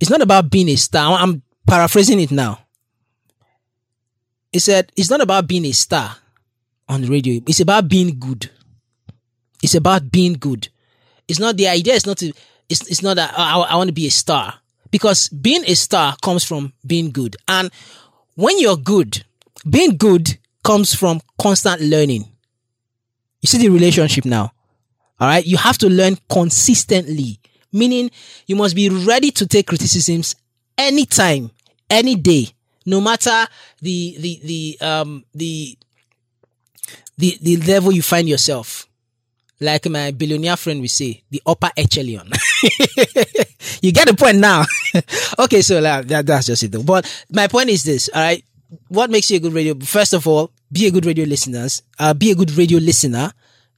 "It's 0.00 0.10
not 0.10 0.22
about 0.22 0.50
being 0.50 0.68
a 0.68 0.76
star." 0.76 1.18
I'm 1.18 1.42
paraphrasing 1.66 2.20
it 2.20 2.30
now. 2.30 2.60
He 4.52 4.58
said, 4.58 4.90
"It's 4.96 5.10
not 5.10 5.20
about 5.20 5.46
being 5.46 5.66
a 5.66 5.72
star 5.72 6.16
on 6.88 7.02
the 7.02 7.08
radio. 7.08 7.42
It's 7.46 7.60
about 7.60 7.88
being 7.88 8.18
good. 8.18 8.50
It's 9.62 9.74
about 9.74 10.10
being 10.10 10.34
good. 10.34 10.68
It's 11.28 11.40
not 11.40 11.56
the 11.56 11.68
idea. 11.68 11.94
It's 11.94 12.06
not 12.06 12.18
to. 12.18 12.32
It's 12.68 12.88
it's 12.88 13.02
not 13.02 13.16
that 13.16 13.34
oh, 13.36 13.62
I, 13.62 13.72
I 13.72 13.76
want 13.76 13.88
to 13.88 13.94
be 13.94 14.06
a 14.06 14.10
star 14.10 14.54
because 14.90 15.28
being 15.28 15.64
a 15.66 15.74
star 15.74 16.16
comes 16.22 16.42
from 16.42 16.72
being 16.86 17.10
good, 17.10 17.36
and 17.46 17.70
when 18.34 18.58
you're 18.58 18.78
good." 18.78 19.22
Being 19.68 19.96
good 19.96 20.38
comes 20.64 20.94
from 20.94 21.20
constant 21.40 21.80
learning. 21.80 22.24
You 23.40 23.46
see 23.46 23.58
the 23.58 23.68
relationship 23.68 24.24
now. 24.24 24.52
All 25.20 25.28
right. 25.28 25.44
You 25.44 25.56
have 25.56 25.78
to 25.78 25.88
learn 25.88 26.18
consistently, 26.28 27.40
meaning 27.72 28.10
you 28.46 28.56
must 28.56 28.74
be 28.74 28.88
ready 28.88 29.30
to 29.32 29.46
take 29.46 29.68
criticisms 29.68 30.34
anytime, 30.76 31.50
any 31.88 32.16
day, 32.16 32.48
no 32.84 33.00
matter 33.00 33.46
the, 33.80 34.16
the, 34.18 34.40
the, 34.44 34.86
um, 34.86 35.24
the, 35.34 35.78
the, 37.16 37.38
the 37.40 37.56
level 37.58 37.92
you 37.92 38.02
find 38.02 38.28
yourself. 38.28 38.86
Like 39.58 39.88
my 39.88 40.10
billionaire 40.10 40.56
friend 40.56 40.80
will 40.82 40.88
say, 40.88 41.22
the 41.30 41.40
upper 41.46 41.70
echelon. 41.76 42.28
you 43.80 43.90
get 43.90 44.06
the 44.06 44.14
point 44.14 44.36
now. 44.36 44.64
okay. 45.38 45.62
So 45.62 45.80
that, 45.80 46.26
that's 46.26 46.46
just 46.46 46.62
it 46.62 46.72
though. 46.72 46.82
But 46.82 47.24
my 47.32 47.46
point 47.46 47.70
is 47.70 47.82
this. 47.82 48.10
All 48.12 48.20
right 48.20 48.44
what 48.88 49.10
makes 49.10 49.30
you 49.30 49.36
a 49.36 49.40
good 49.40 49.52
radio? 49.52 49.74
First 49.80 50.12
of 50.12 50.26
all, 50.26 50.50
be 50.70 50.86
a 50.86 50.90
good 50.90 51.06
radio 51.06 51.24
listeners. 51.24 51.82
Uh, 51.98 52.14
be 52.14 52.30
a 52.30 52.34
good 52.34 52.50
radio 52.52 52.78
listener. 52.78 53.32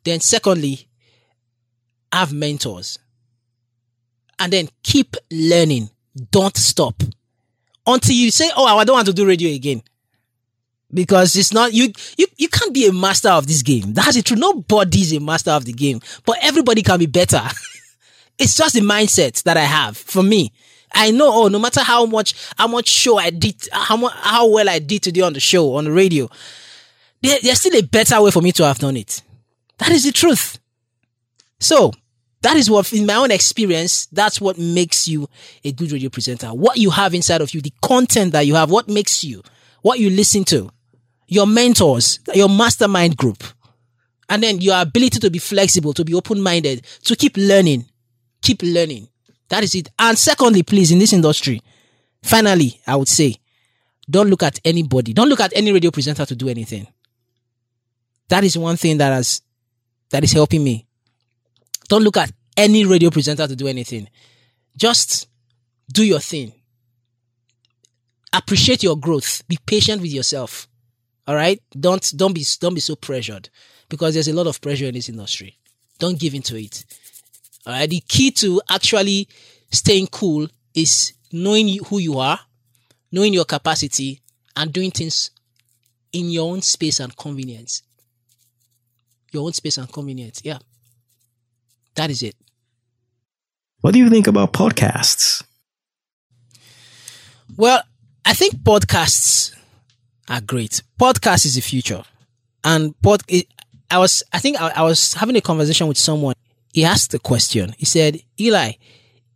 Then, 0.05 0.21
secondly, 0.21 0.89
have 2.13 2.33
mentors, 2.33 2.99
and 4.39 4.53
then 4.53 4.69
keep 4.83 5.17
learning. 5.31 5.91
Don't 6.31 6.57
stop 6.57 7.03
until 7.87 8.15
you 8.15 8.31
say, 8.31 8.51
"Oh, 8.57 8.65
I 8.79 8.85
don't 8.85 8.97
want 8.97 9.07
to 9.07 9.13
do 9.13 9.27
radio 9.27 9.51
again," 9.51 9.83
because 10.93 11.37
it's 11.37 11.53
not 11.53 11.73
you. 11.73 11.93
You 12.17 12.27
you 12.37 12.49
can't 12.49 12.73
be 12.75 12.87
a 12.87 12.93
master 12.93 13.29
of 13.29 13.47
this 13.47 13.63
game. 13.63 13.93
That's 13.93 14.17
it. 14.17 14.25
True. 14.27 14.37
Nobody's 14.37 15.13
a 15.13 15.21
master 15.21 15.51
of 15.51 15.65
the 15.65 15.73
game, 15.73 16.01
but 16.25 16.39
everybody 16.43 16.83
can 16.83 16.99
be 16.99 17.07
better. 17.07 17.43
it's 18.39 18.57
just 18.57 18.75
the 18.75 18.81
mindset 18.81 19.43
that 19.45 19.57
I 19.57 19.65
have 19.65 19.97
for 19.97 20.23
me. 20.23 20.53
I 20.93 21.11
know, 21.11 21.31
oh, 21.33 21.49
no 21.49 21.59
matter 21.59 21.83
how 21.83 22.07
much, 22.07 22.35
how 22.57 22.67
much 22.67 22.89
show 22.89 23.19
I 23.19 23.31
did, 23.31 23.57
how 23.73 23.97
much, 23.97 24.15
how 24.17 24.49
well 24.49 24.69
I 24.69 24.79
did 24.79 25.03
today 25.03 25.21
on 25.21 25.33
the 25.33 25.41
show, 25.41 25.75
on 25.77 25.85
the 25.85 25.93
radio, 25.93 26.29
there, 27.23 27.39
there's 27.43 27.61
still 27.61 27.77
a 27.77 27.83
better 27.83 28.21
way 28.23 28.31
for 28.31 28.43
me 28.43 28.53
to 28.53 28.65
have 28.65 28.79
done 28.79 28.97
it. 28.97 29.23
That 29.79 29.91
is 29.91 30.05
the 30.05 30.13
truth. 30.13 30.59
So, 31.61 31.93
that 32.43 32.57
is 32.57 32.71
what, 32.71 32.93
in 32.93 33.07
my 33.07 33.17
own 33.17 33.31
experience, 33.31 34.07
that's 34.07 34.41
what 34.41 34.59
makes 34.59 35.09
you 35.09 35.29
a 35.65 35.73
good 35.73 35.91
radio 35.91 36.09
presenter. 36.09 36.49
What 36.49 36.77
you 36.77 36.91
have 36.91 37.15
inside 37.15 37.41
of 37.41 37.53
you, 37.53 37.61
the 37.61 37.73
content 37.83 38.33
that 38.33 38.47
you 38.47 38.55
have, 38.55 38.71
what 38.71 38.89
makes 38.89 39.25
you, 39.25 39.43
what 39.83 39.99
you 39.99 40.11
listen 40.11 40.45
to, 40.45 40.71
your 41.27 41.47
mentors, 41.47 42.21
your 42.35 42.49
mastermind 42.49 43.17
group, 43.17 43.43
and 44.29 44.43
then 44.43 44.61
your 44.61 44.81
ability 44.81 45.19
to 45.21 45.31
be 45.31 45.39
flexible, 45.39 45.93
to 45.95 46.05
be 46.05 46.15
open 46.15 46.41
minded, 46.41 46.87
to 47.05 47.17
keep 47.17 47.37
learning, 47.37 47.87
keep 48.41 48.63
learning. 48.63 49.09
That 49.49 49.65
is 49.65 49.75
it. 49.75 49.89
And 49.99 50.19
secondly, 50.19 50.63
please, 50.63 50.91
in 50.91 50.99
this 50.99 51.13
industry, 51.13 51.63
finally, 52.23 52.81
I 52.87 52.97
would 52.97 53.09
say, 53.09 53.37
don't 54.09 54.29
look 54.29 54.43
at 54.43 54.59
anybody. 54.65 55.13
Don't 55.13 55.29
look 55.29 55.41
at 55.41 55.53
any 55.55 55.73
radio 55.73 55.91
presenter 55.91 56.25
to 56.27 56.37
do 56.37 56.49
anything. 56.49 56.87
That 58.29 58.45
is 58.45 58.57
one 58.59 58.77
thing 58.77 58.99
that 58.99 59.13
has, 59.13 59.43
that 60.11 60.25
is 60.25 60.33
helping 60.33 60.65
me. 60.65 60.87
Don't 61.89 62.03
look 62.03 62.17
at 62.17 62.31
any 62.57 62.85
radio 62.85 63.11
presenter 63.11 63.47
to 63.47 63.57
do 63.57 63.67
anything. 63.67 64.09
Just 64.77 65.29
do 65.93 66.05
your 66.05 66.21
thing. 66.21 66.53
Appreciate 68.33 68.83
your 68.83 68.97
growth. 68.97 69.43
Be 69.49 69.59
patient 69.65 70.03
with 70.03 70.13
yourself. 70.13 70.69
All 71.27 71.35
right. 71.35 71.61
Don't, 71.79 72.13
don't 72.17 72.35
be, 72.35 72.45
don't 72.61 72.75
be 72.75 72.81
so 72.81 72.97
pressured 72.97 73.49
because 73.89 74.15
there's 74.15 74.29
a 74.29 74.35
lot 74.35 74.47
of 74.47 74.61
pressure 74.61 74.87
in 74.87 74.95
this 74.95 75.09
industry. 75.09 75.59
Don't 75.99 76.19
give 76.19 76.35
into 76.35 76.57
it. 76.57 76.85
All 77.67 77.73
right. 77.73 77.89
The 77.89 78.01
key 78.01 78.31
to 78.33 78.61
actually 78.71 79.29
staying 79.71 80.09
cool 80.09 80.49
is 80.75 81.13
knowing 81.33 81.79
who 81.87 81.99
you 81.99 82.19
are, 82.19 82.39
knowing 83.13 83.35
your 83.35 83.45
capacity, 83.45 84.21
and 84.57 84.73
doing 84.73 84.91
things 84.91 85.31
in 86.13 86.31
your 86.31 86.51
own 86.51 86.63
space 86.63 87.01
and 87.01 87.17
convenience. 87.17 87.83
Your 89.31 89.45
own 89.45 89.53
space 89.53 89.79
and 89.79 89.93
convenience. 89.93 90.41
Yeah. 90.45 90.59
That 91.95 92.11
is 92.11 92.23
it. 92.23 92.35
What 93.81 93.93
do 93.93 93.99
you 93.99 94.11
think 94.11 94.27
about 94.27 94.53
podcasts? 94.53 95.45
Well, 97.57 97.83
I 98.25 98.35
think 98.35 98.57
podcasts 98.57 99.55
are 100.29 100.41
great. 100.41 100.83
Podcast 101.01 101.47
is 101.47 101.55
the 101.55 101.61
future. 101.61 102.03
And 102.65 103.01
pod, 103.03 103.23
I 103.91 103.99
was, 103.99 104.23
I 104.33 104.39
think 104.39 104.61
I, 104.61 104.69
I 104.69 104.83
was 104.83 105.15
having 105.15 105.37
a 105.37 105.41
conversation 105.41 105.87
with 105.87 105.99
someone 105.99 106.35
he 106.79 106.85
asked 106.85 107.11
the 107.11 107.19
question. 107.19 107.75
He 107.77 107.85
said, 107.85 108.21
Eli, 108.39 108.75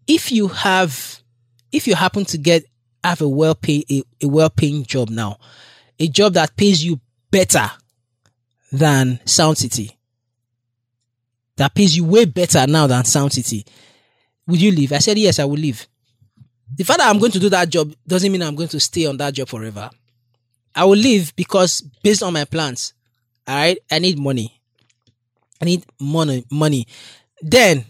if 0.06 0.30
you 0.30 0.46
have, 0.46 1.20
if 1.72 1.88
you 1.88 1.96
happen 1.96 2.24
to 2.26 2.38
get, 2.38 2.64
have 3.02 3.20
a 3.20 3.28
well 3.28 3.56
pay, 3.56 3.84
a, 3.90 4.04
a 4.22 4.28
well 4.28 4.48
paying 4.48 4.84
job 4.84 5.10
now, 5.10 5.38
a 5.98 6.06
job 6.06 6.34
that 6.34 6.56
pays 6.56 6.84
you 6.84 7.00
better 7.32 7.68
than 8.70 9.18
Sound 9.24 9.58
City, 9.58 9.98
that 11.56 11.74
pays 11.74 11.96
you 11.96 12.04
way 12.04 12.26
better 12.26 12.64
now 12.68 12.86
than 12.86 13.04
Sound 13.04 13.32
City, 13.32 13.66
would 14.46 14.62
you 14.62 14.70
leave? 14.70 14.92
I 14.92 14.98
said, 14.98 15.18
yes, 15.18 15.40
I 15.40 15.44
will 15.44 15.54
leave. 15.54 15.88
The 16.76 16.84
fact 16.84 17.00
that 17.00 17.10
I'm 17.10 17.18
going 17.18 17.32
to 17.32 17.40
do 17.40 17.48
that 17.48 17.68
job 17.68 17.92
doesn't 18.06 18.30
mean 18.30 18.42
I'm 18.42 18.54
going 18.54 18.68
to 18.68 18.78
stay 18.78 19.06
on 19.06 19.16
that 19.16 19.34
job 19.34 19.48
forever. 19.48 19.90
I 20.76 20.84
will 20.84 20.92
leave 20.92 21.34
because 21.34 21.80
based 22.04 22.22
on 22.22 22.34
my 22.34 22.44
plans, 22.44 22.94
all 23.48 23.56
right, 23.56 23.78
I 23.90 23.98
need 23.98 24.16
money. 24.16 24.60
I 25.60 25.64
need 25.64 25.84
money, 25.98 26.44
money. 26.52 26.86
Then 27.42 27.84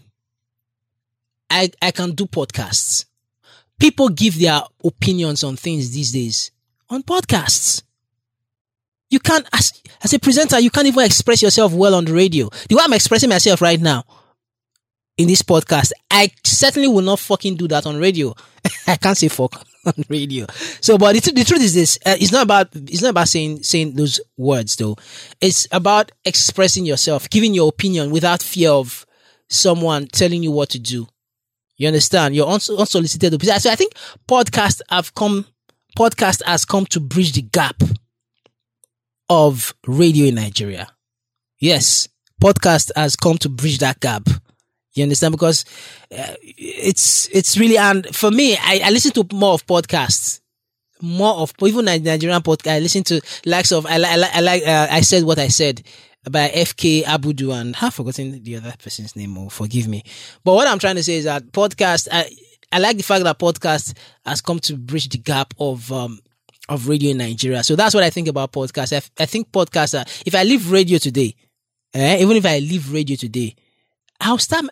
I 1.49 1.71
I 1.81 1.91
can 1.91 2.11
do 2.11 2.25
podcasts. 2.25 3.05
people 3.79 4.09
give 4.09 4.39
their 4.39 4.61
opinions 4.83 5.43
on 5.43 5.55
things 5.57 5.91
these 5.91 6.11
days 6.11 6.51
on 6.89 7.03
podcasts. 7.03 7.83
You 9.09 9.19
can't, 9.19 9.45
as, 9.53 9.73
as 10.01 10.13
a 10.13 10.19
presenter, 10.19 10.59
you 10.59 10.71
can't 10.71 10.87
even 10.87 11.03
express 11.05 11.41
yourself 11.41 11.73
well 11.73 11.93
on 11.93 12.05
the 12.05 12.13
radio. 12.13 12.49
The 12.69 12.75
way 12.75 12.81
I'm 12.83 12.93
expressing 12.93 13.29
myself 13.29 13.61
right 13.61 13.79
now 13.79 14.05
in 15.17 15.27
this 15.27 15.41
podcast, 15.43 15.91
I 16.09 16.31
certainly 16.43 16.87
will 16.87 17.03
not 17.03 17.19
fucking 17.19 17.57
do 17.57 17.67
that 17.67 17.85
on 17.85 17.99
radio. 17.99 18.33
I 18.87 18.95
can't 18.95 19.17
say 19.17 19.27
fuck 19.27 19.61
on 19.85 19.93
radio. 20.09 20.47
So, 20.81 20.97
but 20.97 21.13
the, 21.13 21.31
the 21.31 21.43
truth 21.43 21.61
is 21.61 21.75
this: 21.75 21.99
uh, 22.05 22.15
it's 22.19 22.31
not 22.31 22.43
about 22.43 22.69
it's 22.73 23.01
not 23.01 23.09
about 23.11 23.27
saying 23.27 23.61
saying 23.63 23.95
those 23.95 24.19
words 24.37 24.77
though. 24.77 24.95
It's 25.41 25.67
about 25.71 26.11
expressing 26.25 26.85
yourself, 26.85 27.29
giving 27.29 27.53
your 27.53 27.67
opinion 27.69 28.09
without 28.09 28.41
fear 28.41 28.71
of 28.71 29.05
someone 29.53 30.07
telling 30.07 30.43
you 30.43 30.51
what 30.51 30.69
to 30.69 30.79
do. 30.79 31.07
You 31.77 31.87
understand? 31.87 32.35
You're 32.35 32.47
uns- 32.47 32.69
unsolicited. 32.69 33.41
So 33.43 33.71
I 33.71 33.75
think 33.75 33.93
podcast 34.27 34.81
have 34.89 35.13
come, 35.15 35.45
podcast 35.97 36.43
has 36.45 36.65
come 36.65 36.85
to 36.87 36.99
bridge 36.99 37.33
the 37.33 37.41
gap 37.41 37.81
of 39.29 39.73
radio 39.87 40.27
in 40.27 40.35
Nigeria. 40.35 40.87
Yes, 41.59 42.07
podcast 42.41 42.91
has 42.95 43.15
come 43.15 43.37
to 43.39 43.49
bridge 43.49 43.79
that 43.79 43.99
gap. 43.99 44.27
You 44.93 45.03
understand? 45.03 45.31
Because 45.31 45.65
uh, 46.11 46.35
it's 46.41 47.27
it's 47.31 47.57
really 47.57 47.77
and 47.77 48.05
for 48.15 48.29
me, 48.29 48.55
I, 48.55 48.81
I 48.85 48.89
listen 48.91 49.11
to 49.13 49.25
more 49.35 49.53
of 49.53 49.65
podcasts, 49.65 50.39
more 51.01 51.33
of 51.35 51.53
even 51.63 51.85
Nigerian 51.85 52.41
podcast. 52.43 52.71
I 52.73 52.79
listen 52.79 53.03
to 53.05 53.19
likes 53.45 53.71
of 53.71 53.87
I 53.87 53.97
like 53.97 54.11
I 54.11 54.15
like 54.17 54.35
I, 54.35 54.39
like, 54.41 54.67
uh, 54.67 54.87
I 54.91 55.01
said 55.01 55.23
what 55.23 55.39
I 55.39 55.47
said 55.47 55.81
by 56.29 56.49
FK 56.49 57.03
Abudu 57.03 57.53
and 57.53 57.75
I've 57.81 57.93
forgotten 57.93 58.43
the 58.43 58.55
other 58.57 58.73
person's 58.81 59.15
name. 59.15 59.37
Oh, 59.37 59.49
forgive 59.49 59.87
me. 59.87 60.03
But 60.43 60.53
what 60.53 60.67
I'm 60.67 60.79
trying 60.79 60.95
to 60.95 61.03
say 61.03 61.15
is 61.15 61.25
that 61.25 61.51
podcast. 61.51 62.07
I 62.11 62.29
I 62.71 62.79
like 62.79 62.97
the 62.97 63.03
fact 63.03 63.23
that 63.23 63.37
podcast 63.37 63.95
has 64.25 64.41
come 64.41 64.59
to 64.61 64.75
bridge 64.75 65.09
the 65.09 65.19
gap 65.19 65.53
of 65.59 65.91
um 65.91 66.19
of 66.69 66.87
radio 66.87 67.11
in 67.11 67.17
Nigeria. 67.17 67.63
So 67.63 67.75
that's 67.75 67.93
what 67.93 68.03
I 68.03 68.09
think 68.09 68.27
about 68.27 68.51
podcasts. 68.51 68.93
I, 68.93 69.23
I 69.23 69.25
think 69.25 69.51
podcasts 69.51 69.99
are, 69.99 70.05
if 70.25 70.33
I 70.33 70.43
leave 70.43 70.71
radio 70.71 70.97
today, 70.97 71.35
eh, 71.93 72.21
even 72.21 72.37
if 72.37 72.45
I 72.45 72.59
leave 72.59 72.91
radio 72.91 73.15
today, 73.15 73.55
I'll 74.19 74.37
start, 74.37 74.65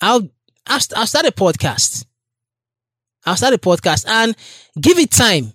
I'll, 0.00 0.22
I'll, 0.66 0.80
I'll 0.96 1.06
start 1.06 1.26
a 1.26 1.32
podcast. 1.32 2.04
I'll 3.24 3.36
start 3.36 3.54
a 3.54 3.58
podcast 3.58 4.06
and 4.08 4.34
give 4.80 4.98
it 4.98 5.10
time. 5.12 5.52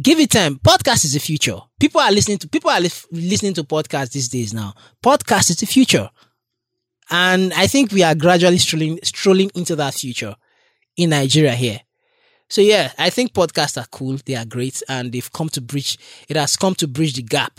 Give 0.00 0.18
it 0.20 0.30
time. 0.30 0.56
Podcast 0.56 1.04
is 1.04 1.12
the 1.12 1.20
future. 1.20 1.58
People 1.78 2.00
are 2.00 2.10
listening 2.10 2.38
to, 2.38 2.48
people 2.48 2.70
are 2.70 2.80
li- 2.80 2.90
listening 3.10 3.54
to 3.54 3.64
podcasts 3.64 4.12
these 4.12 4.28
days 4.28 4.54
now. 4.54 4.74
Podcast 5.02 5.50
is 5.50 5.56
the 5.56 5.66
future. 5.66 6.08
And 7.10 7.52
I 7.54 7.66
think 7.66 7.92
we 7.92 8.02
are 8.02 8.14
gradually 8.14 8.58
strolling, 8.58 8.98
strolling 9.02 9.50
into 9.54 9.76
that 9.76 9.94
future 9.94 10.36
in 10.96 11.10
Nigeria 11.10 11.52
here. 11.52 11.80
So 12.48 12.60
yeah, 12.60 12.92
I 12.98 13.10
think 13.10 13.32
podcasts 13.32 13.80
are 13.80 13.86
cool. 13.90 14.18
They 14.24 14.36
are 14.36 14.44
great 14.44 14.82
and 14.88 15.12
they've 15.12 15.32
come 15.32 15.48
to 15.50 15.60
bridge, 15.60 15.98
it 16.28 16.36
has 16.36 16.56
come 16.56 16.74
to 16.76 16.88
bridge 16.88 17.14
the 17.14 17.22
gap 17.22 17.58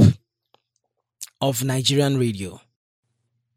of 1.41 1.63
Nigerian 1.63 2.17
radio. 2.17 2.59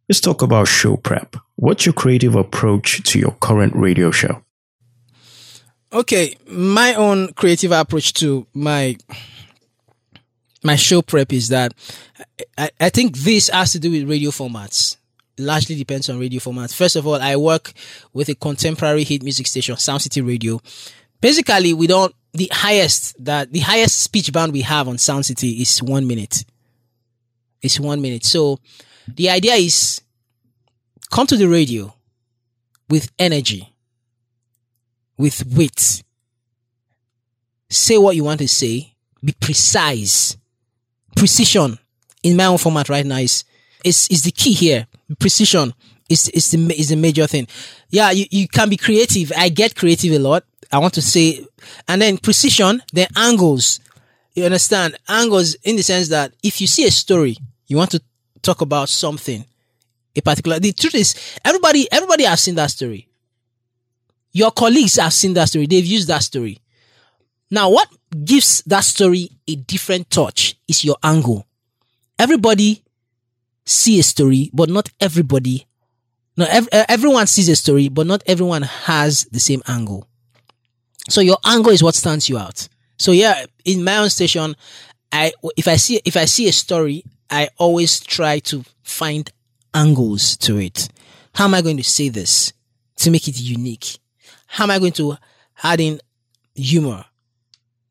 Let's 0.08 0.20
talk 0.20 0.42
about 0.42 0.68
show 0.68 0.96
prep. 0.96 1.36
What's 1.56 1.86
your 1.86 1.92
creative 1.94 2.34
approach 2.34 3.02
to 3.10 3.18
your 3.18 3.32
current 3.40 3.74
radio 3.74 4.10
show? 4.10 4.43
Okay, 5.94 6.36
my 6.48 6.94
own 6.94 7.32
creative 7.34 7.70
approach 7.70 8.14
to 8.14 8.48
my 8.52 8.96
my 10.64 10.74
show 10.74 11.02
prep 11.02 11.32
is 11.32 11.48
that 11.50 11.72
I, 12.58 12.70
I 12.80 12.88
think 12.88 13.16
this 13.16 13.48
has 13.48 13.72
to 13.72 13.78
do 13.78 13.92
with 13.92 14.08
radio 14.08 14.30
formats. 14.30 14.96
Largely 15.38 15.76
depends 15.76 16.08
on 16.08 16.18
radio 16.18 16.40
formats. 16.40 16.74
First 16.74 16.96
of 16.96 17.06
all, 17.06 17.20
I 17.22 17.36
work 17.36 17.72
with 18.12 18.28
a 18.28 18.34
contemporary 18.34 19.04
hit 19.04 19.22
music 19.22 19.46
station, 19.46 19.76
Sound 19.76 20.02
City 20.02 20.20
Radio. 20.20 20.60
Basically, 21.20 21.72
we 21.72 21.86
don't 21.86 22.12
the 22.32 22.50
highest 22.52 23.24
that 23.24 23.52
the 23.52 23.60
highest 23.60 23.98
speech 23.98 24.32
band 24.32 24.52
we 24.52 24.62
have 24.62 24.88
on 24.88 24.98
Sound 24.98 25.26
City 25.26 25.62
is 25.62 25.80
one 25.80 26.08
minute. 26.08 26.44
It's 27.62 27.78
one 27.78 28.02
minute. 28.02 28.24
So 28.24 28.58
the 29.06 29.30
idea 29.30 29.54
is 29.54 30.02
come 31.12 31.28
to 31.28 31.36
the 31.36 31.48
radio 31.48 31.94
with 32.90 33.12
energy, 33.18 33.73
with 35.16 35.44
wit. 35.54 36.02
Say 37.68 37.98
what 37.98 38.16
you 38.16 38.24
want 38.24 38.40
to 38.40 38.48
say. 38.48 38.94
Be 39.22 39.32
precise. 39.32 40.36
Precision 41.16 41.78
in 42.22 42.36
my 42.36 42.46
own 42.46 42.58
format 42.58 42.88
right 42.88 43.06
now 43.06 43.18
is 43.18 43.44
is 43.84 44.08
is 44.10 44.22
the 44.22 44.30
key 44.32 44.52
here. 44.52 44.86
Precision 45.18 45.72
is 46.08 46.28
is 46.30 46.50
the 46.50 46.74
is 46.78 46.88
the 46.88 46.96
major 46.96 47.26
thing. 47.26 47.46
Yeah, 47.90 48.10
you, 48.10 48.26
you 48.30 48.48
can 48.48 48.68
be 48.68 48.76
creative. 48.76 49.32
I 49.36 49.48
get 49.48 49.76
creative 49.76 50.12
a 50.12 50.18
lot. 50.18 50.44
I 50.72 50.78
want 50.78 50.94
to 50.94 51.02
say, 51.02 51.46
and 51.86 52.02
then 52.02 52.18
precision, 52.18 52.82
then 52.92 53.06
angles. 53.16 53.80
You 54.34 54.44
understand 54.44 54.98
angles 55.08 55.54
in 55.62 55.76
the 55.76 55.82
sense 55.82 56.08
that 56.08 56.32
if 56.42 56.60
you 56.60 56.66
see 56.66 56.86
a 56.86 56.90
story, 56.90 57.36
you 57.68 57.76
want 57.76 57.92
to 57.92 58.02
talk 58.42 58.60
about 58.60 58.88
something, 58.88 59.44
a 60.16 60.20
particular. 60.20 60.58
The 60.58 60.72
truth 60.72 60.96
is, 60.96 61.14
everybody 61.44 61.86
everybody 61.92 62.24
has 62.24 62.42
seen 62.42 62.56
that 62.56 62.70
story. 62.70 63.08
Your 64.34 64.50
colleagues 64.50 64.96
have 64.96 65.12
seen 65.14 65.32
that 65.34 65.48
story. 65.48 65.66
They've 65.66 65.86
used 65.86 66.08
that 66.08 66.22
story. 66.22 66.60
Now, 67.50 67.70
what 67.70 67.88
gives 68.24 68.62
that 68.66 68.84
story 68.84 69.30
a 69.46 69.54
different 69.54 70.10
touch 70.10 70.56
is 70.66 70.84
your 70.84 70.96
angle. 71.02 71.46
Everybody 72.18 72.82
see 73.64 74.00
a 74.00 74.02
story, 74.02 74.50
but 74.52 74.68
not 74.68 74.90
everybody. 75.00 75.66
No, 76.36 76.46
ev- 76.50 76.68
uh, 76.72 76.84
everyone 76.88 77.28
sees 77.28 77.48
a 77.48 77.54
story, 77.54 77.88
but 77.88 78.08
not 78.08 78.24
everyone 78.26 78.62
has 78.62 79.24
the 79.30 79.38
same 79.38 79.62
angle. 79.68 80.06
So 81.08 81.20
your 81.20 81.38
angle 81.44 81.70
is 81.70 81.82
what 81.82 81.94
stands 81.94 82.28
you 82.28 82.36
out. 82.36 82.68
So 82.98 83.12
yeah, 83.12 83.46
in 83.64 83.84
my 83.84 83.98
own 83.98 84.10
station, 84.10 84.56
I 85.12 85.32
if 85.56 85.68
I 85.68 85.76
see 85.76 86.00
if 86.04 86.16
I 86.16 86.24
see 86.24 86.48
a 86.48 86.52
story, 86.52 87.04
I 87.30 87.50
always 87.56 88.00
try 88.00 88.40
to 88.40 88.64
find 88.82 89.30
angles 89.72 90.36
to 90.38 90.58
it. 90.58 90.88
How 91.34 91.44
am 91.44 91.54
I 91.54 91.62
going 91.62 91.76
to 91.76 91.84
say 91.84 92.08
this 92.08 92.52
to 92.96 93.10
make 93.10 93.28
it 93.28 93.40
unique? 93.40 93.98
How 94.54 94.64
am 94.64 94.70
I 94.70 94.78
going 94.78 94.92
to 94.92 95.16
add 95.64 95.80
in 95.80 96.00
humor? 96.54 97.04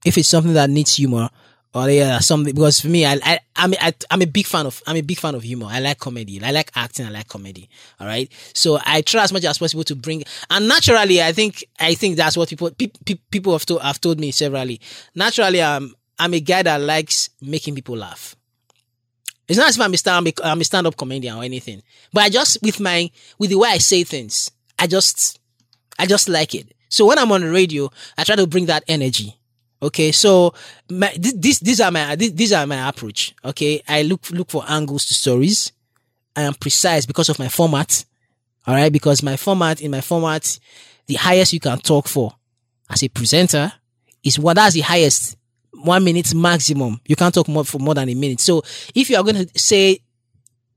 If 0.05 0.17
it's 0.17 0.29
something 0.29 0.53
that 0.53 0.69
needs 0.69 0.95
humor, 0.95 1.29
or 1.75 1.89
yeah, 1.89 2.19
something 2.19 2.55
because 2.55 2.79
for 2.79 2.87
me, 2.87 3.05
I, 3.05 3.19
I 3.25 3.39
I'm 3.57 4.21
a 4.21 4.25
big 4.25 4.45
fan 4.45 4.65
of 4.65 4.81
I'm 4.87 4.95
a 4.95 5.01
big 5.01 5.19
fan 5.19 5.35
of 5.35 5.43
humor. 5.43 5.67
I 5.69 5.81
like 5.81 5.99
comedy. 5.99 6.41
I 6.41 6.51
like 6.51 6.71
acting. 6.73 7.05
I 7.05 7.09
like 7.09 7.27
comedy. 7.27 7.67
All 7.99 8.07
right. 8.07 8.31
So 8.53 8.79
I 8.85 9.01
try 9.01 9.23
as 9.23 9.33
much 9.33 9.43
as 9.43 9.57
possible 9.57 9.83
to 9.83 9.95
bring 9.95 10.23
and 10.49 10.69
naturally, 10.69 11.21
I 11.21 11.33
think 11.33 11.65
I 11.81 11.95
think 11.95 12.15
that's 12.15 12.37
what 12.37 12.47
people 12.47 12.71
pe- 12.71 12.91
pe- 13.05 13.19
people 13.29 13.51
have 13.51 13.65
told 13.65 13.81
have 13.81 13.99
told 13.99 14.21
me 14.21 14.31
severally. 14.31 14.79
Naturally, 15.15 15.61
I'm 15.61 15.93
I'm 16.17 16.33
a 16.33 16.39
guy 16.39 16.63
that 16.63 16.79
likes 16.79 17.29
making 17.41 17.75
people 17.75 17.97
laugh. 17.97 18.37
It's 19.49 19.59
not 19.59 19.67
as 19.67 19.75
if 19.75 19.81
I'm 19.81 19.93
a 19.93 19.97
stand 19.97 20.31
I'm 20.41 20.61
a 20.61 20.63
stand 20.63 20.87
up 20.87 20.95
comedian 20.95 21.35
or 21.35 21.43
anything, 21.43 21.83
but 22.13 22.23
I 22.23 22.29
just 22.29 22.59
with 22.61 22.79
my 22.79 23.11
with 23.37 23.49
the 23.49 23.57
way 23.57 23.67
I 23.69 23.79
say 23.79 24.05
things, 24.05 24.49
I 24.79 24.87
just 24.87 25.39
I 25.99 26.05
just 26.05 26.29
like 26.29 26.55
it. 26.55 26.73
So 26.89 27.05
when 27.07 27.17
I'm 27.17 27.31
on 27.31 27.41
the 27.41 27.49
radio, 27.49 27.89
I 28.17 28.23
try 28.23 28.35
to 28.35 28.47
bring 28.47 28.67
that 28.67 28.83
energy. 28.87 29.37
Okay, 29.81 30.11
so 30.13 30.53
my, 30.89 31.13
this, 31.17 31.59
these 31.59 31.81
are 31.81 31.91
my 31.91 32.15
these 32.15 32.53
are 32.53 32.65
my 32.65 32.87
approach. 32.87 33.35
Okay, 33.43 33.81
I 33.87 34.03
look 34.03 34.29
look 34.31 34.49
for 34.49 34.63
angles 34.67 35.05
to 35.05 35.13
stories. 35.13 35.73
I 36.35 36.43
am 36.43 36.53
precise 36.53 37.05
because 37.05 37.29
of 37.29 37.37
my 37.37 37.49
format. 37.49 38.05
All 38.65 38.75
right, 38.75 38.91
because 38.91 39.21
my 39.21 39.35
format 39.35 39.81
in 39.81 39.91
my 39.91 39.99
format, 39.99 40.57
the 41.07 41.15
highest 41.15 41.51
you 41.51 41.59
can 41.59 41.79
talk 41.79 42.07
for 42.07 42.33
as 42.89 43.03
a 43.03 43.09
presenter 43.09 43.73
is 44.23 44.39
what 44.39 44.53
that's 44.53 44.73
the 44.75 44.81
highest 44.81 45.35
one 45.73 46.03
minute 46.03 46.33
maximum. 46.33 47.01
You 47.05 47.15
can't 47.17 47.33
talk 47.33 47.47
more 47.49 47.65
for 47.65 47.79
more 47.79 47.93
than 47.93 48.07
a 48.07 48.13
minute. 48.15 48.39
So 48.39 48.63
if 48.95 49.09
you 49.09 49.17
are 49.17 49.23
going 49.23 49.47
to 49.47 49.59
say 49.59 49.99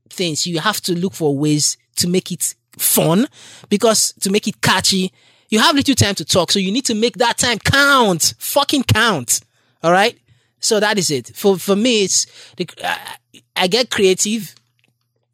things, 0.09 0.45
you 0.45 0.59
have 0.59 0.81
to 0.81 0.97
look 0.97 1.13
for 1.13 1.37
ways 1.37 1.77
to 1.97 2.09
make 2.09 2.31
it 2.31 2.55
fun 2.77 3.27
because 3.69 4.13
to 4.21 4.29
make 4.29 4.47
it 4.47 4.61
catchy 4.61 5.11
you 5.49 5.59
have 5.59 5.75
little 5.75 5.95
time 5.95 6.15
to 6.15 6.25
talk, 6.25 6.51
so 6.51 6.59
you 6.59 6.71
need 6.71 6.85
to 6.85 6.95
make 6.95 7.17
that 7.17 7.37
time 7.37 7.59
count. 7.59 8.33
Fucking 8.37 8.83
count. 8.83 9.41
All 9.81 9.91
right. 9.91 10.17
So 10.59 10.79
that 10.79 10.97
is 10.97 11.11
it. 11.11 11.35
For 11.35 11.57
for 11.57 11.75
me, 11.75 12.03
it's 12.03 12.25
the, 12.57 12.67
I, 12.83 13.17
I 13.55 13.67
get 13.67 13.89
creative. 13.89 14.55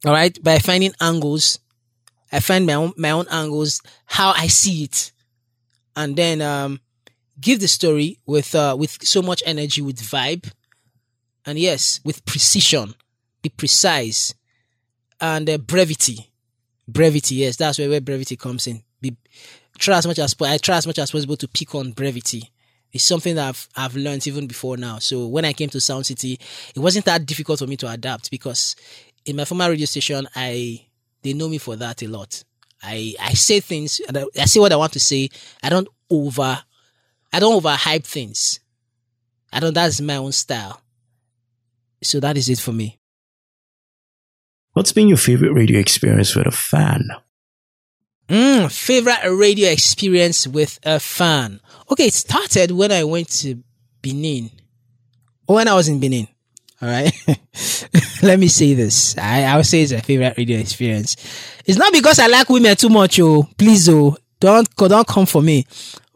All 0.05 0.11
right, 0.11 0.37
by 0.43 0.59
finding 0.59 0.93
angles. 0.99 1.59
I 2.31 2.39
find 2.39 2.65
my 2.65 2.73
own 2.73 2.93
my 2.97 3.11
own 3.11 3.25
angles, 3.31 3.81
how 4.05 4.33
I 4.35 4.47
see 4.47 4.83
it, 4.83 5.11
and 5.95 6.15
then 6.15 6.41
um, 6.41 6.81
give 7.39 7.59
the 7.59 7.67
story 7.67 8.19
with 8.25 8.53
uh, 8.53 8.75
with 8.77 9.01
so 9.03 9.21
much 9.21 9.41
energy, 9.45 9.81
with 9.81 10.01
vibe, 10.01 10.51
and 11.45 11.57
yes, 11.57 12.01
with 12.03 12.25
precision. 12.25 12.95
Be 13.41 13.49
precise 13.49 14.33
and 15.21 15.49
uh, 15.49 15.57
brevity. 15.57 16.32
Brevity, 16.87 17.35
yes, 17.35 17.55
that's 17.55 17.79
where, 17.79 17.89
where 17.89 18.01
brevity 18.01 18.35
comes 18.35 18.67
in. 18.67 18.83
Be 19.01 19.15
try 19.77 19.97
as 19.97 20.07
much 20.07 20.19
as 20.19 20.35
I 20.41 20.57
try 20.57 20.77
as 20.77 20.87
much 20.87 20.99
as 20.99 21.11
possible 21.11 21.37
to 21.37 21.47
pick 21.47 21.73
on 21.75 21.91
brevity. 21.91 22.51
It's 22.91 23.03
something 23.03 23.35
that 23.35 23.49
I've 23.49 23.69
I've 23.75 23.95
learned 23.95 24.27
even 24.27 24.47
before 24.47 24.77
now. 24.77 24.99
So 24.99 25.27
when 25.27 25.45
I 25.45 25.53
came 25.53 25.69
to 25.69 25.81
Sound 25.81 26.05
City, 26.05 26.39
it 26.75 26.79
wasn't 26.79 27.05
that 27.05 27.25
difficult 27.25 27.59
for 27.59 27.67
me 27.67 27.77
to 27.77 27.89
adapt 27.89 28.29
because 28.29 28.75
in 29.25 29.35
my 29.35 29.45
former 29.45 29.69
radio 29.69 29.85
station, 29.85 30.27
I 30.35 30.85
they 31.21 31.33
know 31.33 31.47
me 31.47 31.57
for 31.57 31.75
that 31.77 32.03
a 32.03 32.07
lot. 32.07 32.43
I 32.81 33.15
I 33.19 33.33
say 33.33 33.61
things, 33.61 34.01
I 34.13 34.45
say 34.45 34.59
what 34.59 34.73
I 34.73 34.75
want 34.75 34.93
to 34.93 34.99
say. 34.99 35.29
I 35.63 35.69
don't 35.69 35.87
over, 36.09 36.61
I 37.31 37.39
don't 37.39 37.61
overhype 37.61 38.05
things. 38.05 38.59
I 39.51 39.59
don't, 39.59 39.73
that's 39.73 40.01
my 40.01 40.17
own 40.17 40.31
style. 40.31 40.81
So 42.01 42.19
that 42.19 42.37
is 42.37 42.49
it 42.49 42.59
for 42.59 42.73
me. 42.73 42.99
What's 44.73 44.91
been 44.91 45.07
your 45.07 45.17
favorite 45.17 45.53
radio 45.53 45.79
experience 45.79 46.35
with 46.35 46.47
a 46.47 46.51
fan? 46.51 47.09
Mm, 48.27 48.71
favorite 48.71 49.19
radio 49.31 49.69
experience 49.69 50.47
with 50.47 50.79
a 50.83 50.99
fan. 50.99 51.59
Okay, 51.91 52.07
it 52.07 52.13
started 52.13 52.71
when 52.71 52.91
I 52.91 53.03
went 53.03 53.29
to 53.41 53.61
Benin. 54.01 54.49
When 55.45 55.67
I 55.67 55.75
was 55.75 55.87
in 55.89 55.99
Benin. 55.99 56.27
All 56.81 56.89
right. 56.89 57.13
Let 58.23 58.39
me 58.39 58.47
say 58.47 58.73
this. 58.73 59.15
I, 59.15 59.43
I 59.43 59.57
would 59.57 59.67
say 59.67 59.83
it's 59.83 59.91
a 59.91 60.01
favorite 60.01 60.37
radio 60.37 60.57
experience. 60.57 61.17
It's 61.65 61.77
not 61.77 61.93
because 61.93 62.17
I 62.17 62.25
like 62.25 62.49
women 62.49 62.75
too 62.75 62.89
much, 62.89 63.19
oh. 63.19 63.47
Please, 63.57 63.87
oh. 63.89 64.17
Don't, 64.39 64.67
don't 64.75 65.07
come 65.07 65.27
for 65.27 65.41
me. 65.43 65.67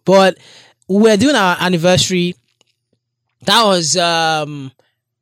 But 0.03 0.39
we're 0.87 1.17
doing 1.17 1.35
our 1.35 1.57
anniversary. 1.59 2.33
That 3.43 3.63
was, 3.65 3.95
um, 3.97 4.71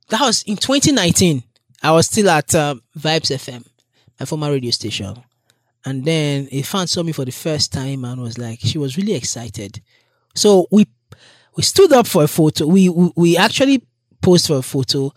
that 0.08 0.22
was 0.22 0.44
in 0.44 0.56
2019. 0.56 1.44
I 1.84 1.92
was 1.92 2.08
still 2.08 2.30
at 2.30 2.54
uh, 2.56 2.76
Vibes 2.98 3.32
FM, 3.36 3.66
my 4.20 4.26
former 4.26 4.52
radio 4.52 4.72
station. 4.72 5.16
And 5.86 6.04
then 6.04 6.48
a 6.52 6.64
fan 6.64 6.88
saw 6.88 7.04
me 7.04 7.12
for 7.12 7.26
the 7.26 7.32
first 7.32 7.72
time 7.72 8.06
and 8.06 8.22
was 8.22 8.38
like, 8.38 8.60
she 8.60 8.78
was 8.78 8.98
really 8.98 9.14
excited. 9.14 9.82
So 10.34 10.68
we 10.72 10.88
we 11.56 11.64
stood 11.64 11.94
up 11.94 12.08
for 12.08 12.24
a 12.24 12.28
photo. 12.28 12.66
We 12.68 12.90
we, 12.90 13.12
we 13.16 13.38
actually 13.38 13.84
posed 14.22 14.48
for 14.48 14.58
a 14.58 14.62
photo, 14.62 15.14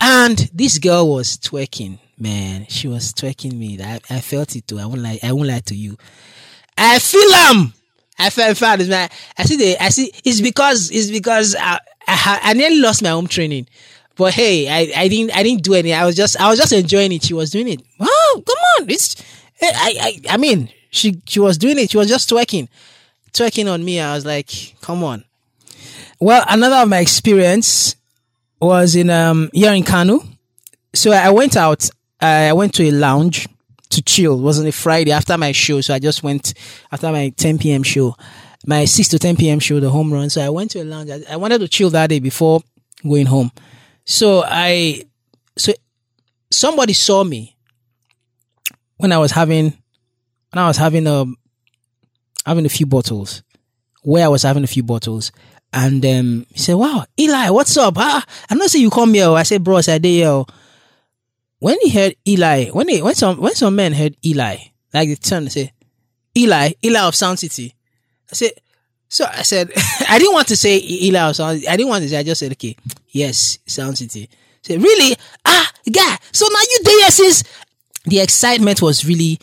and 0.00 0.38
this 0.54 0.78
girl 0.78 1.08
was 1.08 1.36
twerking. 1.36 1.98
Man, 2.18 2.66
she 2.68 2.88
was 2.88 3.12
twerking 3.12 3.52
me. 3.52 3.78
I, 3.82 4.00
I 4.08 4.20
felt 4.20 4.56
it 4.56 4.66
too. 4.66 4.78
I 4.78 4.86
won't 4.86 5.00
lie. 5.00 5.18
I 5.22 5.32
won't 5.32 5.48
lie 5.48 5.60
to 5.66 5.74
you. 5.74 5.98
I 6.78 6.98
feel 6.98 7.28
them. 7.30 7.74
I 8.18 8.30
felt 8.30 8.56
fat. 8.56 8.80
I 9.36 9.44
see 9.44 9.56
the. 9.56 9.76
I 9.82 9.90
see. 9.90 10.10
It's 10.24 10.40
because 10.40 10.90
it's 10.90 11.10
because 11.10 11.54
I 11.58 11.78
I, 12.06 12.40
I 12.42 12.52
nearly 12.54 12.80
lost 12.80 13.02
my 13.02 13.10
home 13.10 13.26
training. 13.26 13.66
But 14.16 14.32
hey, 14.34 14.68
I, 14.68 15.02
I 15.02 15.08
didn't 15.08 15.36
I 15.36 15.42
didn't 15.42 15.62
do 15.62 15.74
any. 15.74 15.92
I 15.92 16.04
was 16.06 16.16
just 16.16 16.40
I 16.40 16.48
was 16.48 16.58
just 16.58 16.72
enjoying 16.72 17.12
it. 17.12 17.22
She 17.22 17.34
was 17.34 17.50
doing 17.50 17.68
it. 17.68 17.82
Oh, 18.00 18.42
come 18.46 18.56
on! 18.78 18.90
It's 18.90 19.16
I 19.62 20.20
I 20.28 20.34
I 20.34 20.36
mean 20.36 20.70
she 20.90 21.20
she 21.26 21.38
was 21.40 21.58
doing 21.58 21.78
it. 21.78 21.90
She 21.90 21.98
was 21.98 22.08
just 22.08 22.28
twerking, 22.30 22.68
twerking 23.32 23.70
on 23.70 23.84
me. 23.84 24.00
I 24.00 24.14
was 24.14 24.24
like, 24.24 24.76
come 24.80 25.04
on. 25.04 25.24
Well, 26.18 26.44
another 26.48 26.76
of 26.76 26.88
my 26.88 26.98
experience 27.00 27.96
was 28.60 28.96
in 28.96 29.10
um 29.10 29.50
here 29.52 29.72
in 29.72 29.84
Kano. 29.84 30.22
So 30.94 31.12
I 31.12 31.30
went 31.30 31.56
out. 31.56 31.88
I 32.20 32.54
went 32.54 32.72
to 32.74 32.84
a 32.84 32.90
lounge 32.90 33.46
to 33.90 34.02
chill. 34.02 34.38
It 34.38 34.42
was 34.42 34.58
on 34.58 34.66
a 34.66 34.72
Friday 34.72 35.12
after 35.12 35.36
my 35.36 35.52
show, 35.52 35.82
so 35.82 35.94
I 35.94 35.98
just 35.98 36.22
went 36.22 36.54
after 36.90 37.12
my 37.12 37.28
10 37.36 37.58
p.m. 37.58 37.82
show, 37.82 38.16
my 38.66 38.86
6 38.86 39.08
to 39.08 39.18
10 39.18 39.36
p.m. 39.36 39.58
show, 39.60 39.78
the 39.80 39.90
home 39.90 40.12
run. 40.12 40.30
So 40.30 40.40
I 40.40 40.48
went 40.48 40.70
to 40.72 40.80
a 40.80 40.84
lounge. 40.84 41.10
I, 41.10 41.20
I 41.30 41.36
wanted 41.36 41.58
to 41.58 41.68
chill 41.68 41.90
that 41.90 42.08
day 42.08 42.18
before 42.18 42.62
going 43.06 43.26
home. 43.26 43.52
So 44.06 44.42
I, 44.46 45.02
so 45.56 45.72
somebody 46.50 46.92
saw 46.92 47.24
me 47.24 47.56
when 48.96 49.12
I 49.12 49.18
was 49.18 49.32
having, 49.32 49.74
when 50.52 50.64
I 50.64 50.68
was 50.68 50.76
having 50.76 51.06
a, 51.06 51.22
um, 51.22 51.36
having 52.46 52.64
a 52.64 52.70
few 52.70 52.86
bottles, 52.86 53.42
where 54.02 54.24
I 54.24 54.28
was 54.28 54.44
having 54.44 54.62
a 54.64 54.68
few 54.68 54.84
bottles. 54.84 55.32
And 55.72 56.06
um, 56.06 56.46
he 56.50 56.58
said, 56.58 56.74
"Wow, 56.74 57.04
Eli, 57.18 57.50
what's 57.50 57.76
up? 57.76 57.94
Ah, 57.98 58.24
I'm 58.48 58.56
not 58.56 58.70
saying 58.70 58.84
you 58.84 58.90
come 58.90 59.12
here." 59.12 59.28
I 59.30 59.42
said, 59.42 59.64
"Bro, 59.64 59.78
I 59.78 59.80
said, 59.82 60.04
here." 60.04 60.44
When 61.58 61.76
he 61.82 61.90
heard 61.90 62.14
Eli, 62.26 62.68
when 62.68 62.88
he, 62.88 63.02
when 63.02 63.14
some 63.14 63.40
when 63.40 63.54
some 63.54 63.74
men 63.74 63.92
heard 63.92 64.16
Eli, 64.24 64.56
like 64.94 65.08
they 65.08 65.14
turn, 65.16 65.42
and 65.42 65.52
say, 65.52 65.72
"Eli, 66.36 66.70
Eli 66.84 67.00
of 67.00 67.16
Sound 67.16 67.40
City." 67.40 67.74
I 68.30 68.34
said, 68.34 68.52
so 69.08 69.24
I 69.30 69.42
said, 69.42 69.70
I 70.08 70.18
didn't 70.18 70.34
want 70.34 70.48
to 70.48 70.56
say 70.56 70.80
Eli 70.82 71.30
or 71.30 71.34
something. 71.34 71.68
I 71.68 71.76
didn't 71.76 71.88
want 71.88 72.02
to 72.02 72.08
say, 72.08 72.18
I 72.18 72.22
just 72.22 72.40
said, 72.40 72.52
okay, 72.52 72.76
yes, 73.08 73.58
Sound 73.66 73.98
City. 73.98 74.28
Say, 74.62 74.78
really? 74.78 75.16
Ah, 75.44 75.70
guy. 75.90 76.16
So 76.32 76.46
now 76.50 76.60
you 76.70 76.80
there 76.82 77.10
since 77.10 77.44
the 78.04 78.20
excitement 78.20 78.82
was 78.82 79.04
really, 79.06 79.38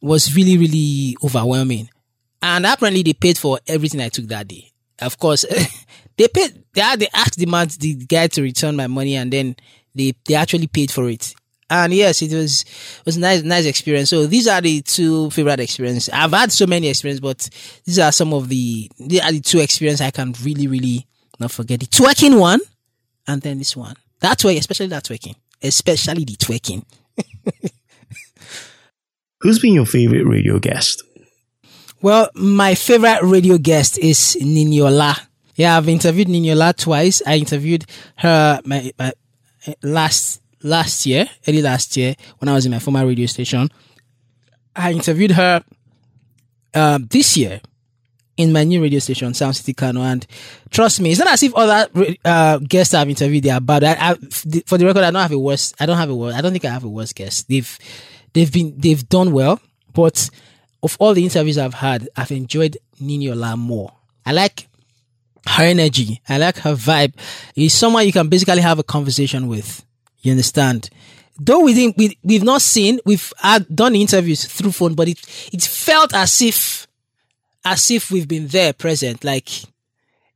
was 0.00 0.34
really, 0.34 0.58
really 0.58 1.16
overwhelming. 1.22 1.88
And 2.42 2.66
apparently 2.66 3.02
they 3.02 3.14
paid 3.14 3.38
for 3.38 3.58
everything 3.66 4.00
I 4.00 4.08
took 4.08 4.26
that 4.26 4.48
day. 4.48 4.72
Of 5.00 5.18
course, 5.18 5.44
they 6.16 6.28
paid, 6.28 6.62
they, 6.72 6.96
they 6.96 7.08
asked 7.14 7.38
the 7.38 7.46
man, 7.46 7.68
the 7.78 7.94
guy 7.94 8.26
to 8.28 8.42
return 8.42 8.76
my 8.76 8.86
money 8.86 9.16
and 9.16 9.32
then 9.32 9.56
they, 9.94 10.12
they 10.24 10.34
actually 10.34 10.66
paid 10.66 10.90
for 10.90 11.08
it 11.08 11.34
and 11.82 11.92
yes, 11.92 12.22
it 12.22 12.32
was 12.32 12.62
it 12.62 13.06
was 13.06 13.18
nice 13.18 13.42
nice 13.42 13.66
experience. 13.66 14.10
So 14.10 14.26
these 14.26 14.46
are 14.46 14.60
the 14.60 14.82
two 14.82 15.30
favorite 15.30 15.60
experiences. 15.60 16.08
I've 16.12 16.32
had 16.32 16.52
so 16.52 16.66
many 16.66 16.88
experiences, 16.88 17.20
but 17.20 17.48
these 17.84 17.98
are 17.98 18.12
some 18.12 18.32
of 18.32 18.48
the 18.48 18.90
these 18.98 19.20
are 19.20 19.32
the 19.32 19.40
two 19.40 19.60
experiences 19.60 20.00
I 20.00 20.10
can 20.10 20.34
really 20.42 20.66
really 20.66 21.06
not 21.40 21.50
forget. 21.50 21.80
The 21.80 21.86
twerking 21.86 22.38
one, 22.38 22.60
and 23.26 23.42
then 23.42 23.58
this 23.58 23.76
one. 23.76 23.96
That 24.20 24.38
twerking, 24.38 24.58
especially 24.58 24.86
that 24.88 25.04
twerking, 25.04 25.34
especially 25.62 26.24
the 26.24 26.36
twerking. 26.36 26.84
Who's 29.40 29.58
been 29.58 29.74
your 29.74 29.86
favorite 29.86 30.24
radio 30.24 30.58
guest? 30.58 31.02
Well, 32.00 32.28
my 32.34 32.74
favorite 32.74 33.22
radio 33.22 33.58
guest 33.58 33.98
is 33.98 34.36
Niniola. 34.40 35.18
Yeah, 35.56 35.76
I've 35.76 35.88
interviewed 35.88 36.28
Niniola 36.28 36.76
twice. 36.76 37.22
I 37.26 37.36
interviewed 37.36 37.84
her 38.16 38.60
my, 38.64 38.92
my 38.98 39.12
eh, 39.66 39.74
last 39.82 40.40
last 40.64 41.06
year, 41.06 41.28
early 41.46 41.62
last 41.62 41.96
year, 41.96 42.14
when 42.38 42.48
I 42.48 42.54
was 42.54 42.66
in 42.66 42.72
my 42.72 42.80
former 42.80 43.06
radio 43.06 43.26
station. 43.26 43.70
I 44.74 44.92
interviewed 44.92 45.30
her 45.32 45.62
uh, 46.74 46.98
this 47.08 47.36
year 47.36 47.60
in 48.36 48.52
my 48.52 48.64
new 48.64 48.82
radio 48.82 48.98
station, 48.98 49.32
Sound 49.34 49.54
City 49.54 49.72
Kano. 49.74 50.02
And 50.02 50.26
trust 50.70 51.00
me, 51.00 51.10
it's 51.10 51.20
not 51.20 51.32
as 51.32 51.42
if 51.42 51.54
other 51.54 51.88
uh, 52.24 52.58
guests 52.58 52.94
I've 52.94 53.08
interviewed 53.08 53.44
they 53.44 53.50
are 53.50 53.60
bad. 53.60 53.84
I, 53.84 53.92
I, 53.92 54.14
for 54.66 54.78
the 54.78 54.86
record, 54.86 55.04
I 55.04 55.10
don't 55.10 55.22
have 55.22 55.32
a 55.32 55.38
worst. 55.38 55.74
I 55.78 55.86
don't 55.86 55.98
have 55.98 56.10
a 56.10 56.14
worst. 56.14 56.36
I 56.36 56.40
don't 56.40 56.52
think 56.52 56.64
I 56.64 56.70
have 56.70 56.84
a 56.84 56.88
worst 56.88 57.14
guest. 57.14 57.46
They've 57.48 57.78
they've 58.32 58.52
been 58.52 58.74
they've 58.76 59.08
done 59.08 59.32
well, 59.32 59.60
but 59.92 60.28
of 60.82 60.96
all 60.98 61.14
the 61.14 61.22
interviews 61.22 61.58
I've 61.58 61.74
had, 61.74 62.08
I've 62.16 62.32
enjoyed 62.32 62.76
Niniola 63.00 63.56
more. 63.56 63.92
I 64.26 64.32
like 64.32 64.68
her 65.46 65.64
energy. 65.64 66.20
I 66.28 66.38
like 66.38 66.56
her 66.58 66.74
vibe. 66.74 67.14
He's 67.54 67.74
someone 67.74 68.06
you 68.06 68.12
can 68.12 68.28
basically 68.28 68.60
have 68.60 68.78
a 68.78 68.82
conversation 68.82 69.46
with. 69.46 69.84
You 70.24 70.32
understand? 70.32 70.90
Though 71.38 71.60
we 71.60 71.74
didn't, 71.74 71.96
we, 71.96 72.18
we've 72.24 72.42
not 72.42 72.62
seen, 72.62 72.98
we've 73.04 73.32
had 73.38 73.66
done 73.74 73.94
interviews 73.94 74.44
through 74.46 74.72
phone, 74.72 74.94
but 74.94 75.08
it, 75.08 75.20
it 75.52 75.62
felt 75.62 76.14
as 76.14 76.40
if, 76.42 76.86
as 77.64 77.90
if 77.90 78.10
we've 78.10 78.26
been 78.26 78.46
there 78.48 78.72
present. 78.72 79.22
Like, 79.22 79.48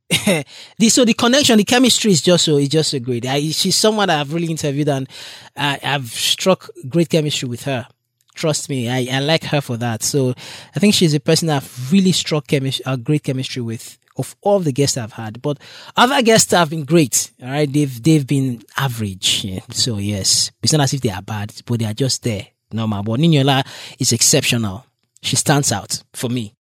the, 0.77 0.89
so 0.89 1.05
the 1.05 1.13
connection, 1.13 1.57
the 1.57 1.63
chemistry 1.63 2.11
is 2.11 2.21
just 2.21 2.45
so, 2.45 2.57
is 2.57 2.69
just 2.69 2.91
so 2.91 2.99
great. 2.99 3.25
I, 3.25 3.39
she's 3.49 3.75
someone 3.75 4.09
I've 4.09 4.33
really 4.33 4.51
interviewed 4.51 4.89
and 4.89 5.09
I, 5.55 5.79
I've 5.83 6.09
struck 6.09 6.69
great 6.87 7.09
chemistry 7.09 7.47
with 7.47 7.63
her. 7.63 7.87
Trust 8.35 8.69
me, 8.69 8.89
I, 8.89 9.17
I 9.17 9.19
like 9.19 9.43
her 9.45 9.61
for 9.61 9.77
that. 9.77 10.03
So 10.03 10.33
I 10.75 10.79
think 10.79 10.93
she's 10.93 11.13
a 11.13 11.19
person 11.19 11.49
I've 11.49 11.91
really 11.91 12.11
struck 12.11 12.47
chemistry, 12.47 12.83
a 12.85 12.91
uh, 12.91 12.95
great 12.95 13.23
chemistry 13.23 13.61
with 13.61 13.98
of 14.19 14.35
all 14.41 14.59
the 14.59 14.71
guests 14.71 14.97
I've 14.97 15.13
had. 15.13 15.41
But 15.41 15.57
other 15.95 16.21
guests 16.21 16.51
have 16.51 16.69
been 16.69 16.83
great. 16.83 17.31
All 17.41 17.49
right. 17.49 17.71
They've, 17.71 18.03
they've 18.03 18.27
been 18.27 18.61
average. 18.77 19.45
Yeah. 19.45 19.61
So 19.71 19.97
yes, 19.97 20.51
it's 20.61 20.73
not 20.73 20.81
as 20.81 20.93
if 20.93 21.01
they 21.01 21.09
are 21.09 21.21
bad, 21.21 21.53
but 21.65 21.79
they 21.79 21.85
are 21.85 21.93
just 21.93 22.21
there. 22.23 22.47
Normal. 22.71 23.01
But 23.01 23.19
Niniola 23.19 23.65
is 23.97 24.11
exceptional. 24.11 24.85
She 25.21 25.35
stands 25.35 25.71
out 25.71 26.03
for 26.13 26.29
me. 26.29 26.53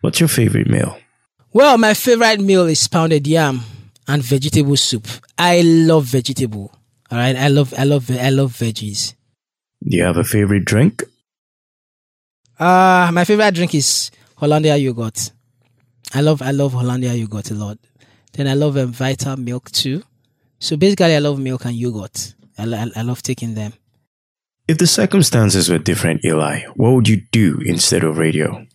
What's 0.00 0.18
your 0.18 0.28
favorite 0.28 0.68
meal? 0.68 0.98
Well, 1.52 1.78
my 1.78 1.94
favorite 1.94 2.40
meal 2.40 2.66
is 2.66 2.88
pounded 2.88 3.26
yam 3.26 3.60
and 4.08 4.22
vegetable 4.22 4.76
soup. 4.76 5.06
I 5.36 5.60
love 5.60 6.04
vegetable. 6.04 6.72
All 7.10 7.18
right. 7.18 7.36
I 7.36 7.48
love, 7.48 7.72
I 7.76 7.84
love, 7.84 8.10
I 8.10 8.30
love 8.30 8.52
veggies. 8.54 9.14
Do 9.86 9.96
you 9.96 10.04
have 10.04 10.16
a 10.16 10.24
favorite 10.24 10.64
drink? 10.64 11.04
Uh, 12.58 13.10
my 13.12 13.24
favorite 13.24 13.54
drink 13.54 13.74
is 13.74 14.10
Hollandia 14.36 14.76
yogurt. 14.76 15.30
I 16.14 16.20
love 16.20 16.42
I 16.42 16.50
love 16.52 16.72
Hollandia 16.72 17.14
yogurt 17.14 17.50
a 17.50 17.54
lot. 17.54 17.78
Then 18.32 18.48
I 18.48 18.54
love 18.54 18.76
um, 18.76 18.92
Vita 18.92 19.36
milk 19.36 19.70
too. 19.70 20.02
So 20.58 20.76
basically, 20.76 21.14
I 21.14 21.18
love 21.18 21.38
milk 21.38 21.64
and 21.64 21.74
yogurt. 21.74 22.34
I, 22.56 22.64
I, 22.64 22.90
I 22.96 23.02
love 23.02 23.22
taking 23.22 23.54
them. 23.54 23.72
If 24.66 24.78
the 24.78 24.86
circumstances 24.86 25.68
were 25.68 25.78
different, 25.78 26.24
Eli, 26.24 26.62
what 26.74 26.92
would 26.92 27.08
you 27.08 27.22
do 27.30 27.60
instead 27.64 28.04
of 28.04 28.18
radio? 28.18 28.66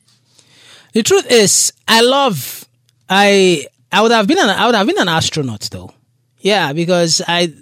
The 0.94 1.04
truth 1.04 1.30
is, 1.32 1.74
I 1.88 2.02
love 2.02 2.66
I 3.10 3.68
I 3.92 4.02
would 4.02 4.12
have 4.12 4.28
been 4.28 4.40
an 4.40 4.50
I 4.50 4.66
would 4.66 4.76
have 4.76 4.88
been 4.88 5.00
an 5.00 5.10
astronaut 5.10 5.62
though. 5.72 5.92
Yeah, 6.40 6.74
because 6.74 7.22
I 7.28 7.54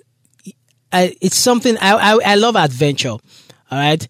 I 0.91 1.15
it's 1.22 1.38
something 1.38 1.78
I 1.78 1.91
I, 1.93 2.19
I 2.26 2.36
love 2.36 2.55
adventure. 2.55 3.09
All 3.09 3.22
right. 3.72 4.05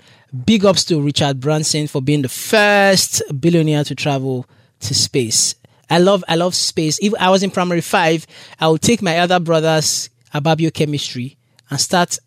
Big 0.45 0.66
ups 0.66 0.86
to 0.86 1.01
Richard 1.01 1.39
Branson 1.39 1.88
for 1.88 2.01
being 2.01 2.22
the 2.22 2.30
first 2.30 3.22
billionaire 3.39 3.84
to 3.84 3.95
travel 3.95 4.45
to 4.82 4.94
space. 4.94 5.56
I 5.90 5.98
love 5.98 6.24
I 6.28 6.36
love 6.36 6.56
space. 6.56 7.00
If 7.02 7.14
I 7.20 7.30
was 7.30 7.44
in 7.44 7.52
primary 7.52 7.82
five, 7.82 8.26
I 8.60 8.70
would 8.70 8.82
take 8.82 9.02
my 9.02 9.20
other 9.20 9.40
brothers 9.40 10.10
about 10.34 10.58
biochemistry 10.58 11.38
and 11.70 11.80
start 11.80 12.18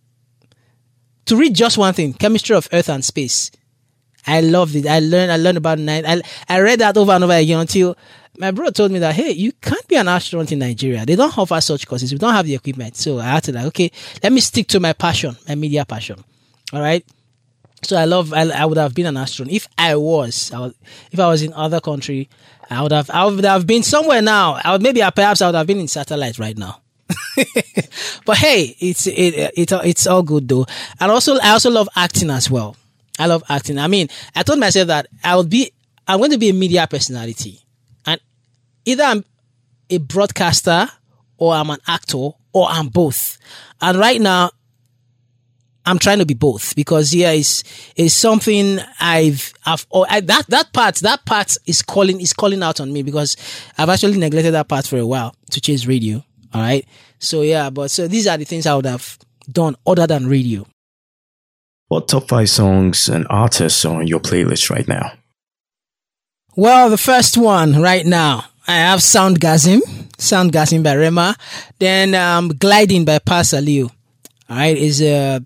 to 1.27 1.37
read 1.37 1.55
just 1.55 1.79
one 1.79 1.95
thing: 1.95 2.13
chemistry 2.13 2.57
of 2.57 2.69
Earth 2.73 2.91
and 2.91 3.05
space. 3.05 3.51
I 4.27 4.41
loved 4.41 4.75
it. 4.75 4.87
I 4.87 5.01
learned. 5.01 5.33
I 5.33 5.37
learned 5.37 5.59
about 5.59 5.79
nine. 5.79 6.05
I 6.07 6.21
I 6.49 6.61
read 6.61 6.81
that 6.81 6.97
over 6.97 7.13
and 7.13 7.25
over 7.25 7.33
again 7.33 7.61
until 7.61 7.97
my 8.39 8.51
bro 8.51 8.71
told 8.71 8.91
me 8.91 8.99
that 8.99 9.15
hey, 9.15 9.31
you 9.33 9.53
can't 9.53 9.87
be 9.89 9.97
an 9.97 10.09
astronaut 10.09 10.51
in 10.53 10.59
Nigeria. 10.59 11.07
They 11.07 11.17
don't 11.17 11.37
offer 11.37 11.61
such 11.61 11.87
courses. 11.87 12.13
We 12.13 12.19
don't 12.19 12.35
have 12.35 12.47
the 12.47 12.55
equipment. 12.55 12.97
So 12.97 13.19
I 13.19 13.25
had 13.25 13.45
to 13.45 13.53
like, 13.53 13.67
okay, 13.67 13.91
let 14.23 14.33
me 14.33 14.41
stick 14.41 14.67
to 14.69 14.81
my 14.81 14.93
passion, 14.93 15.37
my 15.49 15.55
media 15.55 15.85
passion. 15.85 16.23
All 16.73 16.81
right. 16.81 17.05
So 17.85 17.97
I 17.97 18.05
love. 18.05 18.33
I, 18.33 18.49
I 18.51 18.65
would 18.65 18.79
have 18.79 18.95
been 18.95 19.07
an 19.07 19.17
astronaut 19.17 19.53
if 19.53 19.69
I 19.79 19.97
was. 19.97 20.53
I 20.53 20.59
was 20.61 20.75
if 21.13 21.21
I 21.21 21.29
was 21.29 21.43
in 21.43 21.53
other 21.53 21.81
country, 21.81 22.29
I 22.71 22.83
would 22.83 22.93
have. 22.93 23.11
I 23.11 23.27
would 23.27 23.45
have 23.45 23.67
been 23.67 23.83
somewhere 23.83 24.23
now. 24.23 24.61
I 24.63 24.73
would 24.73 24.83
maybe 24.83 25.03
perhaps 25.15 25.43
I 25.43 25.47
would 25.47 25.55
have 25.55 25.67
been 25.67 25.81
in 25.81 25.89
satellite 25.89 26.39
right 26.39 26.57
now. 26.57 26.81
but 28.25 28.37
hey, 28.39 28.77
it's 28.81 29.07
it, 29.07 29.53
it 29.57 29.73
it's 29.73 30.07
all 30.07 30.23
good 30.23 30.49
though. 30.49 30.67
And 31.01 31.11
also, 31.11 31.37
I 31.37 31.51
also 31.51 31.71
love 31.71 31.89
acting 31.97 32.31
as 32.31 32.51
well. 32.51 32.77
I 33.19 33.27
love 33.27 33.45
acting. 33.49 33.79
I 33.79 33.87
mean, 33.87 34.09
I 34.35 34.43
told 34.43 34.59
myself 34.59 34.89
that 34.89 35.07
I 35.23 35.37
would 35.37 35.51
be. 35.51 35.71
I'm 36.07 36.19
going 36.19 36.33
to 36.33 36.39
be 36.39 36.51
a 36.51 36.55
media 36.55 36.87
personality, 36.87 37.61
and 38.07 38.21
either 38.85 39.05
I'm 39.05 39.25
a 39.89 39.99
broadcaster 39.99 40.89
or 41.39 41.55
I'm 41.55 41.71
an 41.71 41.79
actor 41.87 42.31
or 42.53 42.69
I'm 42.69 42.89
both. 42.89 43.39
And 43.81 43.99
right 43.99 44.21
now, 44.21 44.51
I'm 45.87 45.99
trying 45.99 46.19
to 46.19 46.27
be 46.27 46.35
both 46.35 46.75
because 46.77 47.15
yeah, 47.15 47.33
it's 47.33 47.63
is 47.97 48.15
something 48.15 48.79
I've 49.01 49.53
I've 49.67 49.87
oh, 49.93 50.07
I, 50.09 50.21
that 50.21 50.47
that 50.49 50.73
part 50.73 50.97
that 50.97 51.25
part 51.27 51.57
is 51.67 51.83
calling 51.83 52.21
is 52.21 52.33
calling 52.33 52.63
out 52.63 52.81
on 52.81 52.93
me 52.93 53.03
because 53.03 53.37
I've 53.77 53.89
actually 53.91 54.19
neglected 54.19 54.53
that 54.53 54.69
part 54.69 54.87
for 54.87 54.99
a 54.99 55.07
while 55.07 55.35
to 55.51 55.61
chase 55.61 55.87
radio. 55.87 56.25
All 56.53 56.61
right, 56.61 56.87
so 57.19 57.43
yeah, 57.43 57.71
but 57.71 57.91
so 57.91 58.09
these 58.09 58.27
are 58.27 58.37
the 58.37 58.45
things 58.45 58.67
I 58.67 58.75
would 58.77 58.87
have 58.87 59.19
done 59.51 59.77
other 59.87 60.07
than 60.07 60.27
radio. 60.27 60.67
What 61.89 62.09
top 62.09 62.29
five 62.29 62.49
songs 62.49 63.09
and 63.09 63.27
artists 63.29 63.85
are 63.85 64.01
on 64.01 64.07
your 64.07 64.21
playlist 64.21 64.71
right 64.71 64.89
now? 64.89 65.13
Well, 66.57 66.89
the 66.89 66.99
first 66.99 67.37
one 67.37 67.83
right 67.83 68.07
now 68.07 68.45
I 68.67 68.77
have 68.77 69.01
Soundgasm, 69.01 69.81
Soundgasm 70.17 70.83
by 70.83 70.95
Rema, 70.95 71.37
then 71.79 72.15
um, 72.15 72.49
Gliding 72.49 73.05
by 73.05 73.19
Pa 73.19 73.43
Salieu. 73.43 73.91
All 74.49 74.57
right, 74.57 74.77
is 74.77 75.03
a 75.03 75.37
uh, 75.37 75.41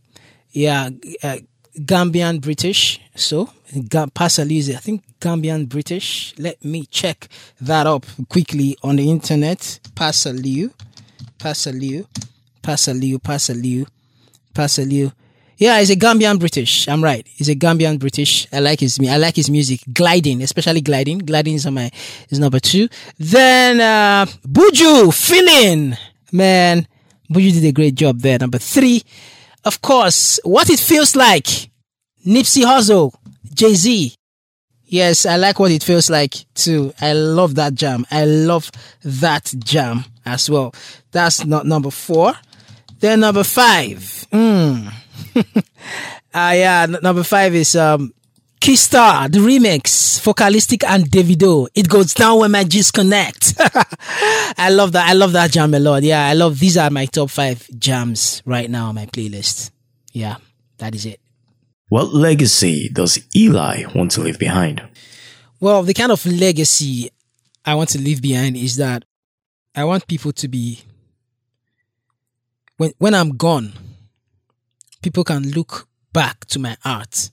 yeah, 0.53 0.90
uh, 1.22 1.38
Gambian 1.78 2.40
British. 2.40 3.01
So, 3.14 3.46
Pa 3.46 4.26
Salieu 4.28 4.59
is, 4.59 4.70
I 4.70 4.78
think, 4.78 5.03
Gambian 5.20 5.68
British. 5.68 6.34
Let 6.38 6.64
me 6.64 6.86
check 6.86 7.28
that 7.61 7.86
up 7.86 8.07
quickly 8.28 8.76
on 8.82 8.96
the 8.96 9.11
internet. 9.11 9.80
Pa 9.94 10.11
Salieu, 10.11 10.70
Pasaliu, 11.38 12.07
Pa 12.62 12.74
Salieu, 12.74 13.18
Pasaliu, 13.18 13.86
Pa 14.55 14.66
Salieu. 14.66 15.12
Yeah, 15.57 15.80
he's 15.80 15.90
a 15.90 15.96
Gambian 15.96 16.38
British. 16.38 16.86
I'm 16.86 17.03
right. 17.03 17.26
He's 17.26 17.49
a 17.49 17.57
Gambian 17.57 17.99
British. 17.99 18.46
I 18.53 18.61
like 18.61 18.78
his 18.78 19.01
I 19.01 19.16
like 19.16 19.34
his 19.34 19.51
music. 19.51 19.80
Gliding, 19.92 20.40
especially 20.42 20.80
gliding. 20.80 21.18
Gliding 21.18 21.55
is 21.55 21.66
on 21.66 21.74
my 21.74 21.90
is 22.30 22.38
number 22.38 22.61
two. 22.61 22.88
Then 23.18 23.80
uh 23.80 24.26
Buju, 24.46 25.12
feeling. 25.12 25.96
Man, 26.30 26.86
Buju 27.28 27.55
did 27.55 27.64
a 27.64 27.72
great 27.72 27.96
job 27.96 28.20
there. 28.20 28.38
Number 28.38 28.59
three. 28.59 29.03
Of 29.69 29.83
course, 29.83 30.41
what 30.45 30.71
it 30.71 30.81
feels 30.81 31.14
like. 31.14 31.45
Nipsey 32.27 32.64
Hussle, 32.64 33.12
Jay 33.53 33.75
Z. 33.75 34.14
Yes, 34.87 35.27
I 35.27 35.37
like 35.37 35.59
what 35.59 35.71
it 35.71 35.83
feels 35.83 36.09
like 36.09 36.47
too. 36.55 36.95
I 36.99 37.12
love 37.12 37.57
that 37.57 37.75
jam. 37.75 38.07
I 38.11 38.25
love 38.25 38.73
that 39.05 39.53
jam 39.59 40.07
as 40.25 40.49
well. 40.49 40.73
That's 41.11 41.45
not 41.45 41.66
number 41.66 41.91
four. 41.91 42.33
Then 43.01 43.21
number 43.21 43.45
five. 43.45 43.99
Mm. 44.33 44.91
uh, 45.37 45.43
yeah, 46.35 46.87
number 47.03 47.23
five 47.23 47.55
is 47.55 47.77
um, 47.77 48.14
Ke 48.61 48.77
Star, 48.77 49.29
the 49.29 49.39
remix, 49.39 50.21
Focalistic 50.21 50.83
and 50.85 51.05
Davido. 51.05 51.69
It 51.75 51.89
goes 51.89 52.13
down 52.13 52.41
when 52.41 52.51
my 52.51 52.65
G's 52.65 52.91
connect. 52.91 53.55
I 54.59 54.69
love 54.71 54.93
that. 54.93 55.09
I 55.09 55.13
love 55.13 55.33
that 55.33 55.53
jam 55.53 55.75
a 55.75 55.79
lot. 55.79 56.03
Yeah, 56.03 56.27
I 56.27 56.35
love 56.35 56.59
these 56.59 56.77
are 56.77 56.91
my 56.91 57.07
top 57.07 57.31
five 57.31 57.69
jams 57.79 58.43
right 58.45 58.69
now 58.69 58.89
on 58.89 58.97
my 58.97 59.07
playlist. 59.07 59.71
Yeah, 60.13 60.37
that 60.79 60.95
is 60.95 61.07
it. 61.07 61.21
What 61.89 62.13
legacy 62.13 62.89
does 62.93 63.21
Eli 63.35 63.85
want 63.95 64.11
to 64.13 64.21
leave 64.21 64.39
behind? 64.39 64.83
Well, 65.61 65.83
the 65.83 65.95
kind 65.95 66.13
of 66.13 66.25
legacy 66.27 67.11
I 67.65 67.75
want 67.75 67.91
to 67.91 67.99
leave 67.99 68.21
behind 68.21 68.57
is 68.57 68.77
that 68.77 69.05
I 69.75 69.85
want 69.85 70.07
people 70.09 70.33
to 70.33 70.49
be 70.49 70.81
when 72.77 72.93
when 72.99 73.15
I'm 73.15 73.37
gone, 73.37 73.73
people 75.03 75.25
can 75.25 75.51
look 75.51 75.89
back 76.13 76.45
to 76.47 76.59
my 76.59 76.77
art 76.85 77.31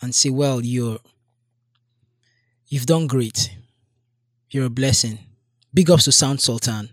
and 0.00 0.14
say, 0.14 0.30
well, 0.30 0.64
you're 0.64 0.98
you've 2.68 2.86
done 2.86 3.06
great. 3.06 3.56
You're 4.50 4.66
a 4.66 4.70
blessing. 4.70 5.18
Big 5.72 5.90
ups 5.90 6.04
to 6.04 6.12
Sound 6.12 6.40
Sultan. 6.40 6.90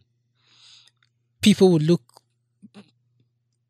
People 1.42 1.72
would 1.72 1.84
look 1.84 2.02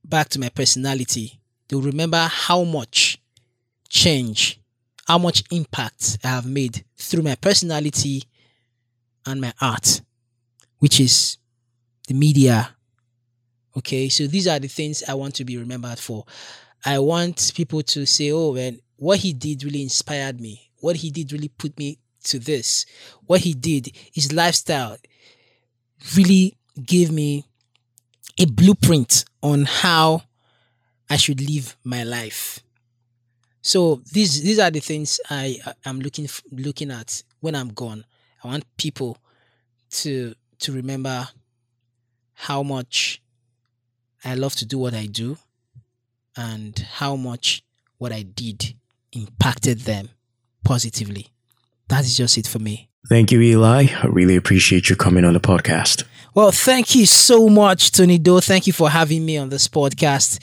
back 0.04 0.30
to 0.30 0.40
my 0.40 0.50
personality. 0.50 1.40
They'll 1.68 1.82
remember 1.82 2.28
how 2.32 2.64
much 2.64 3.20
change, 3.90 4.60
how 5.08 5.18
much 5.18 5.44
impact 5.52 6.18
I 6.24 6.30
have 6.30 6.46
made 6.46 6.86
through 6.98 7.24
my 7.24 7.36
personality 7.36 8.24
and 9.26 9.42
my 9.42 9.54
art, 9.62 10.02
which 10.80 11.00
is 11.00 11.38
the 12.08 12.14
media. 12.14 12.76
Okay, 13.76 14.10
so 14.10 14.28
these 14.28 14.48
are 14.48 14.60
the 14.60 14.68
things 14.68 15.04
I 15.08 15.14
want 15.16 15.36
to 15.36 15.46
be 15.46 15.58
remembered 15.58 15.98
for. 16.00 16.26
I 16.86 17.00
want 17.00 17.54
people 17.56 17.82
to 17.82 18.06
say, 18.06 18.32
oh, 18.32 18.54
man, 18.54 18.80
what 18.98 19.20
he 19.20 19.34
did 19.34 19.64
really 19.64 19.82
inspired 19.82 20.40
me. 20.40 20.70
What 20.80 20.98
he 20.98 21.10
did 21.10 21.32
really 21.32 21.50
put 21.50 21.78
me 21.78 22.00
to 22.26 22.40
this. 22.40 22.86
What 23.26 23.42
he 23.42 23.54
did, 23.54 23.92
his 24.12 24.32
lifestyle 24.34 24.98
really 26.16 26.58
gave 26.86 27.12
me 27.12 27.46
a 28.40 28.46
blueprint 28.46 29.26
on 29.42 29.66
how 29.66 30.24
I 31.10 31.18
should 31.18 31.42
live 31.42 31.78
my 31.84 32.04
life. 32.04 32.60
So 33.62 34.02
these 34.12 34.42
these 34.42 34.60
are 34.60 34.72
the 34.72 34.82
things 34.82 35.20
I 35.30 35.58
am 35.86 36.00
looking 36.00 36.28
looking 36.52 36.92
at 36.92 37.24
when 37.40 37.56
I'm 37.56 37.70
gone. 37.70 38.06
I 38.44 38.48
want 38.48 38.66
people 38.78 39.18
to 39.92 40.34
to 40.60 40.72
remember 40.72 41.30
how 42.34 42.64
much 42.64 43.22
I 44.26 44.36
love 44.36 44.56
to 44.56 44.66
do 44.66 44.78
what 44.78 44.94
I 44.94 45.06
do 45.06 45.38
and 46.36 46.78
how 46.80 47.16
much 47.16 47.64
what 47.98 48.12
I 48.12 48.24
did 48.24 48.76
impacted 49.16 49.80
them 49.82 50.10
positively. 50.64 51.28
That 51.90 52.02
is 52.02 52.18
just 52.18 52.38
it 52.38 52.48
for 52.48 52.60
me. 52.60 52.90
Thank 53.10 53.32
you, 53.32 53.42
Eli. 53.42 53.88
I 54.02 54.08
really 54.08 54.36
appreciate 54.36 54.90
you 54.90 54.96
coming 54.96 55.26
on 55.26 55.34
the 55.34 55.40
podcast. 55.40 56.06
Well, 56.36 56.52
thank 56.52 56.96
you 56.96 57.06
so 57.06 57.48
much, 57.48 57.92
Tony 57.92 58.18
Doe. 58.18 58.40
Thank 58.40 58.66
you 58.66 58.74
for 58.74 58.90
having 58.90 59.24
me 59.24 59.38
on 59.38 59.50
this 59.50 59.68
podcast. 59.68 60.40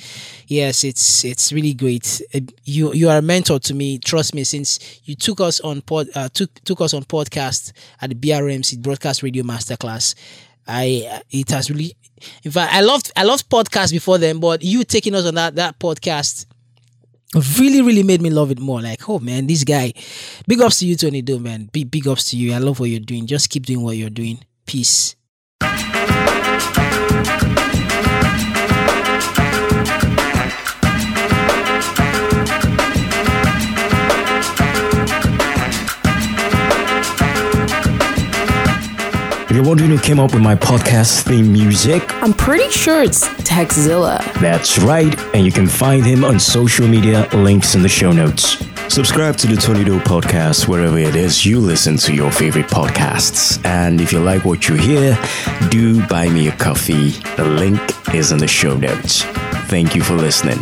Yes, 0.47 0.85
it's 0.85 1.25
it's 1.25 1.53
really 1.53 1.75
great. 1.75 2.23
Uh, 2.33 2.41
you 2.65 2.93
you 2.93 3.09
are 3.09 3.19
a 3.19 3.23
mentor 3.23 3.59
to 3.61 3.75
me. 3.75 3.99
Trust 3.99 4.35
me, 4.35 4.45
since 4.45 4.79
you 5.05 5.17
took 5.17 5.41
us 5.41 5.59
on 5.61 5.81
pod 5.81 6.09
uh, 6.15 6.29
took 6.29 6.55
took 6.63 6.81
us 6.81 6.95
on 6.95 7.03
podcast 7.05 7.73
at 8.01 8.11
the 8.11 8.15
BRMC 8.15 8.79
Broadcast 8.81 9.25
Radio 9.25 9.43
Masterclass. 9.43 10.15
I 10.69 11.23
it 11.31 11.51
has 11.51 11.71
really, 11.71 11.97
in 12.45 12.53
fact, 12.53 12.73
I 12.73 12.83
loved 12.83 13.11
I 13.17 13.25
loved 13.25 13.49
podcasts 13.51 13.91
before 13.91 14.19
then, 14.19 14.39
but 14.39 14.63
you 14.63 14.85
taking 14.85 15.17
us 15.17 15.27
on 15.27 15.35
that 15.35 15.57
that 15.57 15.81
podcast 15.81 16.47
really 17.59 17.83
really 17.83 18.03
made 18.03 18.21
me 18.21 18.31
love 18.31 18.51
it 18.51 18.59
more. 18.59 18.81
Like 18.81 19.09
oh 19.09 19.19
man 19.19 19.47
this 19.47 19.65
guy 19.65 19.93
big 20.47 20.61
ups 20.61 20.81
to 20.81 20.87
you 20.87 20.97
Tony 20.97 21.23
Doe 21.23 21.39
man. 21.39 21.69
Big 21.73 21.91
big 21.91 22.09
ups 22.09 22.31
to 22.31 22.37
you. 22.37 22.53
I 22.53 22.59
love 22.59 22.81
what 22.81 22.91
you're 22.91 23.01
doing. 23.01 23.27
Just 23.27 23.51
keep 23.51 23.67
doing 23.67 23.83
what 23.83 23.97
you're 23.97 24.11
doing. 24.11 24.45
Peace 24.67 25.17
If 39.51 39.57
you're 39.57 39.65
wondering 39.65 39.91
who 39.91 39.99
came 39.99 40.21
up 40.21 40.33
with 40.33 40.45
my 40.45 40.55
podcast 40.55 41.23
theme 41.23 41.53
music, 41.53 42.15
I'm 42.23 42.33
pretty 42.33 42.71
sure 42.71 43.03
it's 43.03 43.27
Teckzilla. 43.41 44.23
That's 44.41 44.79
right, 44.79 45.19
and 45.35 45.45
you 45.45 45.51
can 45.51 45.67
find 45.67 46.07
him 46.07 46.25
on 46.25 46.39
social 46.39 46.87
media, 46.87 47.29
links 47.33 47.75
in 47.75 47.83
the 47.83 47.89
show 47.89 48.13
notes. 48.13 48.65
Subscribe 48.89 49.37
to 49.39 49.49
the 49.49 49.57
Tony 49.57 49.83
Doe 49.83 49.99
podcast 49.99 50.69
wherever 50.69 50.99
it 50.99 51.17
is 51.17 51.45
you 51.45 51.59
listen 51.59 51.97
to 51.97 52.15
your 52.15 52.31
favorite 52.31 52.67
podcasts. 52.67 53.61
And 53.67 54.01
if 54.01 54.13
you 54.13 54.21
like 54.21 54.45
what 54.45 54.69
you 54.69 54.77
hear, 54.77 55.19
do 55.69 56.07
buy 56.07 56.29
me 56.29 56.47
a 56.47 56.53
coffee. 56.53 57.11
The 57.35 57.45
link 57.45 57.81
is 58.15 58.31
in 58.31 58.39
the 58.39 58.47
show 58.47 58.77
notes. 58.77 59.23
Thank 59.67 59.97
you 59.97 60.05
for 60.05 60.15
listening. 60.15 60.61